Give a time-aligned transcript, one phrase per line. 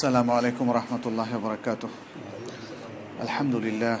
[0.00, 1.88] السلام عليكم ورحمة الله وبركاته.
[3.20, 4.00] الحمد لله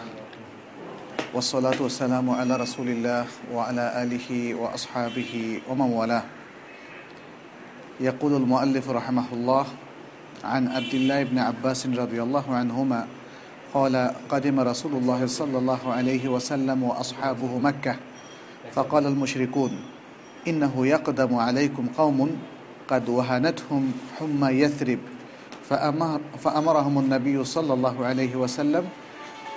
[1.36, 6.24] والصلاة والسلام على رسول الله وعلى آله وأصحابه ومن والاه.
[8.00, 9.66] يقول المؤلف رحمه الله
[10.44, 13.00] عن عبد الله بن عباس رضي الله عنهما
[13.76, 13.94] قال
[14.32, 17.96] قدم رسول الله صلى الله عليه وسلم وأصحابه مكة
[18.72, 19.72] فقال المشركون
[20.48, 22.18] إنه يقدم عليكم قوم
[22.88, 25.19] قد وهنتهم حمى يثرب.
[25.69, 28.85] فأمر فأمرهم النبي صلى الله عليه وسلم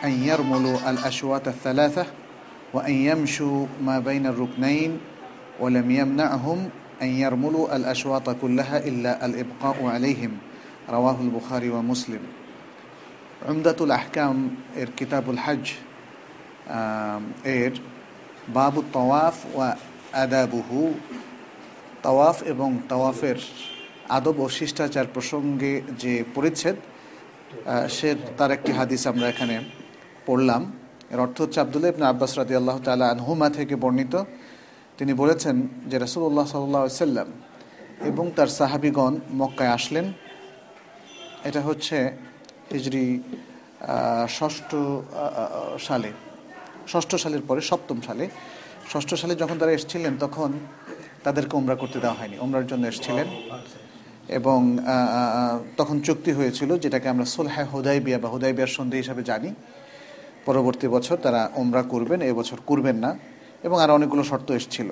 [0.05, 2.07] أن يرملوا الأشواط الثلاثة
[2.75, 4.99] وأن يمشوا ما بين الركنين
[5.61, 6.69] ولم يمنعهم
[7.03, 10.39] أن يرملوا الأشواط كلها إلا الإبقاء عليهم
[10.91, 12.21] رواه البخاري ومسلم
[13.49, 15.73] عمدة الأحكام إر كتاب الحج
[17.47, 17.73] إر
[18.49, 20.93] باب الطواف وأدابه
[22.03, 23.39] তাওয়াফ এবং তাওয়াফের
[24.18, 26.78] আদব ও শিষ্টাচার প্রসঙ্গে যে পরিচ্ছেদ
[27.96, 29.56] সে তার একটি হাদিস আমরা এখানে
[30.28, 30.62] পড়লাম।
[31.14, 34.16] এর অর্থ হচ্ছে আবদুল্লাহ ইবনা আব্বাস রাদি আল্লাহ তালা আনহুমা থেকে বর্ণিত।
[34.98, 35.56] তিনি বলেছেন
[35.90, 37.30] যে রসুল্লাহ সাল্লাহ সাল্লাম
[38.10, 40.06] এবং তার সাহাবিগণ মক্কায় আসলেন।
[41.50, 41.98] এটা হচ্ছে
[42.74, 43.08] হিজরি
[44.38, 44.72] ষষ্ঠ
[45.88, 46.10] সালে,
[46.92, 48.26] ষষ্ঠ সালের পরে, সপ্তম সালে।
[48.92, 50.50] ষষ্ঠ সালে যখন তারা এসেছিলেন, তখন
[51.26, 53.28] তাদেরকে ওমরা করতে দেওয়া হয়নি। ওমরার জন্য এসেছিলেন।
[54.40, 54.60] এবং
[55.80, 59.50] তখন চুক্তি হয়েছিল যেটাকে আমরা সোলহা হুদাইবিয়া বা হুদাইবিয়ার সন্ধি হিসাবে জানি।
[60.48, 63.12] পরবর্তী বছর তারা ওমরা করবেন এবছর করবেন না
[63.66, 64.90] এবং আর অনেকগুলো শর্ত এসেছিল।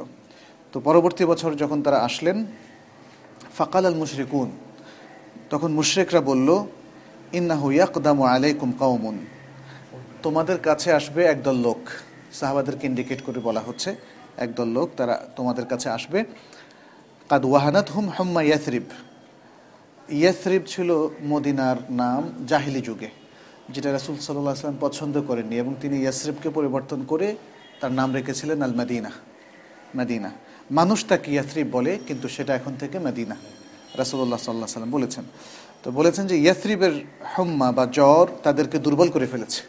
[0.71, 2.37] তো পরবর্তী বছর যখন তারা আসলেন
[3.57, 4.49] ফাকাল আল মুশরিকুন,
[5.51, 6.49] তখন মুশরেকরা বলল,
[7.39, 9.17] ইন্নাহু ইয়াকদামু আলাইকুম কাউমুন
[10.23, 11.81] তোমাদের কাছে আসবে একদল লোক।
[12.39, 13.89] সাহাবাদেরকে ইন্ডিকেট করে বলা হচ্ছে,
[14.45, 16.19] একদল লোক তারা তোমাদের কাছে আসবে।
[17.29, 18.87] কাদ ওয়াহানাত হুম হম্মা ইয়াসরিব।
[20.19, 20.89] ইয়াসরিব ছিল
[21.31, 23.09] মদিনার নাম জাহিলি যুগে,
[23.73, 27.27] যেটা রাসুল সাল্লাহ আসলাম পছন্দ করেননি এবং তিনি ইয়াসরিবকে পরিবর্তন করে
[27.79, 29.11] তার নাম রেখেছিলেন আল মাদিনা
[29.99, 30.29] মাদিনা।
[30.79, 33.35] মানুষ তাকে ইয়াসরিব বলে, কিন্তু সেটা এখন থেকে মাদিনা
[34.01, 35.25] রাসুল্লাহ সাল্লাহ সাল্লাম বলেছেন।
[35.83, 36.93] তো বলেছেন যে ইয়াসরিবের
[37.33, 39.61] হম্মা বা জ্বর তাদেরকে দুর্বল করে ফেলেছে।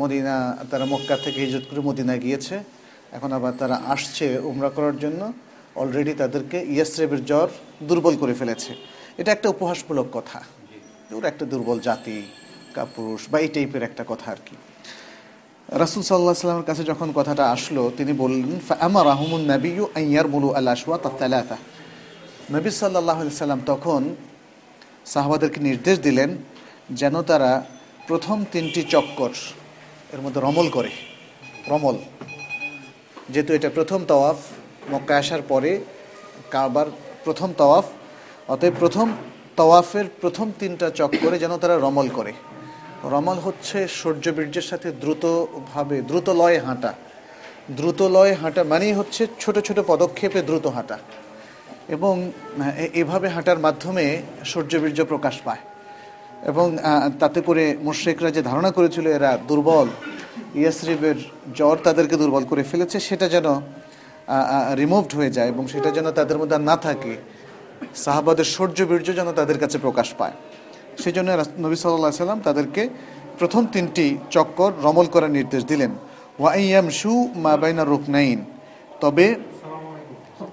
[0.00, 0.34] মদিনা,
[0.70, 2.56] তারা মক্কা থেকে হিজত করে মদিনা গিয়েছে,
[3.16, 5.22] এখন আবার তারা আসছে উমরা করার জন্য।
[5.78, 7.48] অলরেডি তাদেরকে ইয়াসরেবের জ্বর
[7.82, 8.70] দুর্বল করে ফেলেছে।
[9.18, 10.38] এটা একটা উপহাসমূলক কথা।
[11.16, 12.18] ওরা একটা দুর্বল জাতি,
[12.74, 14.56] কাপুরুষ বা এই টাইপের একটা কথা আর কি।
[15.68, 20.98] রাসুল সাল্লাহ সাল্লামের কাছে যখন কথাটা আসলো, তিনি বললেন আমার আহমুন নবীউ আইয়ার মুলু আল্লাহা
[21.18, 21.56] তালাতা
[22.52, 24.02] নবী সাল্লাহ সাল্লাম তখন
[25.06, 26.30] সাহবাদেরকে নির্দেশ দিলেন,
[26.90, 27.50] যেন তারা
[28.06, 29.32] প্রথম তিনটি চক্কর
[30.12, 30.90] এর মধ্যে রমল করে।
[31.68, 31.96] রমল।
[33.30, 34.36] যেহেতু এটা প্রথম তওয়াফ
[34.90, 35.80] মক্কা আসার পরে
[36.50, 36.86] কাবার
[37.24, 37.84] প্রথম তওয়াফ,
[38.48, 39.12] অতএব প্রথম
[39.56, 42.32] তওয়াফের প্রথম তিনটা চক্করে যেন তারা রমল করে।
[43.04, 46.92] রমল হচ্ছে সূর্যবীর্যের সাথে দ্রুতভাবে, দ্রুত লয়ে হাঁটা।
[47.70, 50.98] দ্রুত লয়ে হাঁটা মানেই হচ্ছে ছোট ছোট পদক্ষেপে দ্রুত হাঁটা।
[51.88, 52.32] এবং
[52.94, 55.62] এভাবে হাঁটার মাধ্যমে সূর্যবীর্য প্রকাশ পায়।
[56.42, 56.76] এবং
[57.20, 59.88] তাতে করে মুশ্রেকরা যে ধারণা করেছিল এরা দুর্বল,
[60.54, 61.14] ইয়াসরিবের
[61.54, 63.60] জ্বর তাদেরকে দুর্বল করে ফেলেছে, সেটা যেন
[64.80, 67.14] রিমুভড হয়ে যায় এবং সেটা যেন তাদের মধ্যে না থাকে।
[68.04, 70.36] সাহাবাদের সৌর্য বীর্য যেন তাদের কাছে প্রকাশ পায়।
[71.02, 71.28] সেই জন্য
[71.64, 72.82] নবী সাল্লাহ সাল্লাম তাদেরকে
[73.38, 75.92] প্রথম তিনটি চক্কর রমল করার নির্দেশ দিলেন।
[76.40, 77.12] ওয়াইয়াম শু
[77.44, 78.38] মা বাইনা রুকনাইন।
[79.02, 79.26] তবে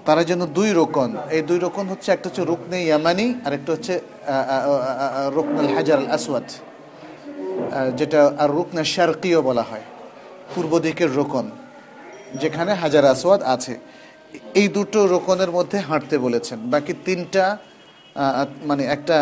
[0.06, 3.94] তারা যেন দুই রোকন, এই দুই রোকন হচ্ছে একটা হচ্ছে রুকনে ইয়ামানি আর একটা হচ্ছে
[5.36, 6.48] রুকনুল হাজার আল আসওয়াদ।
[7.98, 9.84] যেটা আর রুকনা শারকিও বলা হয়।
[10.54, 11.46] পূর্ব দিকের রোকন।
[12.42, 13.74] যেখানে হাজার আসওয়াদ আছে।
[14.60, 17.44] এই দুটো রোকনের মধ্যে হাঁটতে বলেছেন। বাকি তিনটা
[18.68, 19.16] মানে একটা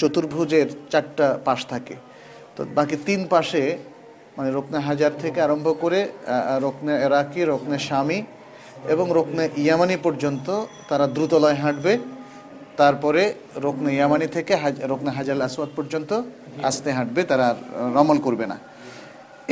[0.00, 1.96] চতুর্ভুজের চারটা পাশ থাকে।
[2.54, 3.62] তো বাকি তিন পাশে
[4.36, 6.00] মানে রোকনে হাজার থেকে আরম্ভ করে
[6.64, 8.18] রোকনে এরাকি, রোকনে স্বামী
[8.94, 10.46] এবং রোকনে ইয়ামানি পর্যন্ত
[10.88, 11.92] তারা দ্রুতলয় হাঁটবে।
[12.80, 13.22] তারপরে
[13.64, 14.52] রোকনে ইয়ামানি থেকে
[14.90, 16.10] রোকনে হাজার আসওয়াদ পর্যন্ত
[16.68, 17.46] আস্তে হাঁটবে, তারা
[17.96, 18.56] রমল করবে না।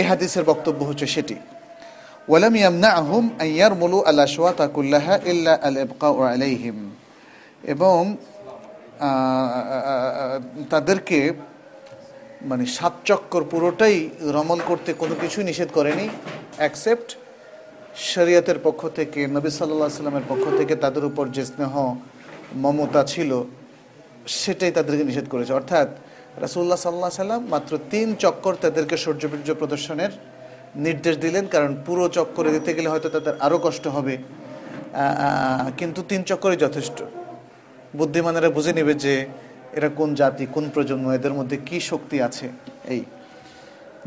[0.01, 1.37] এ হাদিসের বক্তব্য হচ্ছে সেটি।
[2.31, 6.79] ওয়ালাম ইয়ামনাহুম আইয়ার মুলু আল্লাহ সোয়াতা কুল্লাহা ইল্লা আল ইবকা আলাইহিম।
[7.75, 8.01] এবং
[10.73, 11.19] তাদেরকে
[12.51, 13.97] মানে সাত চক্কর পুরোটাই
[14.37, 16.07] রমল করতে কোনো কিছুই নিষেধ করেনি
[16.61, 17.09] অ্যাকসেপ্ট
[18.13, 21.75] শরিয়তের পক্ষ থেকে, নবী সাল্লাহ সাল্লামের পক্ষ থেকে তাদের উপর যে স্নেহ,
[22.65, 23.31] মমতা ছিল,
[24.41, 25.89] সেটাই তাদেরকে নিষেধ করেছে। অর্থাৎ
[26.45, 30.13] রাসুল্লাহ সাল্লাহ সাল্লাম মাত্র তিন চক্কর তাদেরকে সূর্যবীর্য প্রদর্শনের
[30.87, 34.15] নির্দেশ দিলেন, কারণ পুরো চক্করে দিতে গেলে হয়তো তাদের আরও কষ্ট হবে।
[35.79, 36.99] কিন্তু তিন চক্করই যথেষ্ট।
[37.99, 39.15] বুদ্ধিমানেরা বুঝে নেবে যে
[39.79, 42.47] এরা কোন জাতি, কোন প্রজন্ম, এদের মধ্যে কি শক্তি আছে
[42.95, 43.03] এই।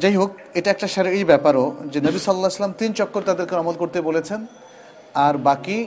[0.01, 0.29] যাই হোক,
[0.59, 0.87] এটা একটা
[1.17, 4.39] এই ব্যাপারও যে নবী সাল্লাহ আসলাম তিন চক্কর তাদেরকে আমল করতে বলেছেন,
[5.25, 5.77] আর বাকি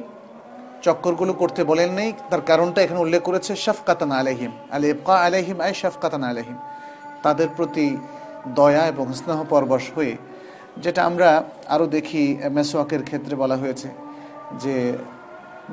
[0.86, 5.72] চক্করগুলো করতে বলেন নেই, তার কারণটা এখানে উল্লেখ করেছে শফকাতান আলহিম আল ইবকা আলহিম আই
[5.82, 6.58] শফকাতান আলহিম
[7.24, 7.86] তাদের প্রতি
[8.58, 10.14] দয়া এবং স্নেহ পরবশ হয়ে
[10.76, 13.88] যেটা আমরা আরও দেখি মেসোয়াকের ক্ষেত্রে বলা হয়েছে
[14.58, 14.92] যে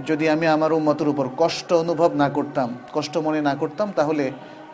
[0.05, 4.31] যদি আমি আমার উম্মতের উপর কষ্ট অনুভব না করতাম, কষ্ট মনে না করতাম, তাহলে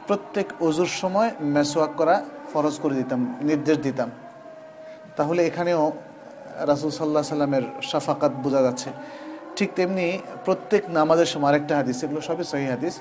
[0.08, 4.10] প্রত্যেক অজুর সময় মেসোয়াক করা ফরজ করে দিতাম, নির্দেশ দিতাম।
[5.16, 5.92] তাহলে এখানেও
[6.56, 8.90] রাসুল সাল্লাহ সাল্লামের সাফাকাত বোঝা যাচ্ছে।
[9.56, 13.00] ঠিক তেমনি প্রত্যেক নামাজের সময় আরেকটা হাদিস, এগুলো সবই সহি হাদিস।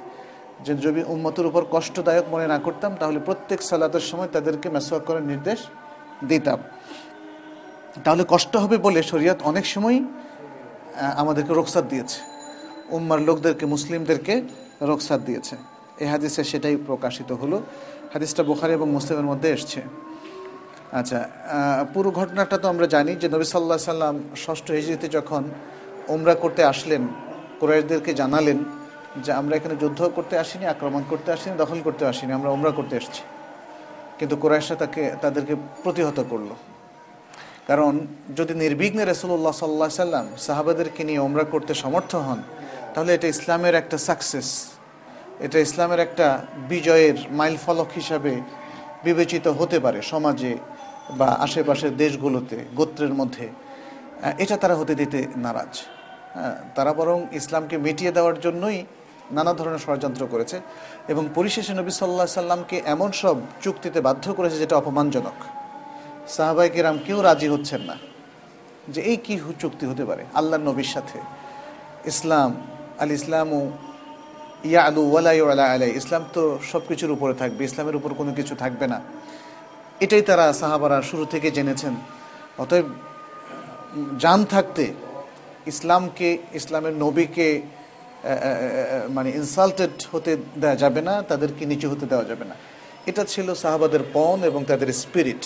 [0.64, 5.22] যে যদি উম্মতের উপর কষ্টদায়ক মনে না করতাম, তাহলে প্রত্যেক সালাতের সময় তাদেরকে মেসোয়াক করার
[5.22, 5.66] নির্দেশ
[6.24, 6.58] দিতাম।
[8.04, 10.00] তাহলে কষ্ট হবে বলে শরীয়ত অনেক সময়
[11.16, 12.20] আমাদেরকে রোকসাত দিয়েছে।
[12.90, 14.42] উম্মার লোকদেরকে, মুসলিমদেরকে
[14.82, 15.56] রোকসাত দিয়েছে।
[16.02, 17.62] এই হাদিসে সেটাই প্রকাশিত হলো।
[18.12, 19.82] হাদিসটা বোখারি এবং মুসলিমের মধ্যে এসছে।
[20.92, 21.28] আচ্ছা
[21.94, 25.42] পুরো ঘটনাটা তো আমরা জানি যে নবী সাল্লাহ সাল্লাম ষষ্ঠ হিজড়িতে যখন
[26.08, 27.02] ওমরা করতে আসলেন
[27.60, 28.58] কোরআশদেরকে জানালেন
[29.24, 32.96] যে আমরা এখানে যুদ্ধ করতে আসিনি, আক্রমণ করতে আসিনি, দখল করতে আসিনি, আমরা ওমরা করতে
[32.96, 33.22] এসেছি।
[34.18, 36.50] কিন্তু কোরআশা তাকে, তাদেরকে প্রতিহত করল।
[37.66, 37.92] কারণ
[38.38, 42.40] যদি নির্বিঘ্নে রসুল্লাহ সাল্লাহ সাল্লাম সাহাবাদেরকে নিয়ে ওমরা করতে সমর্থ হন,
[42.94, 44.48] তাহলে এটা ইসলামের একটা সাকসেস
[45.44, 46.26] এটা ইসলামের একটা
[46.68, 48.32] বিজয়ের মাইল ফলক হিসাবে
[49.04, 50.52] বিবেচিত হতে পারে সমাজে
[51.18, 53.46] বা আশেপাশের দেশগুলোতে, গোত্রের মধ্যে।
[54.38, 55.72] এটা তারা হতে দিতে নারাজ।
[56.36, 58.78] হ্যাঁ তারা বরং ইসলামকে মিটিয়ে দেওয়ার জন্যই
[59.36, 60.56] নানা ধরনের ষড়যন্ত্র করেছে
[61.12, 65.38] এবং পরিশেষে নবী সাল্লাহ সাল্লামকে এমন সব চুক্তিতে বাধ্য করেছে যেটা অপমানজনক।
[66.36, 67.96] সাহাবাই কিরাম কেউ রাজি হচ্ছেন না
[68.94, 71.18] যে এই কি চুক্তি হতে পারে আল্লাহ নবীর সাথে।
[72.12, 72.50] ইসলাম,
[73.02, 73.60] আল ইসলামু
[74.70, 78.54] ইয়া আলু ওয়ালাই ওয়ালা আলাই ইসলাম তো সব কিছুর উপরে থাকবে, ইসলামের উপর কোনো কিছু
[78.62, 78.98] থাকবে না।
[80.04, 81.94] এটাই তারা সাহাবারা শুরু থেকে জেনেছেন।
[82.62, 82.86] অতএব,
[84.22, 84.84] জান থাকতে
[85.72, 86.28] ইসলামকে,
[86.60, 87.48] ইসলামের নবীকে
[89.16, 90.32] মানে ইনসাল্টেড হতে
[90.62, 92.54] দেওয়া যাবে না, তাদেরকে নিচু হতে দেওয়া যাবে না।
[93.10, 95.44] এটা ছিল সাহাবাদের পণ এবং তাদের স্পিরিট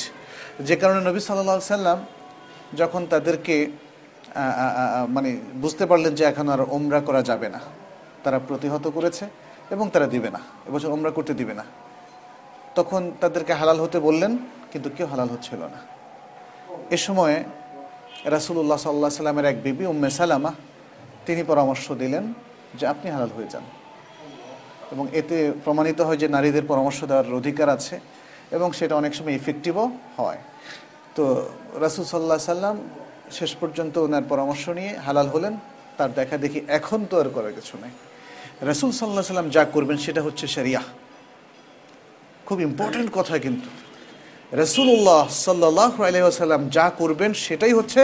[0.68, 1.98] যে কারণে নবী সাল্লা সাল্লাম
[2.80, 3.56] যখন তাদেরকে
[5.16, 5.30] মানে
[5.62, 7.60] বুঝতে পারলেন যে এখন আর ওমরা করা যাবে না,
[8.24, 9.24] তারা প্রতিহত করেছে
[9.74, 11.64] এবং তারা দিবে না, এবছর ওমরা করতে দিবে না।
[12.78, 14.32] তখন তাদেরকে হালাল হতে বললেন,
[14.72, 15.80] কিন্তু কেউ হালাল হচ্ছিল না।
[16.94, 17.36] এ সময়ে
[18.34, 20.52] রাসুল্লাহ সাল্লাহ সাল্লামের এক বিবি, উম্মে সালামা,
[21.26, 22.24] তিনি পরামর্শ দিলেন
[22.78, 23.64] যে আপনি হালাল হয়ে যান।
[24.92, 28.00] এবং এতে প্রমাণিত হয় যে নারীদের পরামর্শ দেওয়ার অধিকার আছে।
[28.50, 30.40] এবং সেটা অনেক সময় ইফেক্টিভও হয়।
[31.16, 31.24] তো
[31.84, 32.76] রাসুল সাল্লাহ সাল্লাম
[33.38, 35.54] শেষ পর্যন্ত ওনার পরামর্শ নিয়ে হালাল হলেন,
[35.98, 37.92] তার দেখা দেখি এখন তো আর করার কিছু নেই।
[38.70, 40.82] রাসুল সাল্লাহ সাল্লাম যা করবেন সেটা হচ্ছে সেরিয়া
[42.46, 43.68] খুব ইম্পর্টেন্ট কথা কিন্তু।
[44.52, 48.02] রসুল্লাহ সাল্লাহ আলহাম যা করবেন সেটাই হচ্ছে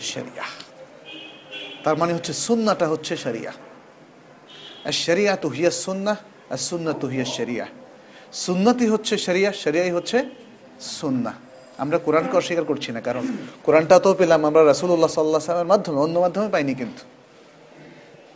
[0.00, 0.46] সেরিয়া
[1.84, 3.52] তার মানে হচ্ছে সুন্নাটা হচ্ছে সেরিয়া
[4.86, 6.14] আর সেরিয়া তো হিয়া সুন্না
[6.50, 7.66] আর সুন্না তো হিয়া সেরিয়া
[8.32, 10.24] সুন্নতি হচ্ছে শরিয়া, শরিয়াই হচ্ছে
[10.80, 11.32] সুন্না
[11.78, 13.24] আমরা কোরআনকে অস্বীকার করছি না, কারণ
[13.64, 17.02] কোরআনটা তো পেলাম আমরা রাসুল্লাহ সাল্লাহ সাল্লামের মাধ্যমে, অন্য মাধ্যমে পাইনি কিন্তু।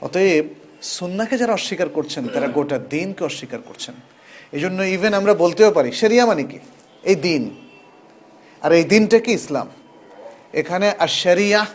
[0.02, 0.44] অতএব
[0.82, 3.94] সুন্নাকে যারা অস্বীকার করছেন, তারা গোটা দিনকে অস্বীকার করছেন।
[4.52, 6.58] এই জন্য ইভেন আমরা বলতেও পারি সেরিয়া মানে কি?
[7.04, 7.42] এই দিন।
[8.62, 9.32] আর এই দিনটা কি?
[9.32, 9.68] ইসলাম।
[10.52, 11.66] এখানে আর শরিয়া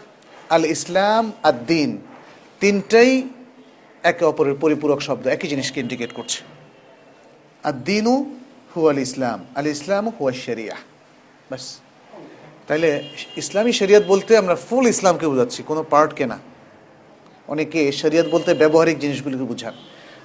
[0.49, 1.97] আল ইসলাম আর দিন
[2.59, 3.29] তিনটাই
[4.03, 6.56] একে অপরের পরিপূরক শব্দ, একই জিনিসকে ইন্ডিকেট করছে।
[7.63, 8.13] আর দিনু
[8.73, 10.77] হু আল ইসলাম আল ইসলাম হুয়া শরিয়া
[11.51, 11.65] বাস
[12.67, 12.89] তাইলে
[13.41, 16.37] ইসলামী শরিয়ত বলতে আমরা ফুল ইসলামকে বোঝাচ্ছি, কোনো পার্টকে না।
[17.53, 19.75] অনেকে শরিয়ত বলতে ব্যবহারিক জিনিসগুলিকে বোঝান।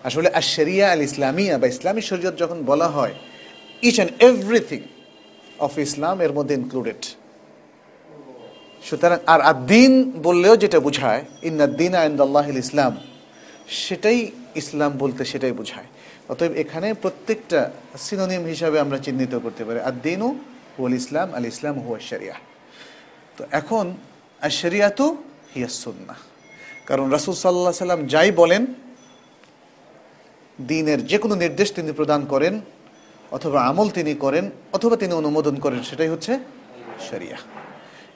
[0.08, 3.14] আসলে আর শরিয়া আল ইসলামিয়া বা ইসলামী শরীয়ত যখন বলা হয়
[3.88, 4.80] each and everything
[5.66, 7.02] of Islam এর মধ্যে ইনক্লুডেড
[8.88, 9.92] সুতরাং, আর আদিন
[10.26, 12.92] বললেও যেটা বোঝায় ইন্নাদ্দিন আইন্দাল্লাহ ইসলাম
[13.84, 14.18] সেটাই
[14.60, 15.88] ইসলাম বলতে সেটাই বোঝায়।
[16.28, 20.38] অতএব এখানে প্রত্যেকটা সিনোনিম হিসাবে আমরা চিহ্নিত করতে পারি। আদিনু
[20.78, 22.34] হুয়াল ইসলাম, আল ইসলাম হুয়া শরিয়া।
[23.36, 23.96] তো এখন
[24.42, 25.16] আর শরিয়াতু
[25.54, 26.14] হিয়াসুন্না
[26.86, 28.66] কারণ রাসুল সাল্লাহ সাল্লাম যাই বলেন,
[30.66, 32.60] দিনের যে কোনো নির্দেশ তিনি প্রদান করেন,
[33.30, 36.38] অথবা আমল তিনি করেন, অথবা তিনি অনুমোদন করেন, সেটাই হচ্ছে
[37.10, 37.36] শরিয়া।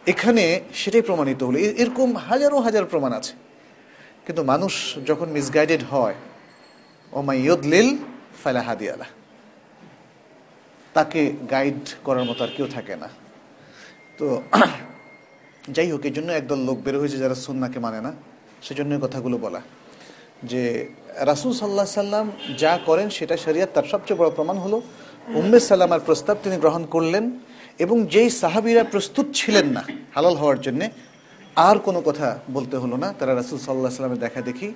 [0.06, 3.32] এখানে সেটাই প্রমাণিত হলো। এরকম হাজারো হাজার প্রমাণ আছে।
[4.26, 6.14] কিন্তু মানুষ যখন মিসগাইডেড হয়
[7.12, 7.96] ওমাই ইয়দলিল,
[8.44, 9.04] ফালা হাদিয়ালা
[10.94, 13.08] তাকে গাইড করার মতো আর কেউ থাকে না।
[14.18, 14.42] তো
[15.68, 18.12] যাই হোক এই জন্য একদল লোক বের হয়েছে যারা সুন্নাকে মানে না।
[18.62, 19.60] সেজন্য কথাগুলো বলা।
[20.42, 24.82] যে রাসুল সাল্লাহ সাল্লাম যা করেন, সেটা শরিয়াত তার সবচেয়ে বড় প্রমাণ হলো,
[25.28, 27.30] উম্মে সাল্লামার প্রস্তাব তিনি গ্রহণ করলেন
[27.78, 29.84] এবং যেই সাহাবিরা প্রস্তুত ছিলেন না
[30.14, 30.90] হালাল হওয়ার জন্যে,
[31.56, 34.74] আর কোনো কথা বলতে হলো না। তারা রাসুল সাল্লাহ সাল্লামের দেখা দেখি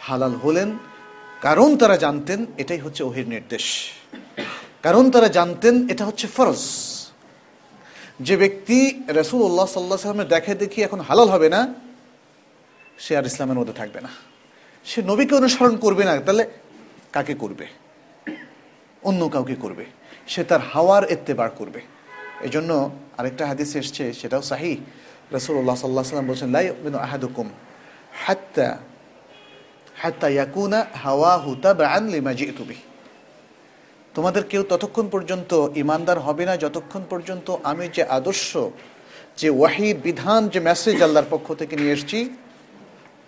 [0.00, 0.78] হালাল হলেন।
[1.40, 3.90] কারণ তারা জানতেন এটাই হচ্ছে ওহির নির্দেশ।
[4.82, 6.64] কারণ তারা জানতেন এটা হচ্ছে ফরজ।
[8.20, 11.74] যে ব্যক্তি রসুল উল্লাহ সাল্লাহ সাল্লামের দেখা দেখি এখন হালাল হবে না,
[12.98, 14.08] সে আর ইসলামের মধ্যে থাকবে না।
[14.84, 16.50] সে নবীকে অনুসরণ করবে না, তাহলে
[17.12, 17.66] কাকে করবে?
[19.02, 19.84] অন্য কাউকে করবে।
[20.26, 21.80] সে তার হাওয়ার এত্তেবার করবে।
[22.40, 24.76] এই জন্য আরেকটা হাদিস এসছে, সেটাও সাহি।
[25.32, 27.48] রসুল্লাহ সাল্লাহ সাল্লাম বলছেন লাই আহাদুকুম
[28.12, 28.78] হাত্তা
[30.92, 31.32] হাওয়া
[34.14, 38.56] তোমাদের কেউ ততক্ষণ পর্যন্ত ইমানদার হবে না, যতক্ষণ পর্যন্ত আমি যে আদর্শ,
[39.36, 42.36] যে ওয়াহিদ বিধান, যে মেসেজ আল্লাহর পক্ষ থেকে নিয়ে এসেছি,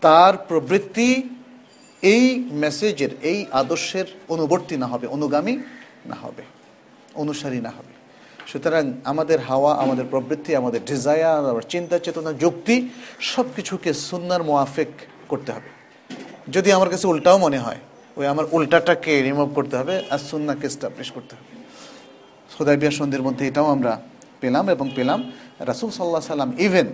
[0.01, 1.31] তার প্রবৃত্তি
[2.03, 5.59] এই মেসেজের, এই আদর্শের অনুবর্তী না হবে, অনুগামী
[6.07, 6.43] না হবে,
[7.15, 7.93] অনুসারী না হবে।
[8.47, 12.89] সুতরাং আমাদের হাওয়া, আমাদের প্রবৃত্তি, আমাদের ডিজায়ার আমার চিন্তা, চেতনা, যুক্তি
[13.21, 14.89] সব কিছুকে সুন্নার মোয়াফেক
[15.29, 15.78] করতে হবে।
[16.55, 17.81] যদি আমার কাছে উল্টাও মনে হয়,
[18.19, 21.47] ওই আমার উল্টাটাকে রিমুভ করতে হবে আর সুন্নাকে এস্টাবলিশ করতে হবে।
[22.81, 23.93] বিয়া সন্ধির মধ্যে এটাও আমরা
[24.43, 25.21] পেলাম এবং পেলাম।
[25.71, 26.89] রাসুল সাল্লাহ সাল্লাম ইভেন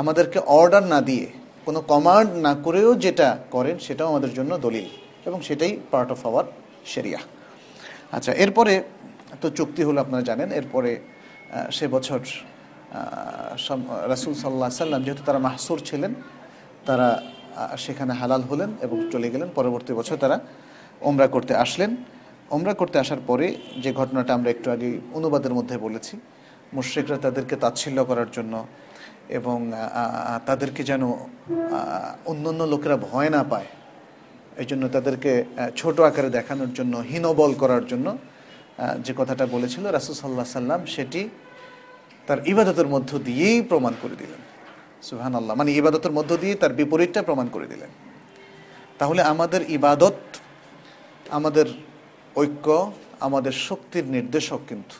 [0.00, 1.26] আমাদেরকে অর্ডার না দিয়ে,
[1.66, 4.86] কোনো কমান্ড না করেও যেটা করেন সেটাও আমাদের জন্য দলিল
[5.28, 6.46] এবং সেটাই পার্ট অফ আওয়ার
[6.92, 7.20] সেরিয়া
[8.16, 8.72] আচ্ছা এরপরে
[9.40, 10.90] তো চুক্তি হলো আপনারা জানেন, এরপরে
[11.76, 12.20] সে বছর
[14.12, 16.12] রাসুল সাল্লাহ সাল্লাম যেহেতু তারা মাহসুর ছিলেন,
[16.88, 17.08] তারা
[17.84, 20.36] সেখানে হালাল হলেন এবং চলে গেলেন। পরবর্তী বছর তারা
[21.08, 21.90] ওমরা করতে আসলেন।
[22.54, 23.46] ওমরা করতে আসার পরে
[23.84, 26.14] যে ঘটনাটা আমরা একটু আগে অনুবাদের মধ্যে বলেছি,
[26.76, 28.54] মুশ্রিকরা তাদেরকে তাচ্ছিল্য করার জন্য
[29.38, 29.58] এবং
[30.48, 31.02] তাদেরকে যেন
[32.30, 33.68] অন্য অন্য লোকেরা ভয় না পায়,
[34.62, 35.32] এই জন্য তাদেরকে
[35.80, 38.06] ছোট আকারে দেখানোর জন্য, হীনবল করার জন্য
[39.06, 41.22] যে কথাটা বলেছিল রাসুল সাল্লাহ সাল্লাম সেটি
[42.26, 44.40] তার ইবাদতের মধ্য দিয়েই প্রমাণ করে দিলেন।
[45.02, 47.90] সুহান আল্লাহ মানে ইবাদতের মধ্য দিয়ে তার বিপরীতটা প্রমাণ করে দিলেন।
[48.98, 50.18] তাহলে আমাদের ইবাদত,
[51.30, 51.66] আমাদের
[52.36, 52.66] ঐক্য,
[53.20, 54.96] আমাদের শক্তির নির্দেশক কিন্তু।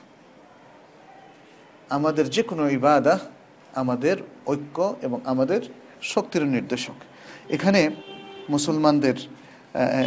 [1.91, 3.15] আমাদের যে কোনো ইবাদা
[3.83, 4.17] আমাদের
[4.47, 5.61] ঐক্য এবং আমাদের
[6.03, 6.99] শক্তির নির্দেশক।
[7.51, 7.81] এখানে
[8.51, 9.17] মুসলমানদের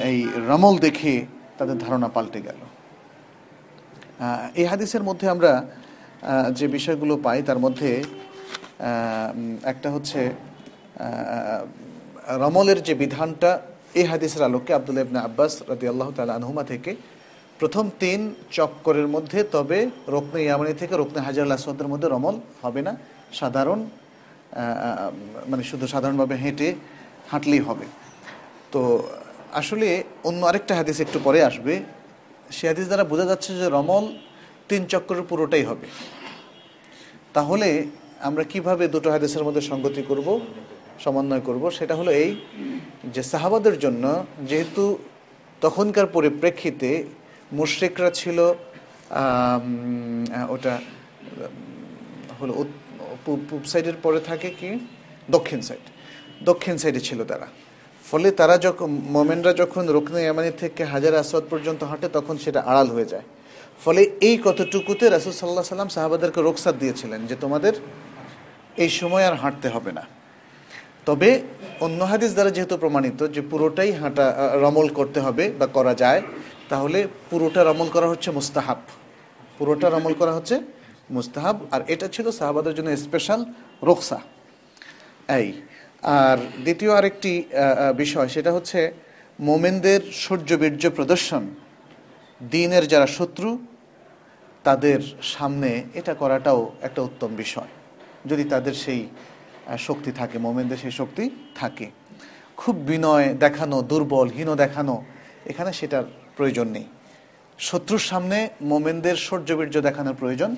[0.09, 1.13] এই রমল দেখে
[1.57, 2.59] তাদের ধারণা পাল্টে গেল।
[4.55, 5.51] এই হাদিসের মধ্যে আমরা
[6.51, 7.89] যে বিষয়গুলো পাই তার মধ্যে
[9.71, 10.19] একটা হচ্ছে
[12.43, 13.51] রমলের যে বিধানটা,
[13.99, 16.91] এই হাদিসের আলোকে আবদুল্লাহ ইবনা আব্বাস রাদি আল্লাহ তালা আনহুমা থেকে
[17.59, 18.19] প্রথম তিন
[18.57, 19.79] চক্করের মধ্যে, তবে
[20.15, 22.93] রোকনে ইয়ামানি থেকে রোকনে হাজার আসওয়াদের মধ্যে রমল হবে না।
[23.39, 23.79] সাধারণ
[25.51, 26.69] মানে শুধু সাধারণভাবে হেঁটে
[27.31, 27.85] হাঁটলেই হবে।
[28.73, 28.81] তো
[29.61, 29.87] আসলে
[30.27, 31.73] অন্য আরেকটা হাদিস একটু পরে আসবে।
[32.55, 34.05] সে হাদিস দ্বারা বোঝা যাচ্ছে যে রমল
[34.69, 35.87] তিন চক্করের পুরোটাই হবে।
[37.35, 37.69] তাহলে
[38.27, 40.27] আমরা কীভাবে দুটো হাদিসের মধ্যে সঙ্গতি করব,
[41.03, 42.29] সমন্বয় করব, সেটা হলো এই
[43.13, 44.03] যে সাহাবাদের জন্য
[44.49, 44.83] যেহেতু
[45.65, 46.89] তখনকার পরিপ্রেক্ষিতে
[47.59, 48.37] মুশ্রিকরা ছিল
[50.55, 50.73] ওটা,
[52.39, 52.53] হলো
[53.25, 54.69] পূব সাইডের পরে থাকে কি?
[55.35, 55.83] দক্ষিণ সাইড।
[56.49, 57.47] দক্ষিণ সাইডে ছিল তারা।
[58.09, 62.87] ফলে তারা যখন, মোমেনরা যখন রুকনে ইয়ামানি থেকে হাজার আসাদ পর্যন্ত হাঁটে, তখন সেটা আড়াল
[62.95, 63.25] হয়ে যায়।
[63.83, 67.73] ফলে এই কতটুকুতে রাসুল সাল্লাহ সাল্লাম সাহাবাদেরকে রোকসাদ দিয়েছিলেন যে তোমাদের
[68.83, 70.03] এই সময় আর হাঁটতে হবে না।
[71.07, 71.29] তবে
[71.85, 74.25] অন্য হাদিস দ্বারা যেহেতু প্রমাণিত যে পুরোটাই হাঁটা
[74.63, 76.21] রমল করতে হবে বা করা যায়,
[76.71, 78.79] তাহলে পুরোটা রমল করা হচ্ছে মুস্তাহাব।
[79.57, 80.55] পুরোটা রমল করা হচ্ছে
[81.15, 83.41] মুস্তাহাব। আর এটা ছিল সাহাবাদের জন্য স্পেশাল
[83.87, 84.19] রোকসা
[85.39, 85.47] এই,
[86.03, 87.31] আর দ্বিতীয় আরেকটি
[88.01, 88.79] বিষয়, সেটা হচ্ছে
[89.39, 91.43] মোমেনদের সূর্য বীর্য প্রদর্শন।
[92.53, 93.49] দিনের যারা শত্রু,
[94.63, 94.99] তাদের
[95.33, 97.71] সামনে এটা করাটাও একটা উত্তম বিষয়।
[98.29, 99.01] যদি তাদের সেই
[99.87, 101.23] শক্তি থাকে, মোমেনদের সেই শক্তি
[101.59, 101.87] থাকে।
[102.61, 104.95] খুব বিনয় দেখানো, দুর্বল, হীন দেখানো,
[105.51, 106.05] এখানে সেটার
[106.37, 106.85] প্রয়োজন নেই।
[107.67, 108.37] শত্রুর সামনে
[108.71, 110.51] মোমেনদের সৌর্যবীর্য দেখানোর প্রয়োজন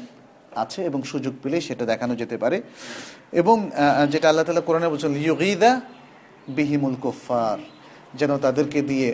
[0.63, 2.57] আছে এবং সুযোগ পেলে সেটা দেখানো যেতে পারে।
[3.41, 3.57] এবং
[4.12, 5.71] যেটা আল্লাহ তালা কোরআনে বলছেন ইউগিদা
[6.57, 7.57] বিহিমুল কোফার
[8.19, 9.09] যেন তাদেরকে দিয়ে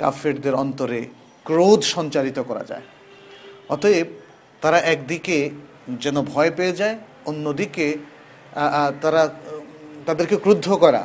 [0.00, 1.00] কাফেরদের অন্তরে
[1.46, 2.84] ক্রোধ সঞ্চারিত করা যায়।
[3.74, 4.08] অতএব
[4.62, 5.36] তারা একদিকে
[6.02, 6.96] যেন ভয় পেয়ে যায়
[7.30, 7.86] অন্যদিকে
[9.02, 9.22] তারা,
[10.08, 11.02] তাদেরকে ক্রুদ্ধ করা।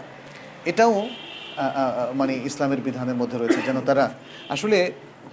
[0.71, 0.95] এটাও
[2.19, 4.05] মানে ইসলামের বিধানের মধ্যে রয়েছে, যেন তারা
[4.53, 4.77] আসলে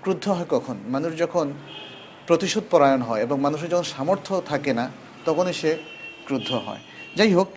[0.03, 0.77] ক্রুদ্ধ হয় কখন?
[0.95, 1.47] মানুষ যখন
[2.29, 4.85] প্রতিশোধ পরায়ণ হয় এবং মানুষের যখন সামর্থ্য থাকে না,
[5.27, 5.71] তখনই সে
[6.27, 6.83] ক্রুদ্ধ হয়।
[7.19, 7.49] যাই হোক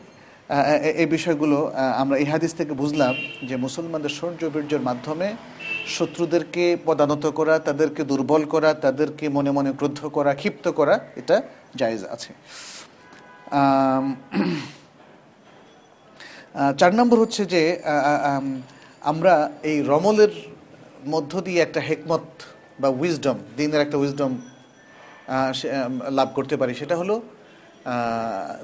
[1.01, 1.57] এই বিষয়গুলো
[2.01, 3.13] আমরা এই হাদিস থেকে বুঝলাম
[3.49, 5.27] যে মুসলমানদের শৌর্য বীর্যের মাধ্যমে
[5.95, 11.35] শত্রুদেরকে পদানত করা, তাদেরকে দুর্বল করা, তাদেরকে মনে মনে ক্রুদ্ধ করা, ক্ষিপ্ত করা, এটা
[11.79, 12.31] জায়েজ আছে।
[16.79, 17.61] চার নম্বর হচ্ছে যে
[19.11, 19.33] আমরা
[19.69, 20.33] এই রমলের
[21.13, 22.25] মধ্য দিয়ে একটা হেকমত
[22.81, 24.31] বা উইজডম দিনের একটা উইজডম
[26.17, 27.15] লাভ করতে পারি। সেটা হলো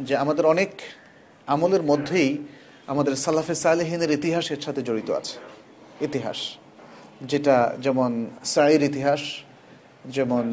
[0.07, 0.71] যে আমাদের অনেক
[1.53, 2.31] আমলের মধ্যেই
[2.91, 5.35] আমাদের সালাফে সালেহিনের ইতিহাসের সাথে জড়িত আছে।
[6.07, 6.39] ইতিহাস,
[7.31, 8.11] যেটা যেমন
[8.53, 9.21] সাইর ইতিহাস,
[10.15, 10.45] যেমন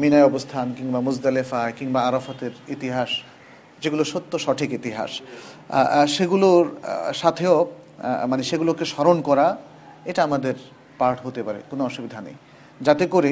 [0.00, 3.10] মিনায় অবস্থান কিংবা মুজদালেফা কিংবা আরাফাতের ইতিহাস
[3.86, 5.12] যেগুলো সত্য, সঠিক ইতিহাস
[6.16, 6.64] সেগুলোর
[7.22, 7.56] সাথেও
[8.30, 9.46] মানে সেগুলোকে স্মরণ করা,
[10.10, 10.54] এটা আমাদের
[11.00, 12.36] পার্ট হতে পারে, কোনো অসুবিধা নেই।
[12.86, 13.30] যাতে করে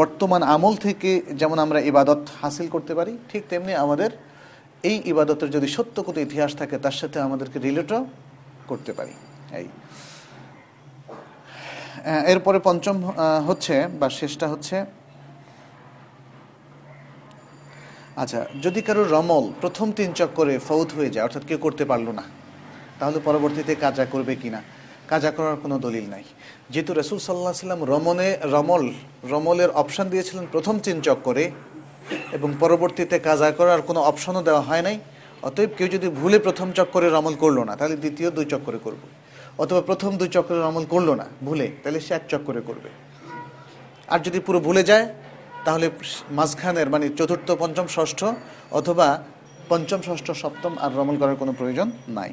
[0.00, 4.10] বর্তমান আমল থেকে যেমন আমরা ইবাদত হাসিল করতে পারি, ঠিক তেমনি আমাদের
[4.90, 8.00] এই ইবাদতের যদি সত্য কোনো ইতিহাস থাকে, তার সাথে আমাদেরকে রিলেটও
[8.70, 9.14] করতে পারি,
[9.60, 9.66] এই।
[12.32, 12.96] এরপরে পঞ্চম
[13.48, 14.76] হচ্ছে বা শেষটা হচ্ছে
[18.20, 22.24] আচ্ছা যদি কারও রমল প্রথম তিন চক্করে ফৌত হয়ে যায়, অর্থাৎ কেউ করতে পারল না,
[22.98, 24.60] তাহলে পরবর্তীতে কাজা করবে কিনা?
[25.12, 26.24] কাজা করার কোনো দলিল নাই।
[26.72, 28.84] যেহেতু রসুল সাল্লাহ সাল্লাম রমনে, রমল,
[29.32, 31.44] রমলের অপশান দিয়েছিলেন প্রথম তিন চক্করে,
[32.36, 34.96] এবং পরবর্তীতে কাজা করার কোনো অপশনও দেওয়া হয় নাই,
[35.48, 39.06] অতএব কেউ যদি ভুলে প্রথম চক্করে রমল করল না, তাহলে দ্বিতীয় দুই চক্করে করবে।
[39.62, 42.90] অথবা প্রথম দুই চক্করে রমল করল না, ভুলে, তাহলে সে এক চক্করে করবে।
[44.12, 45.06] আর যদি পুরো ভুলে যায়
[45.65, 45.87] তাহলে
[46.31, 48.19] মাঝখানের মানে চতুর্থ পঞ্চম ষষ্ঠ
[48.71, 49.07] অথবা
[49.69, 52.31] পঞ্চম ষষ্ঠ সপ্তম আর রমল করার কোনো প্রয়োজন নাই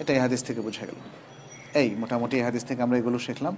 [0.00, 0.98] এটা এই হাদিস থেকে বোঝা গেল
[1.80, 3.54] এই মোটামুটি এই হাদিস থেকে আমরা এগুলো শিখলাম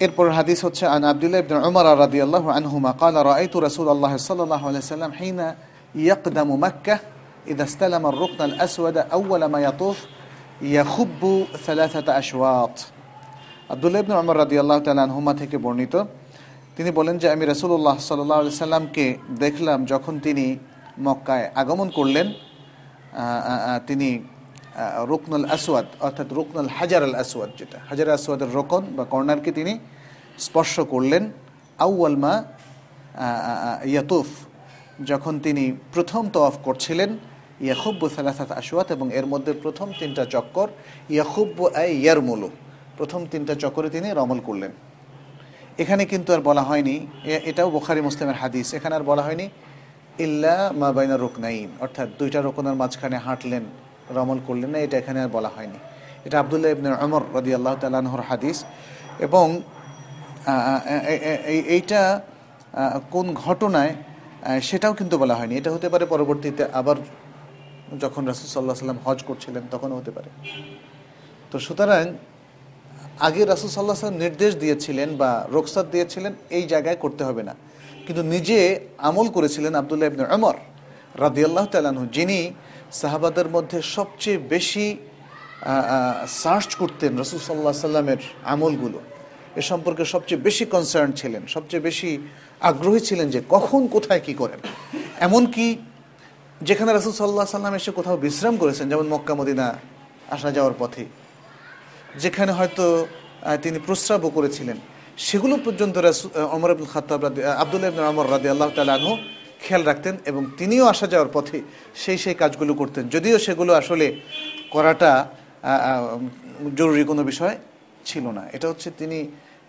[0.00, 4.62] এরপর হাদিস হচ্ছে আন আব্দুল্লাহ ইবনে উমর রাদিয়াল্লাহু আনহুমা قال رأيت رسول الله صلى الله
[4.68, 5.40] عليه وسلم حين
[5.94, 6.96] يقدم مكة
[7.46, 9.98] إذا استلم الركن الأسود أول ما يطوف
[10.76, 11.22] يخب
[11.66, 12.76] ثلاثة أشواط
[13.74, 15.94] আব্দুল্লাহ ইবনে উমর রাদিয়াল্লাহু তাআলা আনহুমা থেকে বর্ণিত
[16.77, 19.05] তিনি বলেন যে আমি রাসূলুল্লাহ সাল্লাল্লাহু আলাইহি সাল্লামকে
[19.43, 20.45] দেখলাম যখন তিনি
[20.99, 22.27] মক্কায় আগমন করলেন
[23.87, 24.09] তিনি
[25.11, 29.73] রুকনুল আসওয়াদ অর্থাৎ রুকনুল হাজার আল আসওয়াদ যেটা হাজার আসওয়াদের রোকন বা কর্নারকে তিনি
[30.37, 31.23] স্পর্শ করলেন।
[31.79, 32.43] আউয়াল মা আহ,
[33.21, 34.27] আহ, আহ, ইয়াতুফ
[35.05, 37.09] যখন তিনি প্রথম তওয়াফ করছিলেন
[37.61, 40.67] ইয়াকুব্বু সালাসাত আসওয়াত এবং এর মধ্যে প্রথম তিনটা চক্কর
[41.09, 42.49] ইয়াকুব্বু আই ইয়ারমুলু
[42.97, 44.71] প্রথম তিনটা চক্করে তিনি রমল করলেন।
[45.81, 46.95] এখানে কিন্তু আর বলা হয়নি
[47.49, 49.45] এটাও বোখারি মুসলিমের হাদিস, এখানে আর বলা হয়নি,
[50.25, 53.63] ইল্লা মা বাইনা রুকনাইন, অর্থাৎ দুইটা রোকনের মাঝখানে হাঁটলেন,
[54.17, 55.79] রমল করলেন না, এটা এখানে আর বলা হয়নি।
[56.25, 58.57] এটা আবদুল্লাহ ইবনে অমর রদি আল্লাহ তালাহর হাদিস
[59.27, 59.45] এবং
[61.77, 62.01] এইটা
[63.13, 63.93] কোন ঘটনায়
[64.67, 66.97] সেটাও কিন্তু বলা হয়নি। এটা হতে পারে পরবর্তীতে আবার
[68.03, 70.29] যখন রাসুল সাল্লাহ সাল্লাম হজ করছিলেন, তখনও হতে পারে।
[71.51, 72.03] তো সুতরাং
[73.27, 77.53] আগে রাসুল সাল্লাহ সাল্লাম নির্দেশ দিয়েছিলেন বা রোকসাত দিয়েছিলেন, এই জায়গায় করতে হবে না।
[78.05, 78.57] কিন্তু নিজে
[79.09, 80.55] আমল করেছিলেন আবদুল্লাহ ইবনে অমর
[81.25, 82.39] রাদিয়াল্লাহ তালানহু যিনি
[83.01, 84.85] সাহাবাদের মধ্যে সবচেয়ে বেশি
[86.43, 88.21] সার্চ করতেন রসুল সাল্লাহ সাল্লামের
[88.53, 88.99] আমলগুলো।
[89.59, 92.09] এ সম্পর্কে সবচেয়ে বেশি কনসার্ন ছিলেন, সবচেয়ে বেশি
[92.69, 94.59] আগ্রহী ছিলেন যে কখন, কোথায়, কি করেন।
[95.27, 95.65] এমনকি
[96.67, 99.65] যেখানে রাসুল সাল্লাহ সাল্লাম এসে কোথাও বিশ্রাম করেছেন, যেমন মক্কা, মদিনা
[100.35, 101.03] আসা যাওয়ার পথে
[102.21, 102.85] যেখানে হয়তো
[103.63, 104.77] তিনি প্রস্রাবও করেছিলেন।
[105.17, 105.95] সেগুলো পর্যন্ত
[106.55, 107.23] অমর আব্দুল খাতাব
[107.63, 109.11] আবদুল্লাহ আমর রাদি আল্লাহ তালু
[109.63, 111.57] খেয়াল রাখতেন এবং তিনিও আসা যাওয়ার পথে
[111.95, 114.07] সেই সেই কাজগুলো করতেন। যদিও সেগুলো আসলে
[114.71, 115.11] করাটা
[116.77, 117.55] জরুরি কোনো বিষয়
[118.05, 119.19] ছিল না। এটা হচ্ছে তিনি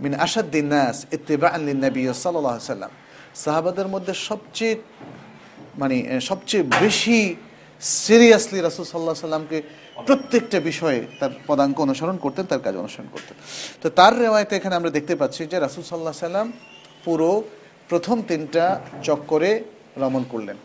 [0.02, 2.92] মিন আসাদ্দিন নাস ইত্তেবা আল্লিন নবী সাল্লাহ সাল্লাম
[3.42, 4.74] সাহাবাদের মধ্যে সবচেয়ে
[5.80, 7.18] মানে সবচেয়ে বেশি
[8.04, 9.58] সিরিয়াসলি রাসুল সাল্লাহ সাল্লামকে
[9.96, 13.36] প্রত্যেকটা বিষয়ে তার পদাঙ্ক অনুসরণ করতেন, তার কাজ অনুসরণ করতেন।
[13.82, 16.46] তো তার রেওয়ায়তে এখানে আমরা দেখতে পাচ্ছি যে রাসুল সাল্লাহ সাল্লাম
[17.04, 17.30] পুরো
[17.90, 18.64] প্রথম তিনটা
[19.08, 19.50] চক্করে
[20.02, 20.56] রমন করলেন।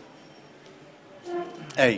[1.88, 1.96] এই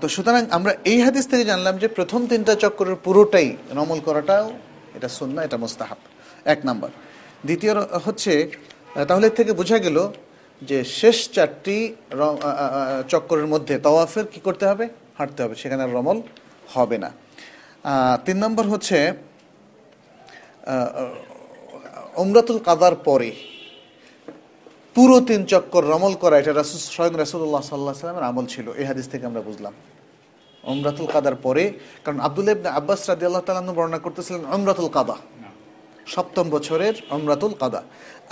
[0.00, 4.46] তো সুতরাং আমরা এই হাদিস থেকে জানলাম যে প্রথম তিনটা চক্করের পুরোটাই রমল করাটাও
[4.96, 6.00] এটা সুন্না এটা মোস্তাহাব।
[6.52, 6.90] এক নাম্বার।
[7.46, 7.72] দ্বিতীয়
[8.06, 8.32] হচ্ছে
[9.08, 9.98] তাহলে থেকে বোঝা গেল
[10.62, 11.78] যে শেষ চারটি
[13.12, 14.86] চক্করের মধ্যে তওয়াফের কি করতে হবে?
[15.18, 16.18] হাঁটতে হবে, সেখানে আর রমল
[16.74, 17.10] হবে না।
[18.26, 18.98] তিন নম্বর হচ্ছে
[22.22, 23.30] অমরাতুল কাদার পরে
[24.94, 29.06] পুরো তিন চক্কর রমল করা, এটা রাসুল, স্বয়ং রাসুল্লাহ সাল্লাহ সাল্লামের আমল ছিল, এই হাদিস
[29.12, 29.74] থেকে আমরা বুঝলাম।
[30.72, 31.64] অমরাতুল কাদার পরে,
[32.04, 35.16] কারণ আব্দুল্লাহ ইবনে আব্বাস রাদি আল্লাহ তালান্ন বর্ণনা করতেছিলেন অমরাতুল কাদা।
[36.14, 37.80] সপ্তম বছরের অমরাতুল কাদা।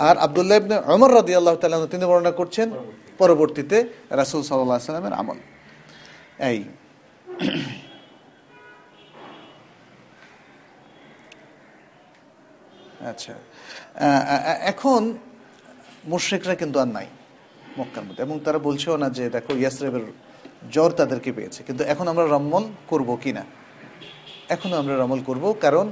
[0.07, 2.67] আর আবদুল্লাহ ইবনে অমর রাদি আল্লাহ তালান্ন তিনি বর্ণনা করছেন
[3.19, 3.77] পরবর্তীতে
[4.21, 5.37] রাসুল সাল্লাহ সাল্লামের আমল।
[6.39, 6.59] এই।
[13.11, 13.33] আচ্ছা।
[14.71, 15.01] এখন
[16.13, 17.07] মুশ্রিকরা কিন্তু আর নাই
[17.77, 20.05] মক্কার মধ্যে এবং তারা বলছেও না যে, দেখো, ইয়াসরেবের
[20.73, 23.43] জ্বর তাদেরকে পেয়েছে। কিন্তু এখন আমরা রম্মল করব কি না?
[24.55, 25.87] এখনও আমরা রমল করব কারণ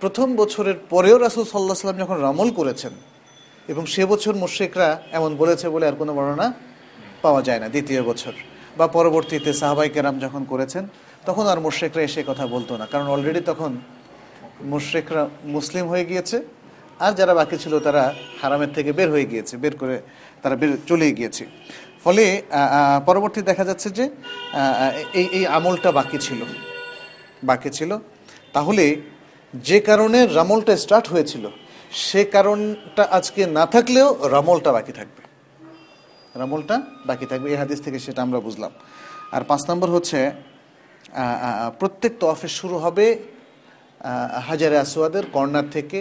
[0.00, 2.94] প্রথম বছরের পরেও রাসুল সাল্লাহ সাল্লাম যখন রমল করেছেন
[3.68, 4.88] এবং সে বছর মুশ্রিকরা
[5.18, 6.52] এমন বলেছে বলে আর কোনো বর্ণনা
[7.22, 8.34] পাওয়া যায় না, দ্বিতীয় বছর।
[8.78, 10.84] বা পরবর্তীতে সাহাবাই কেরাম যখন করেছেন,
[11.28, 13.72] তখন আর মুশ্রিকরা এসে কথা বলতো না। কারণ অলরেডি তখন
[14.72, 15.22] মুশ্রিকরা
[15.56, 16.36] মুসলিম হয়ে গিয়েছে,
[17.04, 18.02] আর যারা বাকি ছিল তারা
[18.40, 19.96] হারামের থেকে বের হয়ে গিয়েছে, বের করে
[20.42, 21.44] তারা বের চলে গিয়েছে।
[22.04, 22.24] ফলে
[23.08, 24.04] পরবর্তী দেখা যাচ্ছে যে
[25.20, 26.40] এই এই আমলটা বাকি ছিল।
[27.50, 27.90] বাকি ছিল।
[28.56, 28.84] তাহলে
[29.68, 31.44] যে কারণে রামলটা স্টার্ট হয়েছিল,
[32.06, 35.22] সে কারণটা আজকে না থাকলেও রামলটা বাকি থাকবে।
[36.40, 36.76] রামলটা
[37.08, 38.72] বাকি থাকবে এই হাদিস থেকে সেটা আমরা বুঝলাম।
[39.34, 40.18] আর পাঁচ নম্বর হচ্ছে
[41.80, 43.06] প্রত্যেক তফে শুরু হবে
[44.48, 46.00] হাজারে আসওয়াদের কর্নার থেকে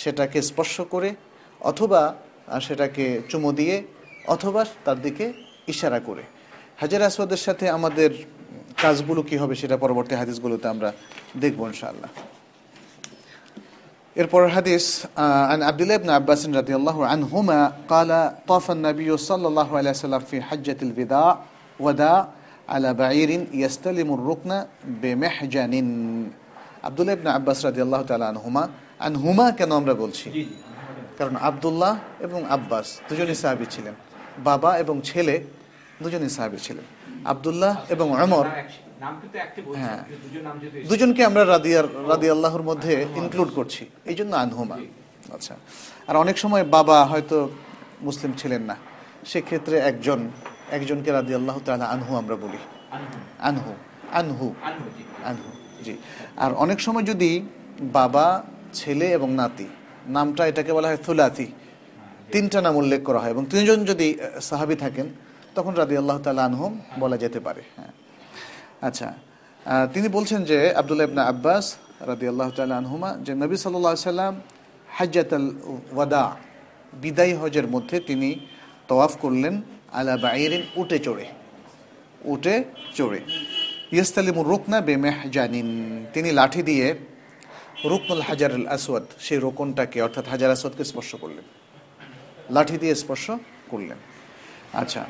[0.00, 1.10] সেটাকে স্পর্শ করে,
[1.70, 2.00] অথবা
[2.66, 3.76] সেটাকে চুমো দিয়ে,
[4.34, 5.26] অথবা তার দিকে
[5.72, 6.24] ইশারা করে।
[6.82, 8.10] হাজার আসওয়াদের সাথে আমাদের
[8.82, 10.90] কাজগুলো কি হবে সেটা পরবর্তী হাদিসগুলোতে আমরা
[11.42, 12.10] দেখব ইনশাআল্লাহ।
[14.19, 18.09] এরপর হাদিস আহ, عن عبد الله بن عباس رضي الله عنهما قال
[18.47, 21.29] طاف النبي صلى الله عليه وسلم في حجة الوداع
[21.79, 22.17] وداع
[22.69, 24.51] على بعير يستلم الركن
[25.01, 25.73] بمحجن
[26.87, 28.63] আব্দুল্লাহ ইবনে আব্বাস রাদিয়াল্লাহু তাআলা আনহুমা
[28.99, 30.55] আনহুমা কেন আমরা বলছি জি জি
[31.17, 33.95] কারণ আব্দুল্লাহ এবং আব্বাস দুজনই সাহাবী ছিলেন
[34.49, 35.35] বাবা এবং ছেলে
[36.03, 36.85] দুজনই সাহাবী ছিলেন
[37.25, 38.45] আব্দুল্লাহ এবং ওমর
[39.76, 40.04] হ্যাঁ।
[40.88, 44.76] দুজনকে আমরা রাদিয়ার রাদি আল্লাহর মধ্যে ইনক্লুড করছি। এই জন্য আনহুমা।
[45.34, 45.54] আচ্ছা।
[46.06, 47.48] আর অনেক সময় বাবা হয়তো
[48.02, 48.76] মুসলিম ছিলেন না।
[49.26, 50.28] সেক্ষেত্রে একজন
[50.70, 52.58] একজনকে রাদি আল্লাহ তালা আনহু আমরা বলি।
[53.40, 53.74] আনহু।
[54.12, 54.54] আনহু।
[55.24, 55.96] আনহু। জি।
[56.36, 57.42] আর অনেক সময় যদি
[57.80, 59.66] বাবা ছেলে এবং নাতি
[60.06, 61.46] নামটা এটাকে বলা হয় থুলাতি
[62.32, 65.08] তিনটা নাম উল্লেখ করা হয় এবং তিনজন যদি সাহাবী থাকেন
[65.54, 68.09] তখন রাদি আল্লাহ তালা আনহুম বলা যেতে পারে। হ্যাঁ।
[68.88, 69.08] আচ্ছা
[69.94, 71.64] তিনি বলছেন যে আবদুল্লাহ ইবনা আব্বাস
[72.10, 72.48] রাদি আল্লাহ
[72.82, 74.34] আনহুমা যে নবী সাল্লাহ সাল্লাম
[74.96, 75.32] হাজ্জাত
[75.96, 76.24] ওয়াদা,
[77.02, 78.30] বিদায়ী হজের মধ্যে তিনি
[78.90, 79.54] তওয়াফ করলেন
[79.98, 81.26] আলা বাইরিন উটে চড়ে
[82.32, 82.54] উটে
[82.98, 83.20] চড়ে।
[83.94, 85.68] ইয়েস্তালিমুর রুকনা বেমেহ জানিন
[86.14, 86.86] তিনি লাঠি দিয়ে
[87.90, 91.46] রুকনুল হাজার আসওয়াদ, সেই রোকনটাকে, অর্থাৎ হাজার আসওয়াদকে স্পর্শ করলেন।
[92.54, 93.26] লাঠি দিয়ে স্পর্শ
[93.72, 93.98] করলেন।
[94.82, 95.02] আচ্ছা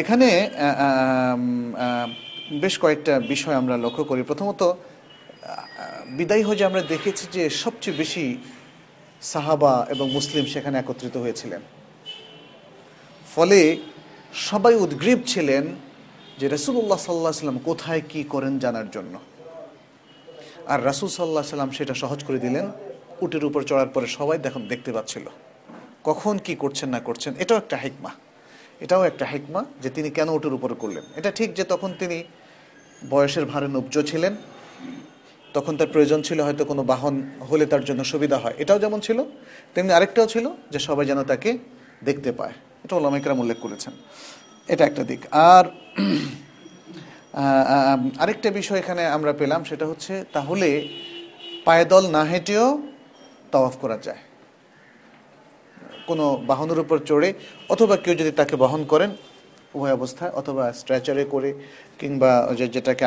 [0.00, 0.28] এখানে
[2.50, 4.74] বেশ কয়েকটা বিষয় আমরা লক্ষ্য করি। প্রথমত
[6.06, 8.38] বিদায়ী হজে আমরা দেখেছি যে সবচেয়ে বেশি
[9.22, 11.60] সাহাবা এবং মুসলিম সেখানে একত্রিত হয়েছিলেন।
[13.36, 13.76] ফলে
[14.34, 15.76] সবাই উদ্গ্রীব ছিলেন
[16.38, 19.18] যে রসুল্লাহ সাল্লাহ সাল্লাম কোথায় কি করেন জানার জন্য।
[20.66, 22.70] আর রাসুল সাল্লাহ সাল্লাম সেটা সহজ করে দিলেন,
[23.20, 25.26] উটের উপর চড়ার পরে সবাই দেখুন, দেখতে পাচ্ছিল।
[26.04, 28.10] কখন কি করছেন না করছেন, এটাও একটা হেকমা।
[28.80, 32.24] এটাও একটা হেকমা যে তিনি কেন উটের উপর করলেন। এটা ঠিক যে তখন তিনি
[33.10, 34.36] বয়সের ভারে নব্জ ছিলেন।
[35.54, 39.24] তখন তার প্রয়োজন ছিল হয়তো কোনো বাহন হলে তার জন্য সুবিধা হয়। এটাও যেমন ছিল,
[39.74, 41.58] তেমনি আরেকটাও ছিল যে সবাই যেন তাকে
[42.04, 42.52] দেখতে পায়।
[42.84, 43.92] এটা ওলামাইকরাম উল্লেখ করেছেন।
[44.68, 45.64] এটা একটা দিক। আর
[48.18, 50.88] আরেকটা বিষয় এখানে আমরা পেলাম, সেটা হচ্ছে তাহলে
[51.64, 52.82] পায়দল না হেঁটেও
[53.52, 54.18] তাওয়াফ করা যায়।
[56.06, 57.34] কোনো বাহনের উপর চড়ে
[57.68, 59.10] অথবা কেউ যদি তাকে বহন করেন
[59.76, 61.50] উভয় অবস্থায় অথবা স্ট্রেচারে করে
[62.00, 63.04] কিংবা যে যেটাকে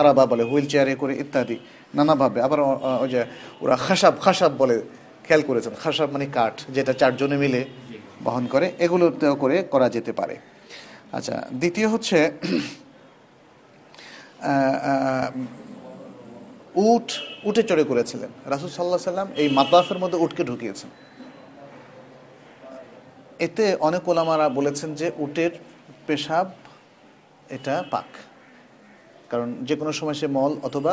[0.00, 1.56] আরাবা বলে হুইল চেয়ারে করে ইত্যাদি,
[1.96, 2.58] নানাভাবে। আবার
[3.02, 3.20] ওই যে
[3.64, 4.76] ওরা খাসাব খাসাব বলে
[5.26, 7.60] খেয়াল করেছেন। খাসাব মানে কাঠ, যেটা চারজনে মিলে
[8.26, 10.36] বহন করে, এগুলোতেও করে করা যেতে পারে।
[11.16, 12.18] আচ্ছা দ্বিতীয় হচ্ছে
[16.88, 17.08] উট,
[17.48, 20.90] উটে চড়ে করেছিলেন। রাসুল সাল্লাহ সাল্লাম এই মাতাফের মধ্যে উটকে ঢুকিয়েছেন।
[23.46, 25.52] এতে অনেক ওলামারা বলেছেন যে উটের
[26.10, 26.46] পেশাব,
[27.56, 28.08] এটা পাক।
[29.30, 30.92] কারণ যে কোনো সময় সে মল অথবা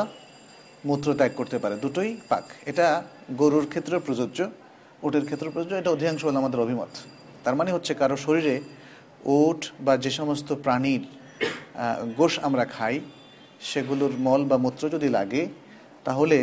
[0.90, 2.88] মূত্র ত্যাগ করতে পারে, দুটোই পাক। এটা
[3.42, 4.40] গরুর ক্ষেত্রে প্রযোজ্য
[5.06, 6.92] উটের ক্ষেত্রে প্রযোজ্য, এটা অধিকাংশ হলো আমাদের অভিমত।
[7.44, 8.56] তার মানে হচ্ছে কারও শরীরে
[9.38, 11.04] ওট বা যে সমস্ত প্রাণীর
[12.20, 12.96] গোশ আমরা খাই,
[13.70, 15.44] সেগুলোর মল বা মূত্র যদি লাগে,
[16.08, 16.38] তাহলে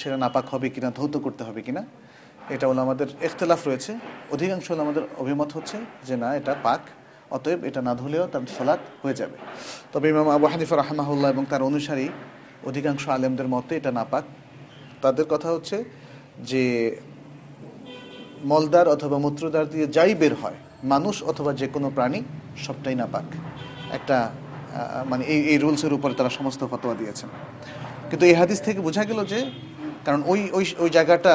[0.00, 1.82] সেটা নাপাক হবে কিনা, ধৌত করতে হবে কিনা,
[2.54, 3.92] এটা হলো আমাদের ইখতলাফ রয়েছে।
[4.34, 5.76] অধিকাংশ হলো আমাদের অভিমত হচ্ছে
[6.08, 6.82] যে না, এটা পাক।
[7.36, 9.36] অতএব এটা না ধুলেও তার সলাৎ হয়ে যাবে।
[9.92, 12.06] তবে ইমাম আবু হানিফা রাহমাহুল্লাহ এবং তার অনুসারী
[12.70, 14.24] অধিকাংশ আলেমদের মতে এটা নাপাক।
[15.02, 15.76] তাদের কথা হচ্ছে
[16.50, 16.62] যে
[18.50, 20.58] মলদার অথবা মূত্রদার দিয়ে যাই বের হয়,
[20.92, 22.20] মানুষ অথবা যে কোনো প্রাণী
[22.64, 23.26] সবটাই নাপাক।
[23.96, 24.16] একটা
[25.10, 27.28] মানে এই এই রুলসের উপরে তারা সমস্ত ফতোয়া দিয়েছেন।
[28.10, 29.40] কিন্তু এই হাদিস থেকে বোঝা গেল যে,
[30.06, 31.34] কারণ ওই ওই ওই জায়গাটা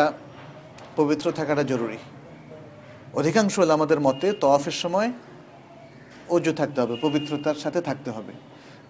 [1.00, 2.00] পবিত্র থাকাটা জরুরি।
[3.20, 5.10] অধিকাংশ আমাদের মতে তওয়াফের সময়
[6.36, 8.34] অজু থাকতে হবে, পবিত্রতার সাথে থাকতে হবে।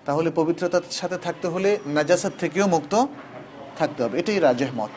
[0.08, 2.94] তাহলে পবিত্রতার সাথে থাকতে হলে নাজাসাত থেকেও মুক্ত
[3.80, 4.94] থাকতে হবে, এটাই রাজেহ মত।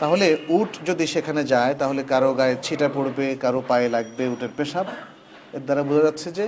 [0.00, 0.26] তাহলে
[0.58, 4.86] উট যদি সেখানে যায়, তাহলে কারও গায়ে ছিটা পড়বে, কারও পায়ে লাগবে উটের পেশাব।
[5.56, 6.44] এর দ্বারা বোঝা যাচ্ছে যে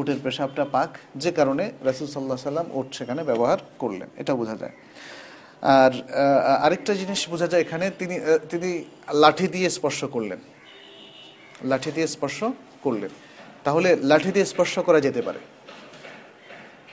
[0.00, 0.90] উটের পেশাবটা পাক,
[1.22, 4.74] যে কারণে রাসুল সাল্লাহ সাল্লাম উট সেখানে ব্যবহার করলেন, এটা বোঝা যায়।
[5.80, 5.92] আর
[6.66, 8.16] আরেকটা জিনিস বোঝা যায় এখানে, তিনি
[8.50, 8.70] তিনি
[9.22, 10.40] লাঠি দিয়ে স্পর্শ করলেন।
[11.70, 12.38] লাঠি দিয়ে স্পর্শ
[12.84, 13.12] করলেন।
[13.64, 15.40] তাহলে লাঠি দিয়ে স্পর্শ করা যেতে পারে।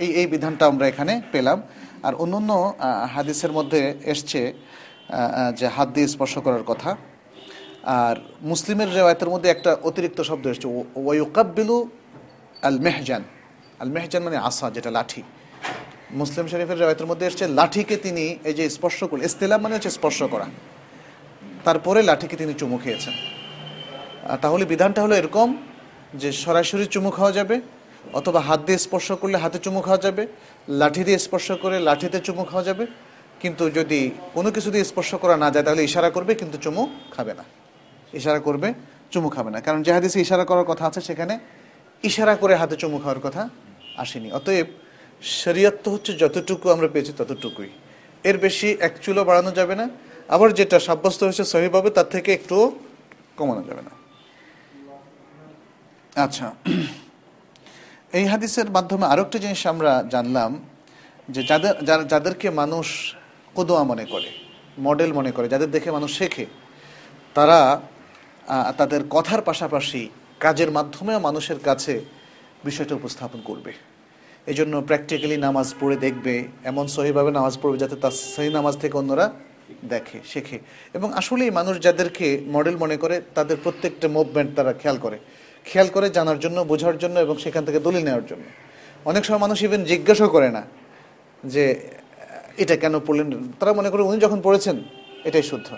[0.04, 1.62] এই এই বিধানটা আমরা এখানে পেলাম।
[2.04, 4.42] আর অন্য আহ, হাদিসের মধ্যে এসছে
[5.60, 6.98] যে হাত দিয়ে স্পর্শ করার কথা।
[7.84, 11.78] আর মুসলিমের রেওয়ায়তের মধ্যে একটা অতিরিক্ত শব্দ এসছে ওয়ুকাব্বিলু
[12.62, 13.24] আল মেহজান
[13.80, 15.22] আল মেহজান মানে আসা যেটা লাঠি।
[16.12, 20.20] মুসলিম শরীফের রেওয়ায়তের মধ্যে এসছে লাঠিকে তিনি এই যে স্পর্শ করলেন ইস্তেলাম মানে হচ্ছে স্পর্শ
[20.24, 20.48] করা।
[21.64, 23.14] তারপরে লাঠিকে তিনি চুমু খেয়েছেন।
[24.42, 25.48] তাহলে বিধানটা হলো এরকম
[26.22, 27.56] যে সরাসরি চুমু খাওয়া যাবে,
[28.14, 30.28] অথবা হাত দিয়ে স্পর্শ করলে হাতে চুমু খাওয়া যাবে,
[30.68, 32.84] লাঠি দিয়ে স্পর্শ করে লাঠিতে চুমু খাওয়া যাবে,
[33.42, 37.34] কিন্তু যদি কোনো কিছু দিয়ে স্পর্শ করা না যায়, তাহলে ইশারা করবে, কিন্তু চুমু খাবে
[37.34, 37.44] না।
[38.14, 38.74] ইশারা করবে,
[39.12, 41.40] চুমু খাবে না। কারণ যে হাদিসে ইশারা করার কথা আছে, সেখানে
[42.04, 43.50] ইশারা করে হাতে চুমু খাওয়ার কথা
[43.98, 44.68] আসেনি। অতএব
[45.22, 47.70] শরীয়ত তো হচ্ছে যতটুকু আমরা পেয়েছি ততটুকুই।
[48.24, 49.90] এর বেশি এক চুলো বাড়ানো যাবে না।
[50.30, 52.72] আবার যেটা সাব্যস্ত হয়েছে সহিভাবে, তার থেকে একটুও
[53.38, 53.99] কমানো যাবে না।
[56.26, 56.48] আচ্ছা।
[58.18, 60.52] এই হাদিসের মাধ্যমে আরও একটা জিনিস আমরা জানলাম
[61.34, 61.76] যে যাদের
[62.12, 62.88] যাদেরকে মানুষ
[63.58, 64.30] কদোয়া মনে করে,
[64.88, 66.46] মডেল মনে করে, যাদের দেখে মানুষ শেখে,
[67.38, 67.60] তারা
[68.80, 70.02] তাদের কথার পাশাপাশি
[70.46, 71.94] কাজের মাধ্যমেও মানুষের কাছে
[72.68, 73.72] বিষয়টা উপস্থাপন করবে।
[74.50, 76.34] এই জন্য প্র্যাকটিক্যালি নামাজ পড়ে দেখবে,
[76.72, 79.28] এমন সহিভাবে নামাজ পড়বে যাতে তার সহি নামাজ থেকে অন্যরা
[79.94, 80.58] দেখে, শেখে।
[80.98, 85.18] এবং আসলেই মানুষ যাদেরকে মডেল মনে করে, তাদের প্রত্যেকটা মুভমেন্ট তারা খেয়াল করে।
[85.70, 88.46] খেয়াল করে জানার জন্য, বোঝার জন্য এবং সেখান থেকে দলিল নেওয়ার জন্য।
[89.10, 90.64] অনেক সময় মানুষ ইভেন জিজ্ঞাসাও করে না
[91.54, 91.64] যে,
[92.64, 93.28] এটা কেন পড়লেন?
[93.60, 94.78] তারা মনে করে উনি যখন পড়েছেন,
[95.28, 95.70] এটাই শুদ্ধ।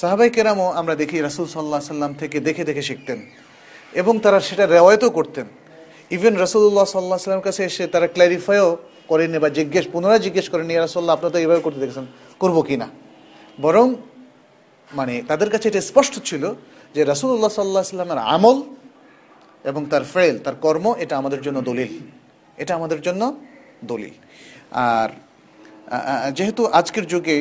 [0.00, 3.18] সাহাবাই কেরামও আমরা দেখি রাসুল সাল্লাহ সাল্লাম থেকে দেখে দেখে শিখতেন
[4.00, 5.46] এবং তারা সেটা রেওয়ায়তও করতেন।
[6.16, 8.68] ইভেন রাসুল্লাহ সাল্লাহ সাল্লামের কাছে এসে তারা ক্ল্যারিফাইও
[9.10, 12.06] করেনি বা জিজ্ঞেস, পুনরায় জিজ্ঞেস করেনি রাসুল্লাহ আপনার তো এইভাবে করতে দেখেছেন,
[12.42, 12.88] করব কি না?
[13.64, 13.86] বরং
[14.90, 16.42] মানে তাদের কাছে এটা স্পষ্ট ছিল
[16.94, 18.56] যে রাসুল্লাহ সাল্লাহ সাল্লামের আমল
[19.70, 21.92] এবং তার ফেল, তার কর্ম, এটা আমাদের জন্য দলিল।
[22.62, 23.22] এটা আমাদের জন্য
[23.92, 24.14] দলিল।
[24.72, 25.10] আর
[26.36, 27.36] যেহেতু আজকের যুগে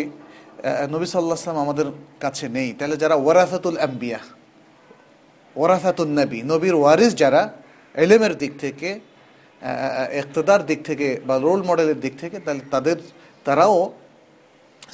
[0.94, 1.88] নবী সাল্লাহ সাল্লাম আমাদের
[2.20, 4.20] কাছে নেই, তাহলে যারা ওয়ারাফাতুল আম্বিয়া
[5.56, 7.42] ওয়ারাফাতুল নবী, নবীর ওয়ারিস যারা,
[7.96, 8.90] এলেমের দিক থেকে
[10.22, 12.98] ইকতদার দিক থেকে বা রোল মডেলের দিক থেকে, তাহলে তাদের,
[13.46, 13.78] তারাও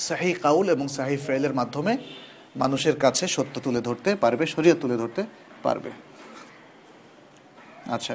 [0.08, 1.94] সাহি কাউল এবং সাহি ফেলের মাধ্যমে
[2.56, 5.22] মানুষের কাছে সত্য তুলে ধরতে পারবে, শরীয়ত তুলে ধরতে
[5.64, 5.92] পারবে।
[7.96, 8.14] আচ্ছা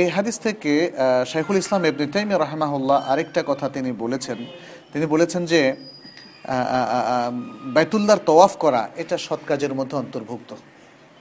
[0.00, 0.72] এই হাদিস থেকে
[1.26, 4.38] শাইখুল ইসলাম ইবনে তাইমিয়া রাহমাহুল্লাহ আরেকটা কথা তিনি বলেছেন।
[4.92, 5.60] তিনি বলেছেন যে
[6.44, 10.50] আহ, তওয়াফ করা এটা সৎ কাজের মধ্যে অন্তর্ভুক্ত।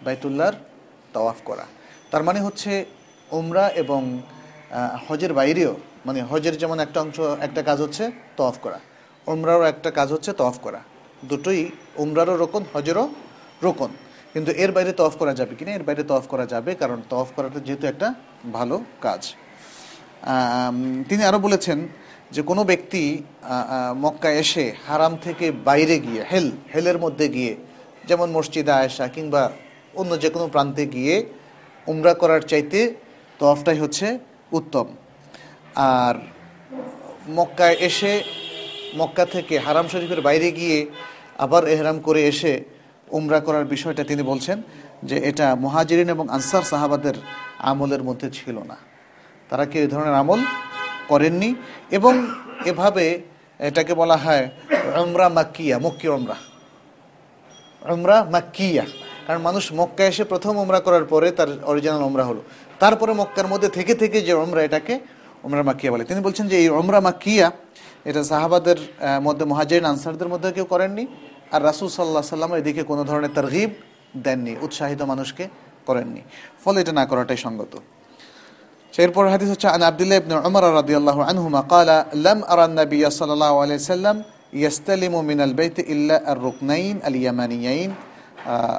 [0.04, 0.54] বাইতুল্লাহর
[1.14, 1.66] তওয়াফ করা।
[2.12, 2.86] তার মানে হচ্ছে
[3.32, 4.02] উমরা এবং
[5.08, 5.74] হজের বাইরেও
[6.06, 8.04] মানে হজের যেমন একটা অংশ একটা কাজ হচ্ছে
[8.38, 8.80] তওয়াফ করা।
[9.28, 10.80] উমরারও একটা কাজ হচ্ছে তওয়াফ করা।
[11.26, 11.62] দুটোই
[12.04, 13.06] উমরারও রোকন হজেরও
[13.64, 13.90] রোকন।
[14.38, 15.72] কিন্তু এর বাইরে তফ করা যাবে কিনা?
[15.78, 18.08] এর বাইরে তফ করা যাবে, কারণ তফ করাটা যেহেতু একটা
[18.58, 19.22] ভালো কাজ।
[21.10, 21.80] তিনি আরও বলেছেন
[22.36, 23.04] যে কোনো ব্যক্তি
[24.04, 27.54] মক্কা এসে হারাম থেকে বাইরে গিয়ে, হেল, হেলের মধ্যে গিয়ে,
[28.10, 29.44] যেমন মসজিদে আয়েশা কিংবা
[30.00, 31.16] অন্য যে কোনো প্রান্তে গিয়ে
[31.92, 32.80] উমরা করার চাইতে
[33.40, 34.08] তফটাই হচ্ছে
[34.58, 34.88] উত্তম।
[36.00, 36.16] আর
[37.38, 38.14] মক্কায় এসে
[39.00, 40.78] মক্কা থেকে হারাম শরীফের বাইরে গিয়ে
[41.46, 42.54] আবার এহরাম করে এসে
[43.12, 44.62] উমরা করার বিষয়টা তিনি বলছেন
[45.04, 47.14] যে এটা মুহাজিরিন এবং আনসার সাহাবাদের
[47.58, 48.78] আমলের মধ্যে ছিল না।
[49.50, 50.40] তারা কি এই ধরনের আমল
[51.08, 51.56] করেননি?
[51.92, 52.28] এবং
[52.66, 53.22] এভাবে
[53.60, 54.50] এটাকে বলা হয়
[55.04, 56.36] উমরা মাক্কিয়া, মক্কি উমরা।
[57.94, 58.86] উমরা মাক্কিয়া।
[59.28, 62.42] কারণ মানুষ মক্কা এসে প্রথম উমরা করার পরে তার অরিজিনাল উমরা হলো।
[62.80, 65.00] তারপরে মক্কার মধ্যে থেকে থেকে যে উমরা এটাকে
[65.44, 67.52] উমরা মাকিয়া বলে। তিনি বলছেন যে এই উমরা মাক্কিয়া
[68.06, 68.76] এটা সাহাবাদের
[69.24, 71.08] মধ্যে মহাজির আনসারদের মধ্যে কেউ করেননি।
[71.52, 73.70] আর রাসুল সাল্লাহ সাল্লাম এদিকে কোনো ধরনের তারগিব
[74.24, 75.48] দেননি, উৎসাহিত মানুষকে
[75.86, 76.22] করেননি।
[76.64, 77.78] ফলে এটা না করাটাই সঙ্গত।
[78.98, 83.84] এরপর হাদিস হচ্ছে, আন আব্দুল্লাহ ইবনে উমর রাদিয়াল্লাহু আনহুমা ক্বালা, লাম আরা আন-নাবিy সাল্লাল্লাহু আলাইহি
[83.84, 87.92] সাল্লাম ইয়াসতালিমু মিনাল বাইত ইল্লা আর-রুকনাইন আল-ইয়ামানিয়াইন।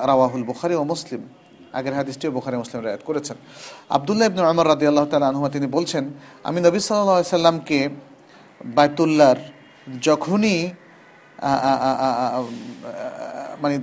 [0.07, 1.29] রাওয়াহুল বুখারী ও মুসলিম।
[1.73, 3.37] আগের হাদিসটিও বুখারী মুসলিম রায়াত করেছেন।
[3.89, 6.11] আব্দুল্লাহ ইবনে উমর রাদিয়াল্লাহু তাআলা আনহুমা তিনি বলছেন,
[6.45, 7.89] আমি নবী সাল্লাল্লাহু আলাইহি সাল্লামকে
[8.65, 9.37] বাইতুল্লাহর
[10.03, 10.71] যখনই
[13.62, 13.77] মানে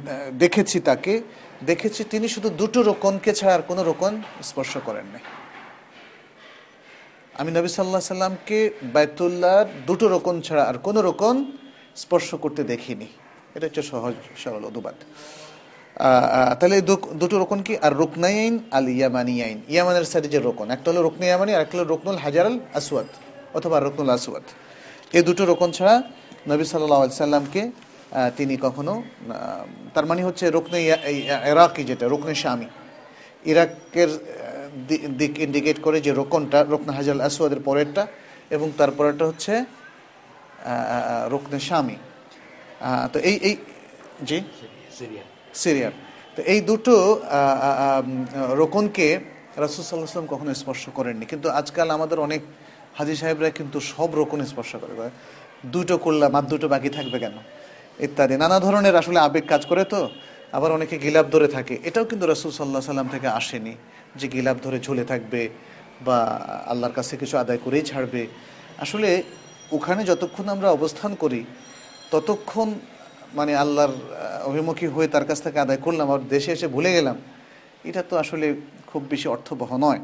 [0.43, 1.13] দেখেছি তাকে।
[1.69, 4.13] দেখেছি তিনি শুধু দুটো রোকনকে ছাড়া আর কোনো রোকন
[4.49, 5.23] স্পর্শ করেন নাই
[7.39, 8.59] আমি নবী সাল্লাহ সাল্লামকে
[8.95, 11.35] বায়তুল্লাহর দুটো রোকন ছাড়া আর কোনো রোকন
[12.03, 13.07] স্পর্শ করতে দেখিনি।
[13.55, 14.97] এটা হচ্ছে সহজ, সরল অনুবাদ।
[16.59, 16.77] তাহলে
[17.21, 17.73] দুটো রোকন কি?
[17.85, 21.73] আর রুকনাইন আল ইয়ামানি আইন ইয়ামানের সাইডে যে রোকন, একটা হলো রুকন ইয়ামানি আর একটা
[21.77, 23.09] হলো রুকনুল হাজার আল আসওয়াদ
[23.57, 24.45] অথবা রুকনুল আসওয়াদ।
[25.17, 25.95] এই দুটো রোকন ছাড়া
[26.47, 27.61] নবী সাল্লাহ সাল্লামকে
[28.37, 28.93] তিনি কখনো
[29.93, 30.79] তার মানে হচ্ছে রুকনে
[31.51, 32.67] এরাকি যেটা রুকনে স্বামী
[33.45, 34.09] ইরাকের
[35.19, 38.03] দিক ইন্ডিকেট করে যে রোকনটা রুকন হাজাল আসওয়াদের পরেরটা
[38.55, 39.53] এবং তারপরেরটা হচ্ছে
[41.33, 41.97] রুকনে স্বামী
[43.13, 43.55] তো এই এই
[44.23, 44.37] জি?
[45.63, 45.93] সিরিয়ার
[46.35, 46.95] তো এই দুটো
[48.61, 49.07] রোকনকে
[49.63, 52.41] রাসুল সাল্লাহ কখনো স্পর্শ করেননি। কিন্তু আজকাল আমাদের অনেক
[52.97, 54.93] হাজি সাহেবরা কিন্তু সব রোকন স্পর্শ করে।
[55.71, 57.37] দুটো করলাম, আর দুটো বাকি থাকবে কেন?
[57.99, 60.09] ইত্যাদি। নানা ধরনের আসলে আবেগ কাজ করে তো,
[60.51, 63.75] আবার অনেকে গিলাপ ধরে থাকে। এটাও কিন্তু রাসুল সাল্লাহ সাল্লাম থেকে আসেনি
[64.15, 65.49] যে গিলাপ ধরে ঝুলে থাকবে
[66.05, 66.17] বা
[66.71, 68.27] আল্লাহর কাছে কিছু আদায় করেই ছাড়বে।
[68.79, 69.23] আসলে
[69.71, 71.43] ওখানে যতক্ষণ আমরা অবস্থান করি,
[72.11, 72.73] ততক্ষণ
[73.33, 73.93] মানে আল্লাহর
[74.43, 77.15] অভিমুখী হয়ে তার কাছ থেকে আদায় করলাম, আর দেশে এসে ভুলে গেলাম,
[77.83, 78.55] এটা তো আসলে
[78.87, 79.99] খুব বেশি অর্থবহ নয়।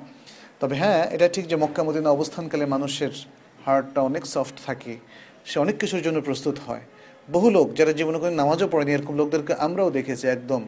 [0.60, 1.82] তবে হ্যাঁ এটা ঠিক যে মক্কা
[2.18, 3.12] অবস্থানকালে মানুষের
[3.66, 4.98] হার্টটা অনেক সফট থাকে।
[5.50, 6.84] সে অনেক কিছুর জন্য প্রস্তুত হয়।
[7.36, 10.62] বহু লোক যারা জীবনে কোনো নামাজও পড়েনি, এরকম লোকদেরকে আমরাও দেখেছি একদম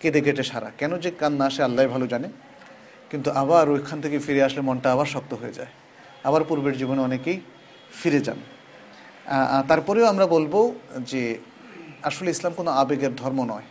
[0.00, 2.28] কেঁদে কেটে সারা। কেন যে কান্না আসে আল্লাহ ভালো জানে।
[3.10, 5.72] কিন্তু আবার ওইখান থেকে ফিরে আসলে মনটা আবার শক্ত হয়ে যায়।
[6.28, 7.38] আবার পূর্বের জীবনে অনেকেই
[8.00, 8.40] ফিরে যান।
[9.70, 10.54] তারপরেও আমরা বলব
[11.10, 11.22] যে
[12.08, 13.66] আসলে ইসলাম কোনো আবেগের ধর্ম নয়।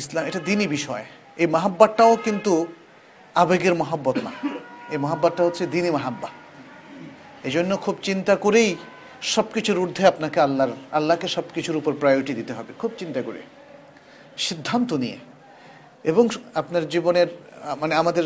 [0.00, 1.04] ইসলাম এটা দিনই বিষয়।
[1.42, 2.52] এই মাহাব্বাতটাও কিন্তু
[3.42, 4.32] আবেগের মহাব্বত না।
[4.94, 6.28] এই মহাব্বাতটা হচ্ছে দিনই মাহাব্বা
[7.46, 8.70] এই জন্য খুব চিন্তা করেই
[9.22, 13.42] সব কিছুর ঊর্ধ্বে আপনাকে আল্লাহর, আল্লাহকে সব কিছুর উপর প্রায়োরিটি দিতে হবে। খুব চিন্তা করে।
[14.38, 15.18] সিদ্ধান্ত নিয়ে।
[16.04, 17.26] এবং আপনার জীবনের
[17.80, 18.24] মানে আমাদের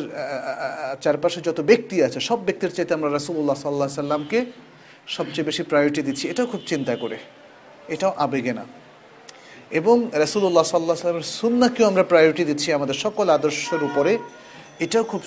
[1.00, 4.46] চারপাশে যত ব্যক্তি আছে, সব ব্যক্তির চাইতে আমরা রাসুল্লাহ সাল্লাহ সাল্লামকে
[5.06, 7.18] সবচেয়ে বেশি প্রায়োরিটি দিচ্ছি। এটাও খুব চিন্তা করে।
[7.88, 8.64] এটাও আবেগে না।
[9.70, 14.18] এবং রাসুল্লাহ সাল্লাহ সাল্লামের সুন্নাকেও আমরা প্রায়োরিটি দিচ্ছি আমাদের সকল আদর্শের উপরে।
[14.80, 15.22] এটাও খুব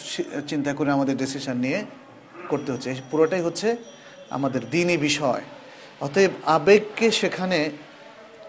[0.48, 1.86] চিন্তা করে আমাদের ডিসিশন নিয়ে
[2.50, 3.76] করতে হচ্ছে। পুরোটাই হচ্ছে
[4.30, 5.42] আমাদের দিনই বিষয়।
[6.02, 7.60] অতএব আবেগকে সেখানে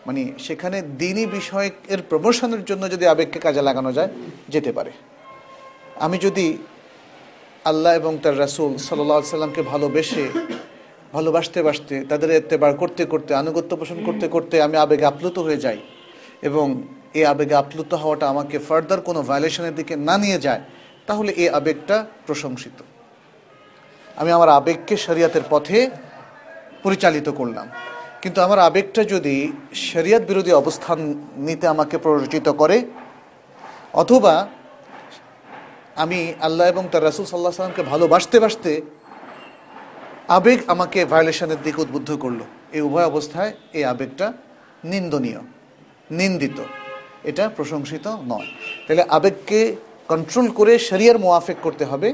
[0.06, 4.10] মানে সেখানে দিনই বিষয়ের প্রমোশনের জন্য যদি আবেগকে কাজে লাগানো যায়,
[4.48, 4.92] যেতে পারে।
[6.00, 6.58] আমি যদি
[7.64, 10.24] আল্লাহ এবং তার রাসূল সাল্লাহ সাল্লামকে ভালোবেসে,
[11.12, 15.78] ভালোবাসতে বাসতে, তাদের এত্তেবার করতে করতে, আনুগত্য পোষণ করতে করতে আমি আবেগে আপ্লুত হয়ে যাই
[16.42, 16.66] এবং
[17.14, 20.62] এই আবেগে আপ্লুত হওয়াটা আমাকে ফার্দার কোনো ভায়োলেশনের দিকে না নিয়ে যায়,
[21.06, 22.78] তাহলে এই আবেগটা প্রশংসিত।
[24.16, 25.90] আমি আমার আবেগকে শরিয়াতের পথে
[26.82, 27.66] পরিচালিত করলাম।
[28.22, 29.36] কিন্তু আমার আবেগটা যদি
[29.74, 30.98] শরিয়াত বিরোধী অবস্থান
[31.36, 32.76] নিতে আমাকে প্ররোচিত করে,
[33.92, 34.34] অথবা
[35.96, 38.72] আমি আল্লাহ এবং তার রাসুল সাল্লাহ সাল্লামকে ভালোবাসতে বাসতে
[40.28, 42.40] আবেগ আমাকে ভায়োলেশনের দিকে উদ্বুদ্ধ করল।
[42.72, 44.26] এই উভয় অবস্থায় এই আবেগটা
[44.84, 45.40] নিন্দনীয়,
[46.10, 46.58] নিন্দিত।
[47.24, 48.48] এটা প্রশংসিত নয়।
[48.86, 49.60] তাহলে আবেগকে
[50.08, 52.08] কন্ট্রোল করে শরিয়ার মোয়াফেক করতে হবে।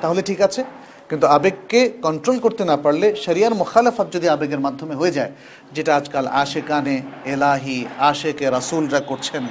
[0.00, 0.64] তাহলে ঠিক আছে।
[1.10, 5.32] কিন্তু আবেগকে কন্ট্রোল করতে না পারলে শরিয়ার মোখালাফাত যদি আবেগের মাধ্যমে হয়ে যায়,
[5.72, 9.44] যেটা আজকাল আশে কানে এলাহি, আশেকে রাসুলরা করছেন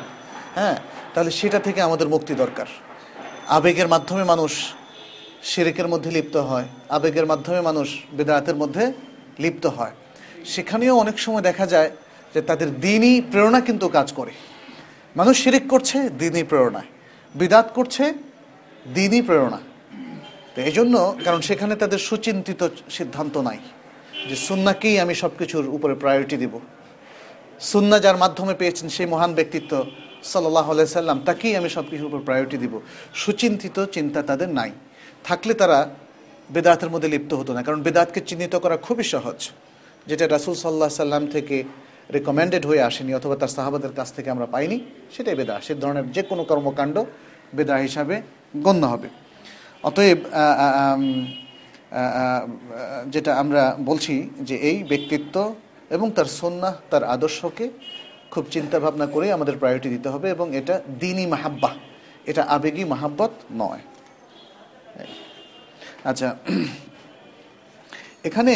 [0.55, 0.77] হ্যাঁ
[1.13, 2.67] তাহলে সেটা থেকে আমাদের মুক্তি দরকার।
[3.47, 4.51] আবেগের মাধ্যমে মানুষ
[5.43, 8.93] শিরিকের মধ্যে লিপ্ত হয়, আবেগের মাধ্যমে মানুষ বেদায়াতের মধ্যে
[9.39, 9.91] লিপ্ত হয়।
[10.45, 11.91] সেখানেও অনেক সময় দেখা যায়
[12.33, 14.31] যে তাদের দিনই প্রেরণা কিন্তু কাজ করে।
[15.15, 16.89] মানুষ শিরিক করছে, দিনই প্রেরণায়।
[17.35, 18.13] বিদাত করছে,
[18.93, 19.59] দিনই প্রেরণা।
[20.55, 22.61] তো এই জন্য কারণ সেখানে তাদের সুচিন্তিত
[22.97, 23.59] সিদ্ধান্ত নাই
[24.29, 26.53] যে সুন্নাকেই আমি সব কিছুর উপরে প্রায়োরিটি দিব।
[27.71, 29.71] সুন্না যার মাধ্যমে পেয়েছেন সেই মহান ব্যক্তিত্ব
[30.31, 30.67] সাল্লাহ
[30.99, 32.73] সাল্লাম, তাকেই আমি সব কিছুর উপর প্রায়োরিটি দিব।
[33.23, 34.71] সুচিন্তিত চিন্তা তাদের নাই।
[35.27, 35.79] থাকলে তারা
[36.53, 39.39] বেদাতের মধ্যে লিপ্ত হতো না, কারণ বেদাতকে চিহ্নিত করা খুবই সহজ,
[40.09, 41.57] যেটা রাসুল সাল্লাহ সাল্লাম থেকে
[42.15, 44.77] রেকমেন্ডেড হয়ে আসেনি অথবা তার সাহাবাদের কাছ থেকে আমরা পাইনি,
[45.15, 46.95] সেটাই বেদা সে ধরনের যে কোনো কর্মকাণ্ড
[47.57, 48.15] বেদা হিসাবে
[48.65, 49.09] গণ্য হবে।
[49.88, 50.19] অতএব
[53.13, 54.15] যেটা আমরা বলছি
[54.47, 55.36] যে এই ব্যক্তিত্ব
[55.95, 57.65] এবং তার সন্না তার আদর্শকে
[58.33, 61.71] খুব চিন্তা ভাবনা করে আমাদের প্রায়োরিটি দিতে হবে এবং এটা দিনই মাহাব্বা
[62.29, 63.83] এটা আবেগী মাহাব্বত নয়।
[66.09, 66.29] আচ্ছা
[68.27, 68.53] এখানে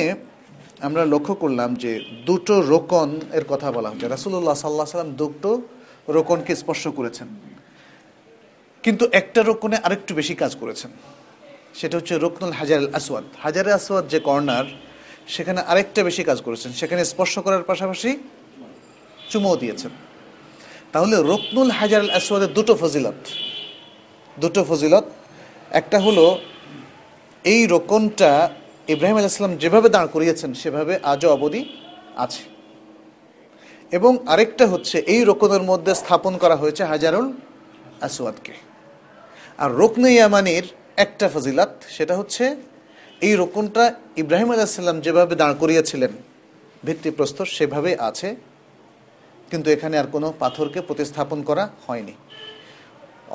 [0.88, 1.91] আমরা লক্ষ্য করলাম যে
[2.25, 5.51] দুটো রোকন এর কথা বলা হচ্ছে। রাসুল্লাহ সাল্লাহ সাল্লাম দুটো
[6.15, 7.27] রোকনকে স্পর্শ করেছেন।
[8.84, 10.91] কিন্তু একটা রোকনে আরেকটু বেশি কাজ করেছেন।
[11.75, 14.65] সেটা হচ্ছে রোকনুল হাজার আসওয়াদ। হাজার আসওয়াদ যে কর্নার,
[15.27, 18.17] সেখানে আরেকটা বেশি কাজ করেছেন। সেখানে স্পর্শ করার পাশাপাশি
[19.30, 19.91] চুমো দিয়েছেন।
[20.91, 23.13] তাহলে রোকনুল হাজার আসওয়াদের দুটো ফজিলত।
[24.39, 25.03] দুটো ফজিলত।
[25.71, 26.41] একটা হলো,
[27.43, 28.49] এই রোকনটা
[28.88, 31.82] ইব্রাহিম আলাইসাল্লাম যেভাবে দাঁড় করিয়েছেন, সেভাবে আজও অবধি
[32.15, 32.43] আছে।
[33.91, 37.34] এবং আরেকটা হচ্ছে, এই রোকনের মধ্যে স্থাপন করা হয়েছে হাজারুল
[38.01, 38.68] আসওয়াদকে।
[39.64, 40.66] আর রোকনে ইয়ামানির
[41.03, 42.43] একটা ফজিলাত, সেটা হচ্ছে
[43.28, 43.84] এই রোকনটা
[44.22, 46.14] ইব্রাহিম আলাইসাল্লাম যেভাবে দাঁড় করিয়েছিলেন,
[46.86, 48.30] ভিত্তিপ্রস্তর সেভাবে আছে,
[49.51, 52.14] কিন্তু এখানে আর কোনো পাথরকে প্রতিস্থাপন করা হয়নি।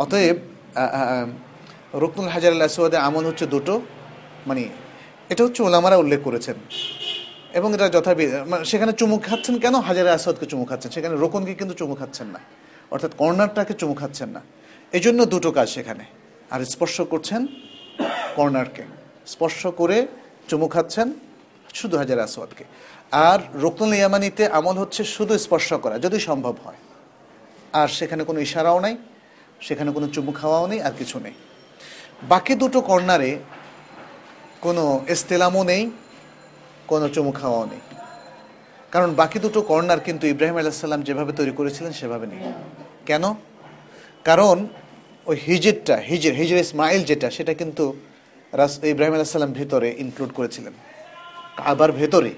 [0.02, 0.36] অতএব
[2.02, 3.74] রুকনুল হাজার আল আসওয়াদের আমল হচ্ছে দুটো
[4.48, 4.62] মানে
[5.32, 6.56] এটা হচ্ছে ওলামারা উল্লেখ করেছেন।
[7.58, 8.24] এবং এটা যথাবি
[8.70, 9.74] সেখানে চুমু খাচ্ছেন কেন?
[9.88, 12.40] হাজার আসওয়াদকে চুমু খাচ্ছেন। সেখানে রোকনকে কিন্তু চুমু খাচ্ছেন না।
[12.92, 14.42] অর্থাৎ কর্নারটাকে চুমু খাচ্ছেন না।
[14.96, 16.04] এই জন্য দুটো কাজ সেখানে।
[16.52, 17.42] আর স্পর্শ করছেন
[18.36, 18.84] কর্নারকে
[19.32, 19.96] স্পর্শ করে
[20.48, 21.08] চুমু খাচ্ছেন
[21.74, 22.64] শুধু হাজার আসওয়াদকে।
[23.30, 26.80] আর রুকনুল ইয়ামানিতে আমল হচ্ছে শুধু স্পর্শ করা, যদি সম্ভব হয়।
[27.80, 28.94] আর সেখানে কোনো ইশারাও নাই,
[29.60, 31.34] সেখানে কোনো চুমু খাওয়াও নেই, আর কিছু নেই।
[32.32, 33.30] বাকি দুটো কর্নারে
[34.60, 34.84] কোনো
[35.14, 35.82] এস্তেলামও নেই,
[36.90, 37.82] কোনো চুমু খাওয়াও নেই।
[38.92, 42.40] কারণ বাকি দুটো কর্নার কিন্তু ইব্রাহিম আলাইসাল্লাম যেভাবে তৈরি করেছিলেন সেভাবে নেই।
[43.06, 43.24] কেন?
[44.24, 44.56] কারণ
[45.30, 47.84] ওই হিজিরটা, হিজির হিজির ইসমাইল যেটা, সেটা কিন্তু
[48.52, 50.74] রাস ইব্রাহিম আলাইসাল্লাম ভেতরে ইনক্লুড করেছিলেন।
[51.72, 52.32] আবার ভেতরে।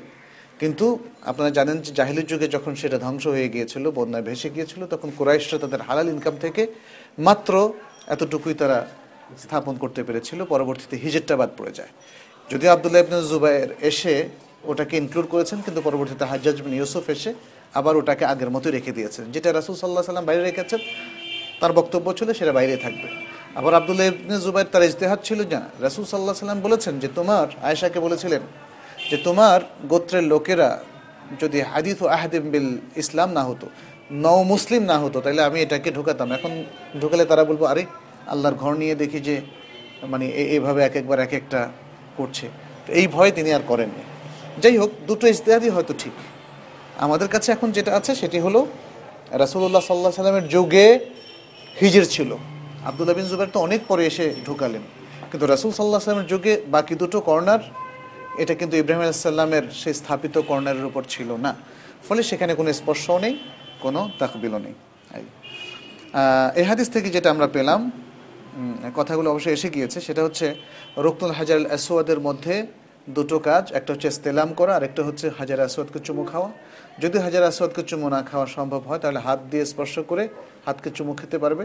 [0.60, 0.86] কিন্তু
[1.30, 5.58] আপনারা জানেন যে জাহিলির যুগে যখন সেটা ধ্বংস হয়ে গিয়েছিল, বন্যায় ভেসে গিয়েছিল, তখন কুরাইশরা
[5.64, 6.62] তাদের হালাল ইনকাম থেকে
[7.18, 7.52] মাত্র
[8.14, 8.78] এতটুকুই তারা
[9.44, 11.92] স্থাপন করতে পেরেছিল। পরবর্তীতে হিজেরটা বাদ পড়ে যায়।
[12.50, 14.14] যদিও আবদুল্লাহ ইবনে জুবাইর এসে
[14.70, 17.30] ওটাকে ইনক্লুড করেছেন, কিন্তু পরবর্তীতে হাজ্জাজ বিন ইউসুফ এসে
[17.78, 20.80] আবার ওটাকে আগের মতোই রেখে দিয়েছেন, যেটা রাসুল সাল্লাহ সাল্লাম বাইরে রেখেছেন।
[21.60, 23.08] তার বক্তব্য ছিল সেটা বাইরে থাকবে।
[23.58, 27.98] আবার আবদুল্লাহ ইবনে জুবাইর তার ইজতেহাদ ছিল না রাসুল সাল্লাহ সাল্লাম বলেছেন যে তোমার, আয়েশাকে
[28.06, 28.42] বলেছিলেন
[29.10, 29.58] যে তোমার
[29.92, 30.70] গোত্রের লোকেরা
[31.42, 32.68] যদি হাদিস ও আহাদিম বিল
[33.02, 33.66] ইসলাম না হতো,
[34.24, 36.52] নও মুসলিম না হতো তাহলে আমি এটাকে ঢুকাতাম। এখন
[37.00, 37.82] ঢুকালে তারা বলব, আরে,
[38.32, 39.34] আল্লাহর ঘর নিয়ে দেখি যে
[40.12, 41.60] মানে এইভাবে এক একবার এক একটা
[42.18, 42.46] করছে।
[42.84, 44.02] তো এই ভয় তিনি আর করেননি
[44.62, 46.14] যাই হোক, দুটো ইজতেহাদি হয়তো ঠিক।
[47.04, 48.60] আমাদের কাছে এখন যেটা আছে সেটি হলো
[49.42, 50.88] রাসুল্লাহ সাল্লাহ সাল্লামের যুগে
[51.80, 52.30] হিজির ছিল।
[52.88, 54.84] আবদুল্লাহ বিন জুবাইর তো অনেক পরে এসে ঢুকালেন।
[55.30, 57.62] কিন্তু রাসুল সাল্লাহ সাল্লামের যুগে বাকি দুটো কর্নার,
[58.42, 61.52] এটা কিন্তু ইব্রাহিম আলাইসাল্লামের সেই স্থাপিত কর্নারের উপর ছিল না।
[62.06, 63.34] ফলে সেখানে কোনো স্পর্শও নেই,
[63.84, 64.74] কোনো তাকবিলও নেই।
[66.58, 67.80] এই হাদিস থেকে যেটা আমরা পেলাম
[68.98, 70.46] কথাগুলো অবশ্যই এসে গিয়েছে, সেটা হচ্ছে
[71.04, 72.54] রুকনুল হাজার আসওয়াদের মধ্যে
[73.16, 76.50] দুটো কাজ, একটা হচ্ছে ইস্তেলাম করা আর একটা হচ্ছে হাজার আসওয়াদকে চুমু খাওয়া।
[77.02, 80.24] যদি হাজার আসওয়াদকে চুমু না খাওয়া সম্ভব হয়, তাহলে হাত দিয়ে স্পর্শ করে
[80.66, 81.64] হাতকে চুমু খেতে পারবে।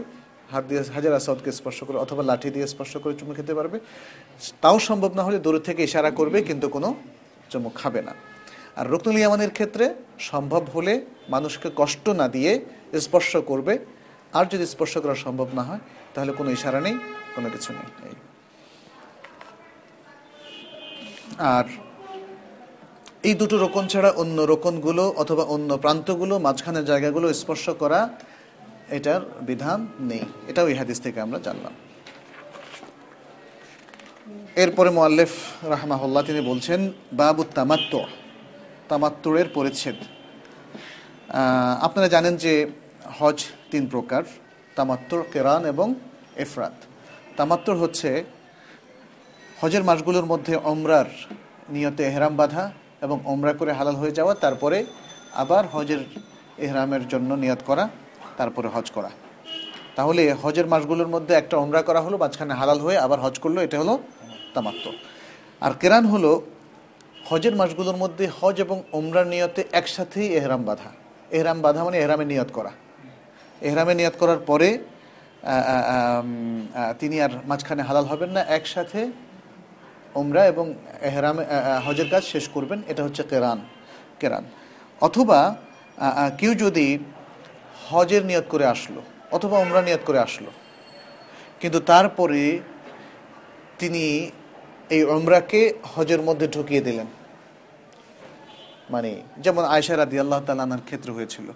[0.52, 3.76] হাত দিয়ে হাজার আসওয়াদকে স্পর্শ করে অথবা লাঠি দিয়ে স্পর্শ করে চুমু খেতে পারবে।
[4.62, 6.88] তাও সম্ভব না হলে দূর থেকে ইশারা করবে, কিন্তু কোনো
[7.50, 8.14] চুমু খাবে না।
[8.78, 9.84] আর রুকনুল ইয়ামানের ক্ষেত্রে
[10.30, 10.94] সম্ভব হলে
[11.34, 12.52] মানুষকে কষ্ট না দিয়ে
[13.06, 13.74] স্পর্শ করবে।
[14.38, 15.82] আর যদি স্পর্শ করা সম্ভব না হয়,
[16.14, 16.96] তাহলে কোনো ইশারা নেই,
[17.34, 17.70] কোনো কিছু
[18.04, 18.14] নেই।
[21.56, 21.66] আর
[23.28, 28.00] এই দুটো রোকন ছাড়া অন্য রোকনগুলো অথবা অন্য প্রান্তগুলো, মাঝখানের জায়গাগুলো স্পর্শ করা
[28.96, 31.74] এটার বিধান নেই। এটাও এই হাদিস থেকে আমরা জানলাম।
[34.62, 35.32] এরপরে মোয়াল্লেফ
[35.74, 36.80] রাহমাহুল্লাহ তিনি বলছেন
[37.20, 37.94] বাবু তামাত্ম
[38.90, 39.98] তামাত্তুরের পরিচ্ছেদ।
[41.86, 42.54] আপনারা জানেন যে
[43.18, 43.38] হজ
[43.70, 44.22] তিন প্রকার,
[44.76, 45.88] তামাত্তুর, কেরান এবং
[46.44, 46.76] এফরাত।
[47.38, 48.10] তামাত্তুর হচ্ছে
[49.60, 51.08] হজের মাসগুলোর মধ্যে অমরার
[51.74, 52.64] নিয়তে এহরাম বাঁধা
[53.04, 54.78] এবং ওমরা করে হালাল হয়ে যাওয়া, তারপরে
[55.42, 56.00] আবার হজের
[56.64, 57.84] এহরামের জন্য নিয়ত করা,
[58.38, 59.10] তারপরে হজ করা।
[59.96, 63.76] তাহলে হজের মাসগুলোর মধ্যে একটা ওমরা করা হলো, মাঝখানে হালাল হয়ে আবার হজ করল, এটা
[63.82, 63.94] হলো
[64.54, 64.84] তামাত্ম
[65.64, 66.32] আর কেরান হলো,
[67.28, 70.90] হজের মাসগুলোর মধ্যে হজ এবং ওমরার নিয়তে একসাথেই এহরাম বাঁধা।
[71.36, 72.72] এহরাম বাঁধা মানে এহরামে নিয়ত করা।
[73.66, 74.68] এহরামে নিয়ত করার পরে
[77.00, 79.00] তিনি আর মাঝখানে হালাল হবেন না, একসাথে
[80.20, 80.66] ওমরা এবং
[81.08, 81.44] এহরামে
[81.86, 83.58] হজের কাজ শেষ করবেন। এটা হচ্ছে কেরান
[84.20, 84.44] কেরান।
[85.06, 85.40] অথবা
[86.40, 86.86] কেউ যদি
[87.88, 89.00] হজের নিয়ত করে আসলো
[89.36, 90.50] অথবা ওমরা নিয়ত করে আসলো,
[91.60, 92.42] কিন্তু তারপরে
[93.80, 94.04] তিনি
[94.94, 95.60] এই ওমরাকে
[95.94, 97.08] হজের মধ্যে ঢুকিয়ে দিলেন।
[98.90, 99.10] মানে
[99.44, 101.46] যেমন আয়সা রাদি আল্লাহ তালানার ক্ষেত্রে হয়েছিল।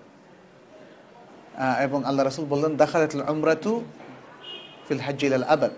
[1.86, 3.02] এবং আল্লাহ রাসুল বললেন দেখাত
[3.32, 3.72] ওমরাতু
[4.86, 5.76] ফিল হাজিল আল আবাদ।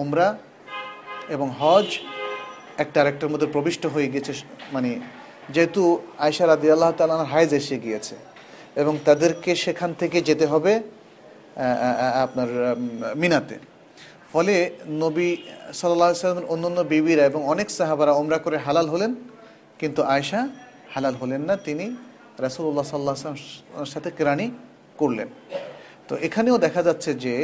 [0.00, 0.26] ওমরা
[1.34, 1.88] এবং হজ
[2.82, 4.32] একটা আরেকটার মধ্যে প্রবিষ্ট হয়ে গেছে
[4.74, 4.90] মানে
[5.54, 5.82] যেহেতু
[6.26, 8.14] আয়সা রাদি আল্লাহ তালানার হায়জ এসে গিয়েছে
[8.80, 10.72] এবং তাদেরকে সেখান থেকে যেতে হবে
[12.24, 12.48] আপনার
[13.22, 13.56] মিনাতে।
[14.32, 14.54] ফলে
[15.04, 15.28] নবী
[15.78, 19.12] সাল্লাহ সাল্লামের অন্যান্য বিবিরা এবং অনেক সাহাবারা ওমরা করে হালাল হলেন,
[19.80, 20.40] কিন্তু আয়সা
[20.94, 21.86] হালাল হলেন না, তিনি
[22.46, 23.14] রাসুল্লাহ সাল্লাহ
[23.92, 24.46] সাথে কেরানি
[25.00, 25.28] করলেন।
[26.08, 27.34] তো এখানেও দেখা যাচ্ছে যে,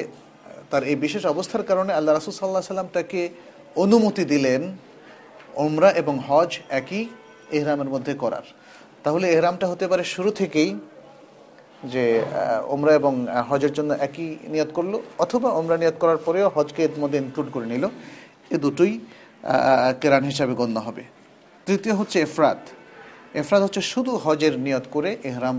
[0.71, 3.21] তার এই বিশেষ অবস্থার কারণে আল্লাহ রাসুল সাল্লাহ সাল্লাম তাকে
[3.83, 4.63] অনুমতি দিলেন
[5.65, 6.51] ওমরা এবং হজ
[6.81, 7.03] একই
[7.57, 8.47] এহরামের মধ্যে করার।
[9.05, 10.71] তাহলে এহরামটা হতে পারে শুরু থেকেই
[11.93, 12.05] যে
[12.75, 13.13] ওমরা এবং
[13.49, 14.95] হজের জন্য একই নিয়ত করল,
[15.25, 17.85] অথবা ওমরা নিয়ত করার পরেও হজকে এর মধ্যে ইনক্লুড করে নিল।
[18.55, 18.93] এ দুটোই
[20.01, 21.03] কেরান হিসাবে গণ্য হবে।
[21.67, 22.61] তৃতীয় হচ্ছে এফরাত।
[23.41, 25.57] এফরাত হচ্ছে শুধু হজের নিয়ত করে এহরাম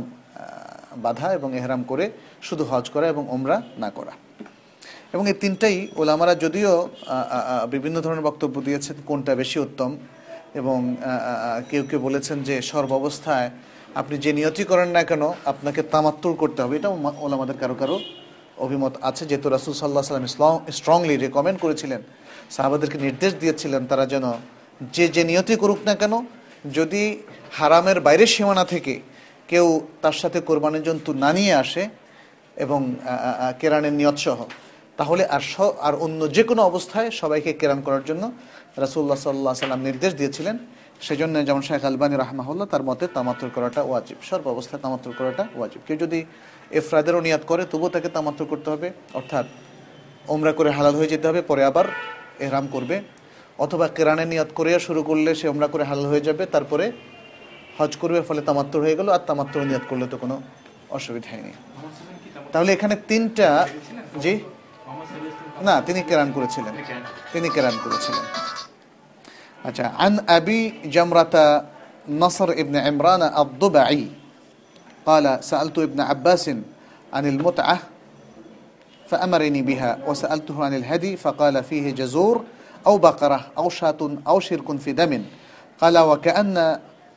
[0.98, 2.06] বাধা এবং এহরাম করে
[2.48, 4.14] শুধু হজ করা এবং ওমরা না করা।
[5.16, 6.72] এবং এই তিনটাই ওলামারা যদিও
[7.74, 9.90] বিভিন্ন ধরনের বক্তব্য দিয়েছেন কোনটা বেশি উত্তম
[10.60, 10.78] এবং
[11.70, 13.48] কেউ কেউ বলেছেন যে সর্বাবস্থায়
[14.02, 16.90] আপনি যে নিয়তি করেন না কেন, আপনাকে তামাত্তুর করতে হবে। এটা
[17.26, 17.98] ওলামাদের কারও কারও
[18.66, 22.02] অভিমত আছে। যেহেতু রাসুল সাল্লাহ সাল্লাম ইসলাম স্ট্রংলি রেকমেন্ড করেছিলেন,
[22.56, 24.26] সাহাবাদেরকে নির্দেশ দিয়েছিলেন তারা যেন
[24.96, 26.14] যে যে নিয়তি করুক না কেন,
[26.78, 27.04] যদি
[27.58, 28.94] হারামের বাইরের সীমানা থেকে
[29.52, 29.68] কেউ
[30.04, 31.84] তার সাথে কোরবানির জন্তু না নিয়ে আসে
[32.64, 32.80] এবং
[33.60, 34.40] কেরানের নিয়ত সহ
[35.00, 35.44] তাহলে আর
[35.88, 38.24] আর অন্য যে কোনো অবস্থায় সবাইকে কেরাম করার জন্য
[38.84, 40.56] রাসুল্লাহ সাল্লাহ সাল্লাম নির্দেশ দিয়েছিলেন।
[41.06, 45.82] সেজন্য যেমন শেখ আলবানী রাহমাহুল্লাহ তার মতে তামাত্র করাটা ওয়াজিব, সর্ব অবস্থায় তামাত্র করাটা ওয়াজিব।
[45.88, 46.20] কেউ যদি
[46.80, 48.88] এফরাদেরও নিয়াত করে, তবুও তাকে তামাত্র করতে হবে।
[49.20, 49.46] অর্থাৎ
[50.34, 51.86] ওমরা করে হালাল হয়ে যেতে হবে, পরে আবার
[52.46, 52.96] এহরাম করবে।
[53.66, 56.86] অথবা কেরানের নিয়াত করেও শুরু করলে সে ওমরা করে হালাল হয়ে যাবে, তারপরে
[57.78, 60.36] হজ করবে, ফলে তামাত্র হয়ে গেল। আর তামাত্র নিয়াত করলে তো কোনো
[60.98, 61.56] অসুবিধাই নেই।
[62.54, 63.48] তাহলে এখানে তিনটা
[64.24, 64.34] জি?
[65.67, 66.75] না তিনি কেরান করেছিলেন
[67.33, 68.25] তিনি কেরান করেছিলেন
[69.69, 70.61] আচ্ছা عن أبي
[70.97, 71.35] جمرة
[72.25, 74.03] نصر ابن عمران الضبعي
[75.09, 76.45] قال سألت ابن عباس
[77.13, 77.79] عن المتعة
[79.11, 82.37] فأمرني بها وسألته عن الهدي فقال فيه جزور
[82.87, 84.01] أو بقرة أو شاة
[84.31, 85.13] أو شرك في دم
[85.81, 86.57] قال وكأن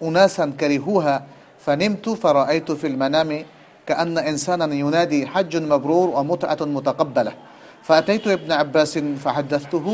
[0.03, 1.15] أناسا كرهوها
[1.65, 3.45] فنمت فرأيت في المنام
[3.87, 7.33] كأن إنسانا ينادي حج مبرور ومتعة متقبلة
[7.87, 9.87] فأتيت ابن عباس فحدثته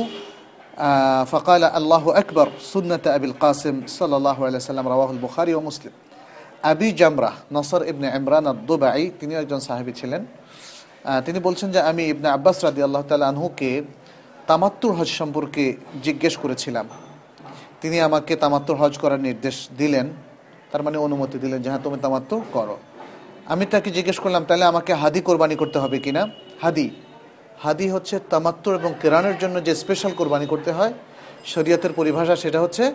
[0.80, 5.94] آه، فقال الله أكبر سنة أبي القاسم صلى الله عليه وسلم رواه البخاري ومسلم
[6.64, 12.04] আবি জামরা নসর ইবনে ইমরান আদ-দুবাই তিনি একজন সাহাবী ছিলেন আহ, তিনি বলছেন যে আমি
[12.04, 13.72] ইবনে আব্বাস রাদি আল্লাহ তালা আনহুকে
[14.48, 15.64] তামাত্তুর হজ সম্পর্কে
[16.04, 16.86] জিজ্ঞেস করেছিলাম
[17.82, 20.08] তিনি আমাকে তামাত্তুর হজ করার নির্দেশ দিলেন
[20.72, 22.76] তার মানে অনুমতি দিলেন যে হ্যাঁ তুমি তামাত্তুর করো
[23.48, 26.24] আমি তাকে জিজ্ঞেস করলাম তাহলে আমাকে হাদি কোরবানি করতে হবে কিনা
[26.62, 26.88] হাদি
[27.59, 30.93] হাদি হচ্ছে তামাত্তুর এবং কেরানের জন্য যে স্পেশাল কোরবানি করতে হয়,
[31.45, 32.95] শরীয়তের পরিভাষা সেটা হচ্ছে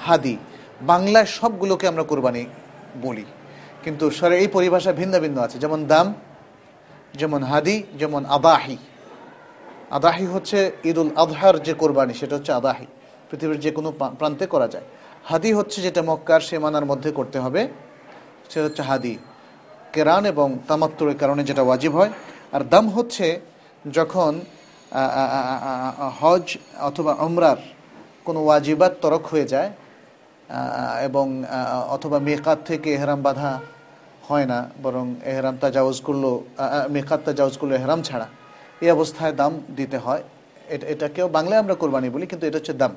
[0.00, 0.36] হাদি।
[0.82, 2.46] বাংলায় সবগুলোকে আমরা কোরবানি
[3.02, 3.24] বলি।
[3.84, 6.14] কিন্তু সরে এই পরিভাষা ভিন্ন ভিন্ন আছে। যেমন দাম,
[7.14, 8.76] যেমন হাদি, যেমন আদাহি।
[9.90, 12.86] আদাহি হচ্ছে ঈদ উল আজহার যে কোরবানি, সেটা হচ্ছে আদাহি।
[13.30, 14.84] পৃথিবীর যে কোনো প্রান্তে করা যায়।
[15.24, 17.68] হাদি হচ্ছে যেটা মক্কার সীমানার মধ্যে করতে হবে,
[18.50, 19.18] সেটা হচ্ছে হাদি।
[19.92, 22.10] কেরান এবং তামাত্তরের কারণে যেটা ওয়াজিব হয়।
[22.52, 23.40] আর দাম হচ্ছে
[23.96, 24.32] যখন
[26.20, 26.46] হজ
[26.88, 27.58] অথবা উমরার
[28.26, 29.70] কোনো ওয়াজিবাত তরক হয়ে যায়
[31.08, 31.26] এবং
[31.94, 33.50] অথবা মেকাত থেকে এহরাম বাঁধা
[34.28, 36.24] হয় না, বরং এহরাম তাজাউজ করল
[36.94, 38.26] মেকাত তাজাউজ করল এহরাম ছাড়া,
[38.84, 40.22] এই অবস্থায় দাম দিতে হয়।
[40.74, 42.92] এটা, এটাকেও বাংলায় আমরা কোরবানি বলি, কিন্তু এটা হচ্ছে দাম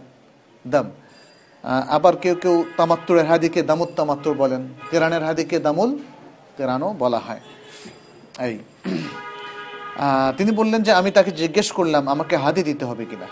[0.73, 0.87] দাম।
[1.97, 5.89] আবার কেউ কেউ তামাত্তুরের হাদিকে দামুত তামাত্তুর বলেন, কেরানের হাদিকে দামুল
[6.57, 7.41] কেরানও বলা হয়।
[8.47, 8.53] এই
[10.37, 13.27] তিনি বললেন যে আমি তাকে জিজ্ঞেস করলাম, আমাকে হাদি দিতে হবে কিনা।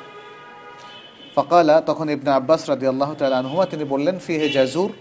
[1.35, 3.09] ফকালা, তখন ইবনে আব্বাস রাদি আল্লাহ
[3.41, 4.91] আনহুমা তিনি বললেন, ফিহে জাজুর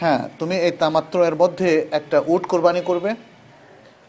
[0.00, 1.68] হ্যাঁ তুমি এই তামাত্র এর মধ্যে
[1.98, 3.10] একটা উট কোরবানি করবে,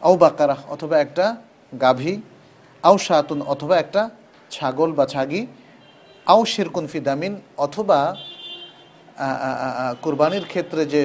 [0.02, 1.26] আও বাকারা, অথবা একটা
[1.84, 2.14] গাভী,
[2.84, 4.02] আও শাতুন, অথবা একটা
[4.56, 5.42] ছাগল বা ছাগি,
[6.28, 7.34] আও শিরকুন ফিদামিন
[7.66, 8.00] অথবা
[10.04, 11.04] কোরবানির ক্ষেত্রে যে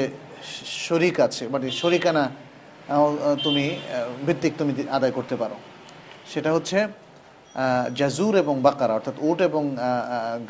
[0.87, 2.24] শরিক আছে মানে শরিকানা
[3.45, 3.64] তুমি
[4.26, 5.57] ভিত্তিক তুমি আদায় করতে পারো।
[6.32, 6.78] সেটা হচ্ছে
[7.99, 9.62] জাজুর এবং বাকারা, অর্থাৎ উট এবং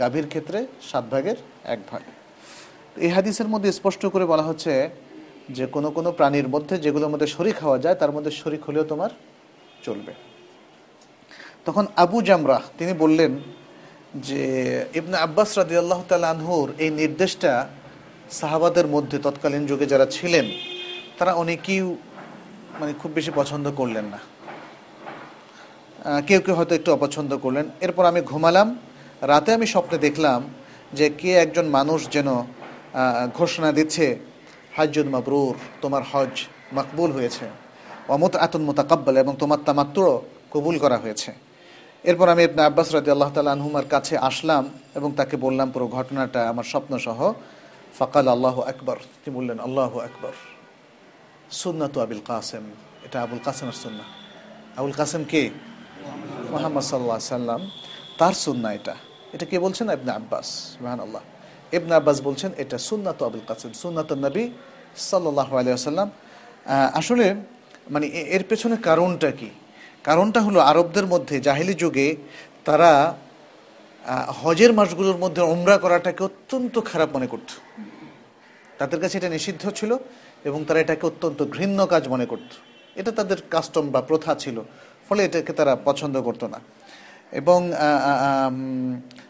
[0.03, 0.59] গাভীর ক্ষেত্রে
[0.91, 1.39] সাত ভাগের
[1.75, 2.03] এক ভাগ।
[3.05, 4.73] এই হাদিসের মধ্যে স্পষ্ট করে বলা হচ্ছে
[5.57, 9.11] যে, কোনো কোনো প্রাণীর মধ্যে যেগুলোর মধ্যে শরিক হওয়া যায়, তার মধ্যে শরিক হলেও তোমার
[9.87, 10.13] চলবে।
[11.67, 13.33] তখন আবু জামরাহ, তিনি বললেন
[14.29, 14.43] যে,
[14.99, 16.01] ইবনে আব্বাস রাদি আল্লাহ
[16.33, 17.53] আনহুর এই নির্দেশটা
[18.39, 20.47] সাহাবাদের মধ্যে তৎকালীন যুগে যারা ছিলেন,
[21.19, 21.83] তারা অনেকেই
[22.81, 24.21] মানে খুব বেশি পছন্দ করলেন না।
[26.29, 28.69] কেউ কেউ হয়তো একটু অপছন্দ করলেন। এরপর আমি ঘুমালাম।
[29.31, 30.41] রাতে আমি স্বপ্নে দেখলাম
[30.93, 32.29] যে কে একজন মানুষ যেন
[33.39, 34.07] ঘোষণা দিচ্ছে
[34.77, 36.35] হাজুদ মাবরুর, তোমার হজ
[36.77, 37.47] মকবুল হয়েছে।
[38.15, 40.01] অমত আতুন মোতাকাব্বাল এবং তোমার তামাত্র
[40.53, 41.31] কবুল করা হয়েছে।
[42.05, 44.65] এরপর আমি ইবনে আব্বাস রাজি আল্লাহ তালা আনহুমার কাছে আসলাম
[44.95, 47.19] এবং তাকে বললাম, পুরো ঘটনাটা আমার স্বপ্ন সহ
[47.99, 50.35] ফকাল আল্লাহ আকবর। তিনি বললেন, আল্লাহ আকবর।
[51.51, 52.65] সুন্নাত আবুল কাসেম।
[53.07, 54.05] এটা আবুল কাসেমের সুন্না।
[54.77, 55.43] আবুল কাসেম কে?
[56.51, 57.63] মোহাম্মদ সাল্লাহ সাল্লাম।
[58.19, 58.95] তার সুন্না এটা।
[59.35, 59.87] এটা কে বলছেন?
[59.91, 60.49] ইবনে আব্বাস।
[60.83, 61.23] রাহান আল্লাহ
[61.77, 64.45] ইবনে আব্বাস বলছেন, এটা সুন্নাত আবুল কাসেম, সুন্নাত নবী
[65.11, 66.09] সাল্লাহ আলিয়াল্লাম
[67.01, 67.27] আসলে
[67.91, 69.51] মানে এর পেছনে কারণটা কি?
[70.05, 72.17] কারণটা হলো আরবদের মধ্যে জাহিলি যুগে
[72.67, 72.91] তারা
[74.43, 77.51] হজের মাসগুলোর মধ্যে ওমরা করাটাকে অত্যন্ত খারাপ মনে করত।
[78.79, 79.91] তাদের কাছে এটা নিষিদ্ধ ছিল।
[80.49, 82.51] এবং তারা এটাকে অত্যন্ত ঘৃণ্য কাজ মনে করত।
[83.01, 84.57] এটা তাদের কাস্টম বা প্রথা ছিল,
[85.07, 86.59] ফলে এটাকে তারা পছন্দ করতো না।
[87.41, 87.61] এবং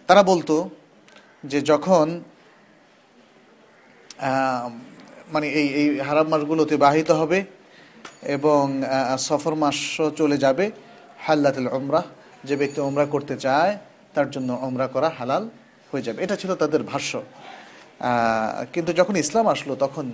[0.08, 0.54] তারা বলতো
[1.50, 2.06] যে যখন
[5.34, 7.38] মানে এই এই হারাম মাসগুলো অতিবাহিত হবে
[8.36, 8.64] এবং
[9.26, 10.64] সফর মাসও চলে যাবে,
[11.26, 12.02] হাল্লাতুল ওমরা
[12.48, 13.72] যে ব্যক্তি ওমরা করতে চায়,
[14.14, 15.44] তার জন্য ওমরা করা হালাল
[15.90, 17.12] হয়ে যাবে। এটা ছিল তাদের ভাষ্য।
[18.72, 20.04] কিন্তু যখন ইসলাম আসলো, তখন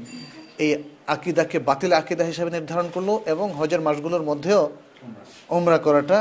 [0.64, 0.72] এই
[1.14, 4.62] আকিদাকে বাতিল আকিদা হিসাবে নির্ধারণ করল এবং হজের মাসগুলোর মধ্যেও
[5.56, 6.18] ওমরা করাটা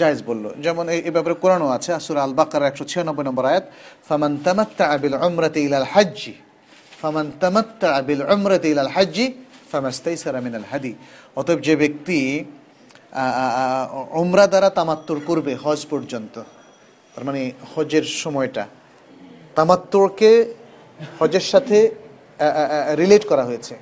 [0.00, 3.64] জায়েজ বলল। যেমন এই ব্যাপারে কোরআনও আছে আসুর আল বাকার একশো ছিয়ানব্বই নম্বর আয়াত,
[4.08, 6.34] ফামান তামাত্তা আবিল ওমরাতে ইলাল হাজ্জি
[7.00, 9.26] ফামান তামাত্তা আবিল উমরাতি ইলাল হাজ্জি
[9.70, 10.92] ফামাস্তাইসারা মিনাল হাদি
[11.40, 12.18] অতএব যে ব্যক্তি
[14.22, 16.34] উমরা দ্বারা তামাত্তুর করবে হজ পর্যন্ত,
[17.14, 17.40] তার মানে
[17.72, 18.64] হজের সময়টা,
[19.56, 20.30] তামাত্তুরকে
[21.20, 21.76] হজের সাথে
[23.00, 23.74] রিলেট করা হয়েছে।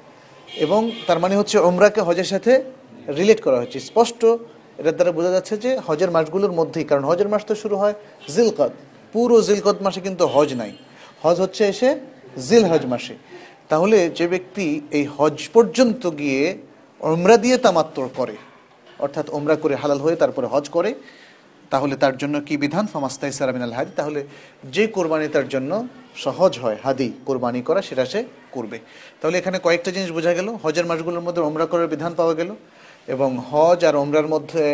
[0.65, 2.53] এবং তার মানে হচ্ছে ওমরাকে হজের সাথে
[3.19, 4.21] রিলেট করা হয়েছে। স্পষ্ট,
[4.81, 7.95] এটার দ্বারা বোঝা যাচ্ছে যে হজের মাসগুলোর মধ্যেই, কারণ হজের মাস তো শুরু হয়
[8.35, 8.73] জিলকদ।
[9.13, 10.73] পুরো জিলকদ মাসে কিন্তু হজ নাই।
[11.25, 11.89] হজ হচ্ছে এসে
[12.49, 13.15] জিল হজ মাসে।
[13.69, 14.67] তাহলে যে ব্যক্তি
[14.99, 16.43] এই হজ পর্যন্ত গিয়ে
[17.01, 18.37] ওমরা দিয়ে তামাত্তর করে,
[19.05, 20.95] অর্থাৎ ওমরা করে হালাল হয়ে তারপরে হজ করে
[21.73, 22.85] তাহলে তার জন্য কি বিধান?
[22.93, 24.21] ফামাস্তাই সারামিনাল হাদি। তাহলে
[24.75, 25.73] যে কোরবানি তার জন্য
[26.25, 28.21] সহজ হয়, হাদি কোরবানি করা, সেটা সে
[28.55, 28.79] করবে।
[29.21, 32.51] তাহলে এখানে কয়েকটা জিনিস বোঝা গেল। হজের মাসগুলোর মধ্যে ওমরা করার বিধান পাওয়া গেল
[33.15, 34.65] এবং হজ আর ওমরার মধ্যে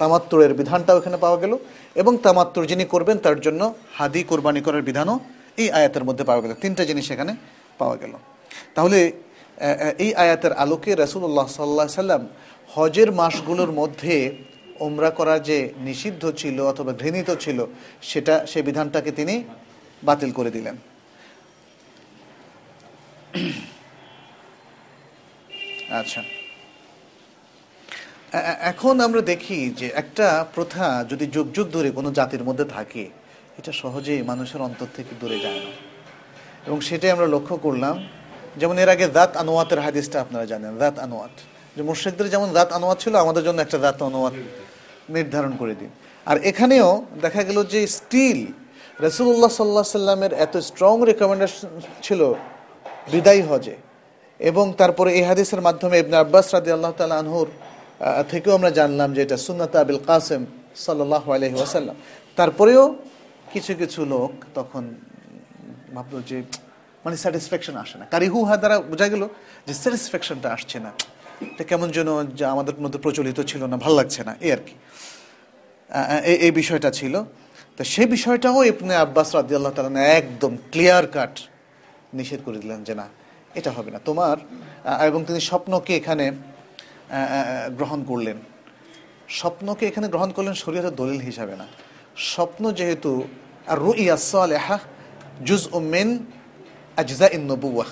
[0.00, 1.52] তামাত্তুরের বিধানটাও এখানে পাওয়া গেল
[2.00, 3.62] এবং তামাত্তুর যিনি করবেন তার জন্য
[3.98, 5.16] হাদি কোরবানি করার বিধানও
[5.62, 7.32] এই আয়াতের মধ্যে পাওয়া গেল। তিনটা জিনিস এখানে
[7.80, 8.12] পাওয়া গেল।
[8.76, 8.98] তাহলে
[10.04, 12.22] এই আয়াতের আলোকে রাসূলুল্লাহ সাল্লাহ সাল্লাম
[12.74, 14.16] হজের মাসগুলোর মধ্যে
[14.86, 17.58] ওমরা করা যে নিষিদ্ধ ছিল অথবা ঘৃণিত ছিল,
[18.02, 19.34] সেটা, সে বিধানটাকে তিনি
[20.04, 20.76] বাতিল করে দিলেন।
[26.00, 26.20] আচ্ছা।
[28.72, 33.04] এখন আমরা দেখি যে একটা প্রথা যদি যুগ যুগ ধরে কোনো জাতির মধ্যে থাকে,
[33.58, 35.72] এটা সহজেই মানুষের অন্তর থেকে দূরে যায় না।
[36.66, 37.96] এবং সেটাই আমরা লক্ষ্য করলাম,
[38.56, 41.34] যেমন এর আগে দাঁত আনোয়াতের হাদিসটা আপনারা জানেন দাঁত আনোয়াত।
[41.76, 44.36] যে মুর্শিকদের যেমন দাঁত আনোয়াত ছিল, আমাদের জন্য একটা দাঁত আনোয়াত
[45.08, 45.90] নির্ধারণ করে দিন।
[46.26, 46.88] আর এখানেও
[47.24, 48.40] দেখা গেল যে স্টিল
[49.06, 51.68] রসুল্লাহ সাল্লাহ সাল্লামের এত স্ট্রং রেকমেন্ডেশন
[52.02, 52.20] ছিল
[53.12, 53.76] বিদায়ী হজে।
[54.40, 57.48] এবং তারপরে এই হাদিসের মাধ্যমে ইবনে আব্বাস রাদি আল্লাহ তালা আনহুর
[58.30, 60.42] থেকেও আমরা জানলাম যে এটা সুন্নাত আবিল কাসেম
[60.76, 61.96] সাল্লাহ আলহি ওয়াসাল্লাম।
[62.36, 62.96] তারপরেও
[63.52, 64.94] কিছু কিছু লোক তখন
[65.94, 66.42] ভাবলো যে
[67.04, 69.28] মানে স্যাটিসফ্যাকশন আসে না। কারিহু হা দ্বারা বোঝা গেল
[69.66, 70.90] যে স্যাটিসফ্যাকশনটা আসছে না।
[71.50, 72.08] এটা কেমন যেন
[72.40, 74.74] যা আমাদের মধ্যে প্রচলিত ছিল না, ভালো লাগছে না, এই আর কি।
[76.46, 77.14] এই বিষয়টা ছিল।
[77.76, 81.34] তো সেই বিষয়টাও ইবনে আব্বাস রাদি আল্লাহ তালা একদম ক্লিয়ার কাট
[82.18, 83.06] নিষেধ করে দিলেন যে না,
[83.58, 84.36] এটা হবে না। তোমার
[85.08, 86.26] এবং তিনি স্বপ্নকে এখানে
[87.78, 88.38] গ্রহণ করলেন।
[89.38, 91.66] স্বপ্নকে এখানে গ্রহণ করলেন শরীয়তের দলিল হিসাবে না।
[92.32, 93.10] স্বপ্ন যেহেতু
[93.72, 94.76] আর রুইয়া সালেহা
[95.48, 96.10] জুজ ও মেন
[97.00, 97.86] আজজা ইন নবুয়া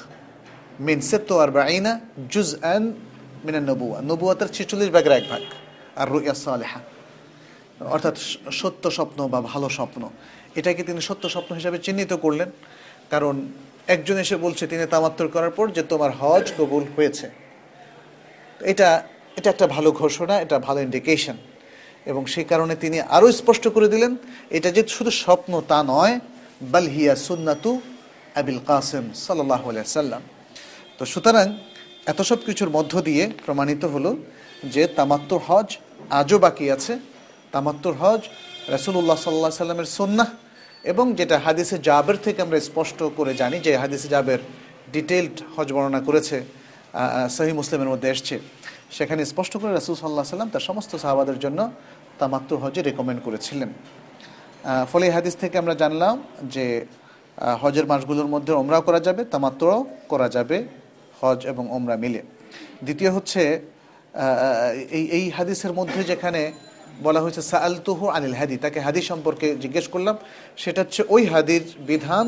[0.87, 1.93] মিন সেত্তো আর বাইনা
[2.33, 2.85] জুজ আন
[3.45, 5.43] মিনান নবুয়া নবুয়াতের ছেচল্লিশ ভাগের এক ভাগ।
[5.97, 6.80] আর রুইয়া সালেহা।
[7.80, 8.16] অর্থাৎ
[8.53, 10.09] সত্য স্বপ্ন বা ভালো স্বপ্ন।
[10.55, 12.51] এটাকে তিনি সত্য স্বপ্ন হিসাবে চিহ্নিত করলেন।
[13.11, 13.47] কারণ
[13.86, 17.30] একজন এসে বলছে, তিনি তামাত্তর করার পর যে তোমার হজ কবুল হয়েছে।
[18.61, 19.03] এটা
[19.36, 21.36] এটা একটা ভালো ঘোষণা, এটা ভালো ইন্ডিকেশন
[22.07, 24.16] এবং সেই কারণে তিনি আরও স্পষ্ট করে দিলেন,
[24.51, 26.20] এটা যে শুধু স্বপ্ন তা নয়
[26.62, 27.80] বালহিয়া সুন্নাতু
[28.34, 30.22] আবিল কাসেম সাল্লাহ সাল্লাম
[30.99, 31.59] তো সুতরাং
[32.11, 34.11] এত সব কিছুর মধ্য দিয়ে প্রমাণিত হলো
[34.75, 35.69] যে তামাত্তুর হজ
[36.21, 36.93] আজও বাকি আছে।
[37.55, 38.23] তামাত্তুর হজ
[38.75, 40.29] রাসূলুল্লাহ সাল্লাহ সাল্লামের সুন্নাহ
[40.93, 44.41] এবং যেটা হাদিসে জাবের থেকে আমরা স্পষ্ট করে জানি যে হাদিসে জাবের
[44.95, 46.37] ডিটেলড হজ বর্ণনা করেছে
[47.37, 48.35] সহি মুসলিমের মধ্যে এসছে।
[48.97, 51.61] সেখানে স্পষ্ট করে রাসূল সাল্লাহ সাল্লাম তার সমস্ত সাহাবাদের জন্য
[52.21, 53.71] তামাত্তুর হজে রেকমেন্ড করেছিলেন।
[54.91, 56.15] ফলে হাদিস থেকে আমরা জানলাম
[56.55, 56.65] যে
[57.63, 59.67] হজের মাসগুলোর মধ্যে ওমরাও করা যাবে তামাত্র
[60.13, 60.59] করা যাবে।
[61.21, 62.21] হজ এবং ওমরা মিলে।
[62.87, 63.43] দ্বিতীয় হচ্ছে
[64.99, 66.43] এই এই হাদিসের মধ্যে যেখানে
[67.07, 70.16] বলা হয়েছে, সাআলতুহু আনিল হাদি তাকে হাদি সম্পর্কে জিজ্ঞেস করলাম।
[70.62, 72.27] সেটা হচ্ছে ওই হাদির বিধান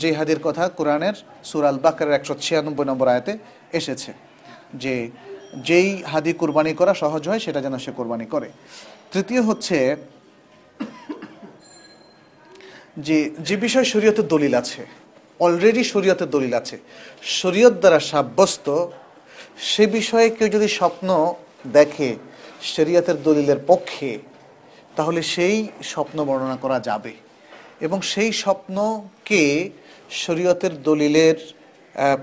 [0.00, 1.16] যে হাদির কথা কোরআনের
[1.50, 3.32] সুরাল বাকারের একশো ছিয়ানব্বই নম্বর আয়াতে
[3.78, 4.10] এসেছে,
[4.82, 4.94] যে
[5.68, 8.48] যেই হাদি কুরবানি করা সহজ হয়, সেটা যেন সে কোরবানি করে।
[9.12, 9.78] তৃতীয় হচ্ছে
[13.06, 13.18] যে
[13.48, 14.82] যে বিষয় শরীয়তের দলিল আছে
[15.40, 16.78] অলরেডি শরীয়তের দলিল আছে।
[17.22, 18.86] শরীয়ত দ্বারা সাব্যস্ত,
[19.58, 21.34] সে বিষয়ে কেউ যদি স্বপ্ন
[21.72, 22.16] দেখে
[22.62, 24.18] শরীয়তের দলিলের পক্ষে,
[24.96, 27.12] তাহলে সেই স্বপ্ন বর্ণনা করা যাবে।
[27.80, 29.70] এবং সেই স্বপ্নকে
[30.10, 31.52] শরীয়তের দলিলের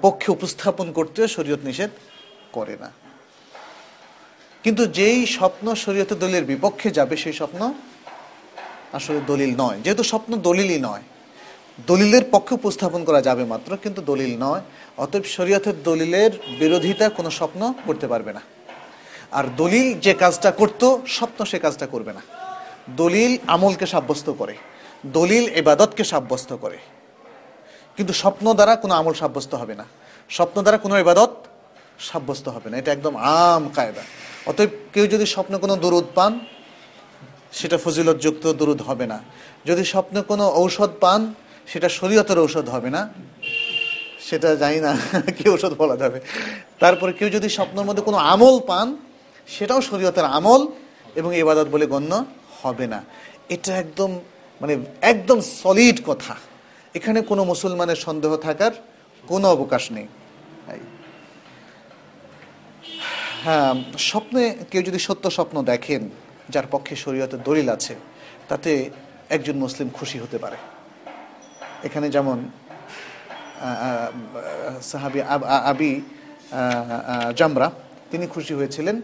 [0.01, 1.89] পক্ষে উপস্থাপন করতেও শরীয়ত নিষেধ
[2.51, 2.91] করে না।
[4.63, 7.73] কিন্তু যেই স্বপ্ন শরীয়তের দলিলের বিপক্ষে যাবে, সেই স্বপ্ন
[8.93, 11.01] আসলে দলিল নয়। যেহেতু স্বপ্ন দলিলই নয়
[11.79, 14.61] দলিলের পক্ষে উপস্থাপন করা যাবে মাত্র, কিন্তু দলিল নয়।
[14.97, 18.41] অতএব শরীয়তের দলিলের বিরোধিতা কোনো স্বপ্ন করতে পারবে না।
[19.31, 22.21] আর দলিল যে কাজটা করত, স্বপ্ন সে কাজটা করবে না।
[22.89, 24.55] দলিল আমলকে সাব্যস্ত করে,
[25.05, 26.77] দলিল এবাদতকে সাব্যস্ত করে।
[27.97, 29.85] কিন্তু স্বপ্ন দ্বারা কোনো আমল সাব্যস্ত হবে না।
[30.29, 31.35] স্বপ্ন দ্বারা কোনো এবাদত
[31.99, 34.01] সাব্যস্ত হবে না। এটা একদম আম কায়দা।
[34.45, 36.39] অতএব কেউ যদি স্বপ্নে কোনো দরুদ পান,
[37.51, 39.23] সেটা ফজিলতযুক্ত দরুদ হবে না।
[39.65, 41.33] যদি স্বপ্নে কোনো ঔষধ পান
[41.67, 43.13] সেটা শরীয়তের ঔষধ হবে না।
[44.19, 44.97] সেটা জানি না
[45.37, 46.19] কি ঔষধ বলা যাবে।
[46.79, 48.97] তারপরে কেউ যদি স্বপ্নের মধ্যে কোনো আমল পান,
[49.47, 50.67] সেটাও শরীয়তের আমল
[51.15, 52.25] এবং ইবাদত বলে গণ্য
[52.63, 53.03] হবে না।
[53.49, 54.19] এটা একদম
[54.61, 56.35] মানে একদম সলিড কথা।
[56.93, 58.71] এখানে কোনো মুসলমানের সন্দেহ থাকার
[59.27, 60.07] কোনো অবকাশ নেই।
[63.43, 66.09] হ্যাঁ স্বপ্নে কেউ যদি সত্য স্বপ্ন দেখেন,
[66.49, 67.95] যার পক্ষে শরীয়তের দলিল আছে,
[68.47, 68.89] তাতে
[69.29, 70.55] একজন মুসলিম খুশি হতে পারে।
[71.83, 72.49] এখানে যেমন
[74.81, 75.47] সাহাবি আব-
[77.35, 77.71] জামরা,
[78.11, 79.01] তিনি খুশি হয়েছিলেন